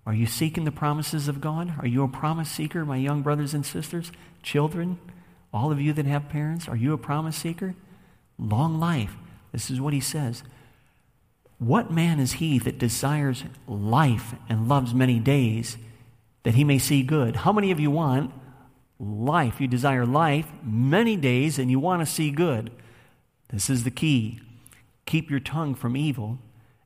Are 0.08 0.14
you 0.14 0.24
seeking 0.24 0.64
the 0.64 0.72
promises 0.72 1.28
of 1.28 1.40
God? 1.40 1.74
Are 1.78 1.86
you 1.86 2.02
a 2.02 2.08
promise 2.08 2.50
seeker, 2.50 2.84
my 2.86 2.96
young 2.96 3.20
brothers 3.20 3.52
and 3.52 3.64
sisters, 3.64 4.10
children, 4.42 4.98
all 5.52 5.70
of 5.70 5.80
you 5.80 5.92
that 5.92 6.06
have 6.06 6.30
parents? 6.30 6.66
Are 6.66 6.76
you 6.76 6.94
a 6.94 6.98
promise 6.98 7.36
seeker? 7.36 7.74
Long 8.38 8.80
life. 8.80 9.16
This 9.52 9.70
is 9.70 9.82
what 9.82 9.92
he 9.92 10.00
says. 10.00 10.42
What 11.58 11.92
man 11.92 12.20
is 12.20 12.32
he 12.32 12.58
that 12.60 12.78
desires 12.78 13.44
life 13.66 14.34
and 14.48 14.68
loves 14.68 14.94
many 14.94 15.18
days 15.18 15.76
that 16.44 16.54
he 16.54 16.64
may 16.64 16.78
see 16.78 17.02
good? 17.02 17.36
How 17.36 17.52
many 17.52 17.70
of 17.70 17.78
you 17.78 17.90
want 17.90 18.32
life. 18.98 19.60
You 19.60 19.68
desire 19.68 20.04
life 20.04 20.46
many 20.62 21.16
days 21.16 21.58
and 21.58 21.70
you 21.70 21.78
want 21.78 22.00
to 22.00 22.06
see 22.06 22.30
good. 22.30 22.70
This 23.50 23.70
is 23.70 23.84
the 23.84 23.90
key. 23.90 24.40
Keep 25.06 25.30
your 25.30 25.40
tongue 25.40 25.74
from 25.74 25.96
evil 25.96 26.38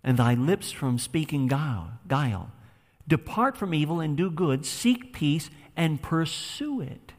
and 0.04 0.16
thy 0.16 0.34
lips 0.34 0.72
from 0.72 0.98
speaking 0.98 1.46
guile. 1.46 2.50
Depart 3.06 3.56
from 3.56 3.74
evil 3.74 4.00
and 4.00 4.16
do 4.16 4.30
good. 4.30 4.64
Seek 4.64 5.12
peace 5.12 5.50
and 5.76 6.02
pursue 6.02 6.80
it, 6.80 7.12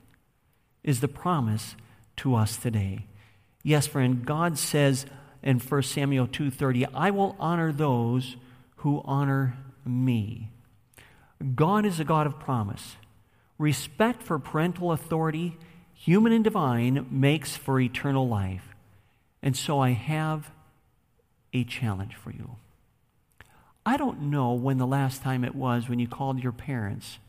is 0.84 1.02
the 1.02 1.08
promise 1.08 1.76
to 2.18 2.36
us 2.36 2.58
today. 2.58 3.08
Yes, 3.64 3.88
friend, 3.88 4.26
God 4.26 4.58
says 4.58 5.06
in 5.42 5.60
1 5.60 5.84
Samuel 5.84 6.28
2:30, 6.28 6.86
"I 6.94 7.12
will 7.12 7.36
honor 7.40 7.72
those 7.72 8.38
who 8.78 9.02
honor 9.06 9.58
me." 9.86 10.50
God 11.56 11.86
is 11.86 12.00
a 12.00 12.06
God 12.06 12.28
of 12.28 12.40
promise. 12.40 12.96
Respect 13.58 14.24
for 14.24 14.40
parental 14.40 14.92
authority, 14.92 15.58
human 15.94 16.32
and 16.32 16.44
divine, 16.44 17.06
makes 17.10 17.58
for 17.58 17.80
eternal 17.80 18.28
life. 18.28 18.76
And 19.42 19.56
so 19.56 19.80
I 19.80 19.92
have 19.92 20.52
a 21.52 21.64
challenge 21.64 22.16
for 22.16 22.32
you. 22.32 22.56
I 23.86 23.98
don't 23.98 24.22
know 24.22 24.54
when 24.54 24.78
the 24.78 24.88
last 24.88 25.22
time 25.22 25.44
it 25.44 25.56
was 25.56 25.90
when 25.90 26.00
you 26.00 26.08
called 26.08 26.42
your 26.42 26.52
parents 26.52 27.20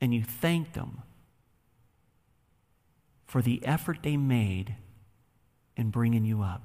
and 0.00 0.14
you 0.14 0.22
thanked 0.22 0.74
them 0.74 1.02
for 3.26 3.40
the 3.40 3.64
effort 3.64 3.98
they 4.02 4.16
made 4.16 4.76
in 5.76 5.90
bringing 5.90 6.24
you 6.24 6.42
up. 6.42 6.62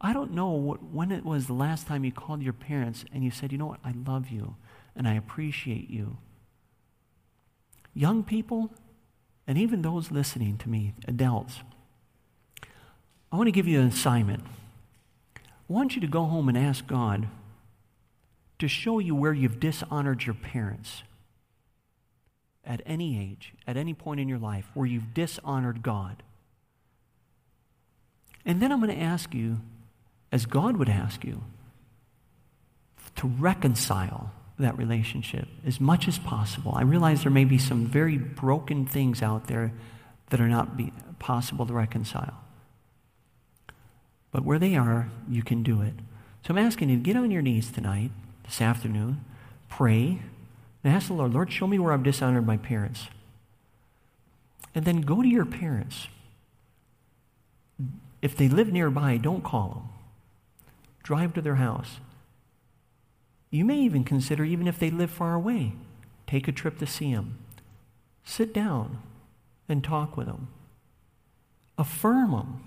I 0.00 0.12
don't 0.12 0.32
know 0.32 0.50
what, 0.50 0.82
when 0.82 1.12
it 1.12 1.24
was 1.24 1.46
the 1.46 1.52
last 1.52 1.86
time 1.86 2.04
you 2.04 2.12
called 2.12 2.42
your 2.42 2.52
parents 2.52 3.04
and 3.12 3.22
you 3.22 3.30
said, 3.30 3.52
you 3.52 3.58
know 3.58 3.66
what, 3.66 3.80
I 3.84 3.92
love 4.06 4.30
you 4.30 4.56
and 4.94 5.06
I 5.06 5.14
appreciate 5.14 5.90
you 5.90 6.16
young 7.96 8.22
people, 8.22 8.70
and 9.46 9.56
even 9.56 9.80
those 9.80 10.10
listening 10.10 10.58
to 10.58 10.68
me, 10.68 10.92
adults, 11.08 11.60
I 13.32 13.36
want 13.36 13.46
to 13.46 13.52
give 13.52 13.66
you 13.66 13.80
an 13.80 13.88
assignment. 13.88 14.44
I 15.34 15.40
want 15.72 15.94
you 15.94 16.00
to 16.02 16.06
go 16.06 16.24
home 16.24 16.48
and 16.48 16.58
ask 16.58 16.86
God 16.86 17.26
to 18.58 18.68
show 18.68 18.98
you 18.98 19.14
where 19.14 19.32
you've 19.32 19.60
dishonored 19.60 20.24
your 20.24 20.34
parents 20.34 21.02
at 22.64 22.82
any 22.84 23.20
age, 23.20 23.52
at 23.66 23.76
any 23.76 23.94
point 23.94 24.20
in 24.20 24.28
your 24.28 24.38
life, 24.38 24.68
where 24.74 24.86
you've 24.86 25.14
dishonored 25.14 25.82
God. 25.82 26.22
And 28.44 28.60
then 28.60 28.72
I'm 28.72 28.80
going 28.80 28.96
to 28.96 29.02
ask 29.02 29.34
you, 29.34 29.58
as 30.32 30.46
God 30.46 30.76
would 30.76 30.88
ask 30.88 31.24
you, 31.24 31.42
to 33.16 33.26
reconcile 33.26 34.32
that 34.58 34.76
relationship 34.78 35.48
as 35.66 35.80
much 35.80 36.08
as 36.08 36.18
possible. 36.18 36.72
I 36.74 36.82
realize 36.82 37.22
there 37.22 37.30
may 37.30 37.44
be 37.44 37.58
some 37.58 37.86
very 37.86 38.18
broken 38.18 38.86
things 38.86 39.22
out 39.22 39.46
there 39.46 39.72
that 40.30 40.40
are 40.40 40.48
not 40.48 40.68
possible 41.18 41.66
to 41.66 41.74
reconcile. 41.74 42.42
But 44.32 44.44
where 44.44 44.58
they 44.58 44.76
are, 44.76 45.08
you 45.28 45.42
can 45.42 45.62
do 45.62 45.82
it. 45.82 45.94
So 46.46 46.54
I'm 46.54 46.58
asking 46.58 46.90
you 46.90 46.96
to 46.96 47.02
get 47.02 47.16
on 47.16 47.30
your 47.30 47.42
knees 47.42 47.70
tonight, 47.70 48.10
this 48.46 48.60
afternoon, 48.60 49.24
pray, 49.68 50.20
and 50.82 50.94
ask 50.94 51.08
the 51.08 51.14
Lord, 51.14 51.34
Lord, 51.34 51.52
show 51.52 51.66
me 51.66 51.78
where 51.78 51.92
I've 51.92 52.02
dishonored 52.02 52.46
my 52.46 52.56
parents. 52.56 53.08
And 54.74 54.84
then 54.84 55.00
go 55.00 55.22
to 55.22 55.28
your 55.28 55.44
parents. 55.44 56.08
If 58.22 58.36
they 58.36 58.48
live 58.48 58.72
nearby, 58.72 59.16
don't 59.16 59.44
call 59.44 59.68
them. 59.68 59.88
Drive 61.02 61.34
to 61.34 61.42
their 61.42 61.56
house 61.56 61.98
you 63.50 63.64
may 63.64 63.78
even 63.78 64.04
consider, 64.04 64.44
even 64.44 64.66
if 64.66 64.78
they 64.78 64.90
live 64.90 65.10
far 65.10 65.34
away, 65.34 65.72
take 66.26 66.48
a 66.48 66.52
trip 66.52 66.78
to 66.78 66.86
see 66.86 67.14
them. 67.14 67.38
Sit 68.24 68.52
down 68.52 68.98
and 69.68 69.82
talk 69.82 70.16
with 70.16 70.26
them. 70.26 70.48
Affirm 71.78 72.32
them 72.32 72.64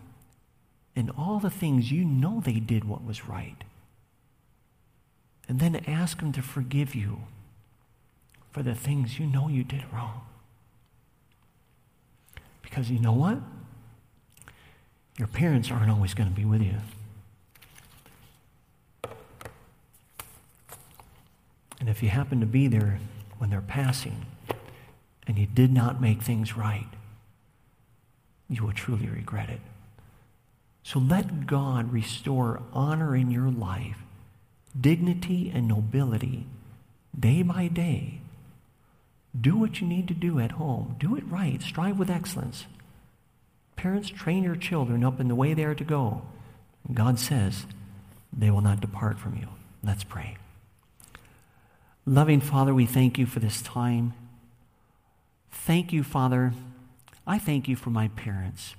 in 0.96 1.10
all 1.12 1.40
the 1.40 1.50
things 1.50 1.92
you 1.92 2.04
know 2.06 2.42
they 2.44 2.60
did 2.60 2.86
what 2.86 3.04
was 3.04 3.28
right. 3.28 3.64
And 5.50 5.60
then 5.60 5.76
ask 5.88 6.20
them 6.20 6.32
to 6.34 6.42
forgive 6.42 6.96
you 6.96 7.24
for 8.52 8.64
the 8.64 8.76
things 8.76 9.20
you 9.20 9.26
know 9.26 9.50
you 9.50 9.66
did 9.66 9.84
wrong. 9.92 10.22
Because 12.62 12.90
you 12.92 13.00
know 13.00 13.12
what? 13.12 13.40
Your 15.18 15.28
parents 15.28 15.72
aren't 15.72 15.90
always 15.90 16.14
going 16.14 16.30
to 16.30 16.36
be 16.36 16.46
with 16.46 16.62
you. 16.62 16.76
And 21.80 21.90
if 21.90 22.04
you 22.04 22.10
happen 22.10 22.40
to 22.42 22.46
be 22.46 22.68
there 22.68 23.00
when 23.38 23.50
they're 23.50 23.62
passing 23.62 24.26
and 25.26 25.38
you 25.38 25.48
did 25.48 25.74
not 25.74 26.00
make 26.00 26.22
things 26.22 26.56
right, 26.56 26.88
you 28.48 28.64
will 28.64 28.74
truly 28.74 29.08
regret 29.08 29.50
it. 29.50 29.62
So 30.84 31.00
let 31.00 31.48
God 31.48 31.92
restore 31.92 32.62
honor 32.72 33.16
in 33.16 33.32
your 33.32 33.50
life, 33.50 33.98
dignity 34.80 35.52
and 35.54 35.68
nobility 35.68 36.46
day 37.18 37.42
by 37.42 37.68
day. 37.68 38.22
Do 39.40 39.58
what 39.58 39.80
you 39.80 39.88
need 39.88 40.08
to 40.08 40.14
do 40.14 40.40
at 40.40 40.54
home. 40.54 40.96
Do 41.00 41.16
it 41.16 41.24
right. 41.28 41.62
Strive 41.62 42.00
with 42.00 42.10
excellence. 42.10 42.66
Parents, 43.76 44.10
train 44.10 44.44
your 44.44 44.56
children 44.56 45.04
up 45.04 45.20
in 45.20 45.28
the 45.28 45.36
way 45.36 45.54
they 45.54 45.64
are 45.64 45.76
to 45.76 45.84
go. 45.84 46.24
God 46.94 47.20
says 47.20 47.66
they 48.36 48.50
will 48.50 48.62
not 48.62 48.82
depart 48.82 49.20
from 49.20 49.38
you. 49.38 49.48
Let's 49.84 50.04
pray. 50.04 50.38
Loving 52.06 52.42
Father, 52.42 52.74
we 52.74 52.86
thank 52.86 53.18
you 53.18 53.26
for 53.26 53.40
this 53.40 53.62
time. 53.62 54.14
Thank 55.52 55.94
you, 55.94 56.04
Father. 56.04 56.54
I 57.28 57.38
thank 57.38 57.68
you 57.68 57.76
for 57.76 57.92
my 57.92 58.08
parents. 58.10 58.76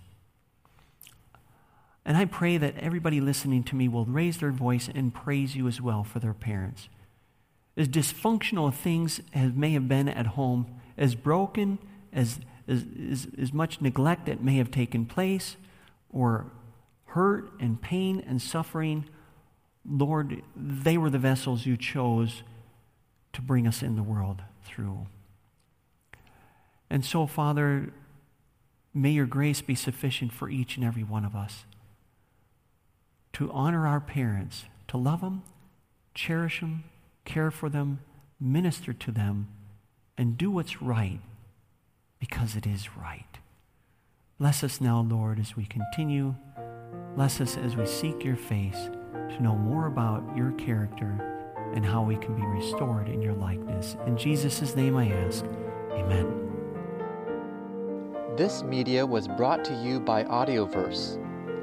And 2.05 2.17
I 2.17 2.25
pray 2.25 2.57
that 2.57 2.77
everybody 2.79 3.21
listening 3.21 3.63
to 3.65 3.77
me 3.77 3.89
will 3.89 4.07
raise 4.07 4.39
their 4.39 4.53
voice 4.53 4.89
and 4.93 5.13
praise 5.13 5.55
you 5.55 5.69
as 5.69 5.81
well 5.81 6.03
for 6.03 6.19
their 6.19 6.35
parents. 6.35 6.89
As 7.77 7.89
dysfunctional 7.89 8.73
things 8.73 9.21
as 9.35 9.53
may 9.53 9.71
have 9.73 9.89
been 9.89 10.09
at 10.09 10.29
home, 10.29 10.67
as 10.97 11.15
broken, 11.15 11.79
as, 12.13 12.41
as, 12.67 12.85
as, 13.11 13.29
as 13.39 13.53
much 13.53 13.81
neglect 13.81 14.27
that 14.27 14.43
may 14.43 14.57
have 14.57 14.71
taken 14.71 15.07
place, 15.07 15.57
or 16.11 16.51
hurt 17.07 17.51
and 17.61 17.81
pain 17.81 18.23
and 18.27 18.41
suffering, 18.41 19.07
Lord, 19.89 20.43
they 20.57 20.97
were 20.97 21.11
the 21.11 21.19
vessels 21.19 21.67
you 21.67 21.77
chose 21.77 22.43
to 23.33 23.43
bring 23.43 23.67
us 23.67 23.83
in 23.83 23.97
the 23.97 24.03
world 24.03 24.43
through. 24.65 25.07
And 26.89 27.05
so, 27.05 27.27
Father, 27.27 27.93
may 28.93 29.11
your 29.11 29.27
grace 29.27 29.61
be 29.61 29.75
sufficient 29.75 30.33
for 30.33 30.51
each 30.51 30.77
and 30.77 30.85
every 30.85 31.05
one 31.05 31.25
of 31.25 31.37
us 31.37 31.65
to 33.35 33.51
honor 33.53 33.87
our 33.87 34.01
parents, 34.01 34.65
to 34.89 34.97
love 34.97 35.21
them, 35.21 35.43
cherish 36.15 36.61
them, 36.61 36.85
care 37.25 37.51
for 37.51 37.69
them, 37.69 38.01
minister 38.41 38.93
to 38.93 39.11
them, 39.11 39.49
and 40.19 40.37
do 40.37 40.51
what's 40.51 40.83
right 40.83 41.21
because 42.19 42.57
it 42.57 42.67
is 42.67 42.97
right. 42.97 43.39
Bless 44.39 44.65
us 44.65 44.81
now, 44.81 45.01
Lord, 45.01 45.39
as 45.39 45.57
we 45.57 45.67
continue. 45.67 46.35
Bless 47.15 47.41
us 47.41 47.57
as 47.57 47.77
we 47.77 47.87
seek 47.87 48.25
your 48.25 48.37
face 48.37 48.91
to 49.13 49.43
know 49.43 49.55
more 49.55 49.87
about 49.87 50.37
your 50.37 50.53
character 50.53 51.27
and 51.75 51.85
how 51.85 52.03
we 52.03 52.17
can 52.17 52.35
be 52.35 52.43
restored 52.43 53.09
in 53.09 53.23
your 53.23 53.35
likeness. 53.35 53.97
In 54.07 54.17
Jesus' 54.17 54.75
name 54.75 54.97
I 54.97 55.11
ask, 55.11 55.45
amen. 55.93 56.37
This 58.37 58.63
media 58.63 59.05
was 59.05 59.29
brought 59.29 59.65
to 59.67 59.75
you 59.75 60.01
by 60.01 60.25
Audioverse, 60.25 61.19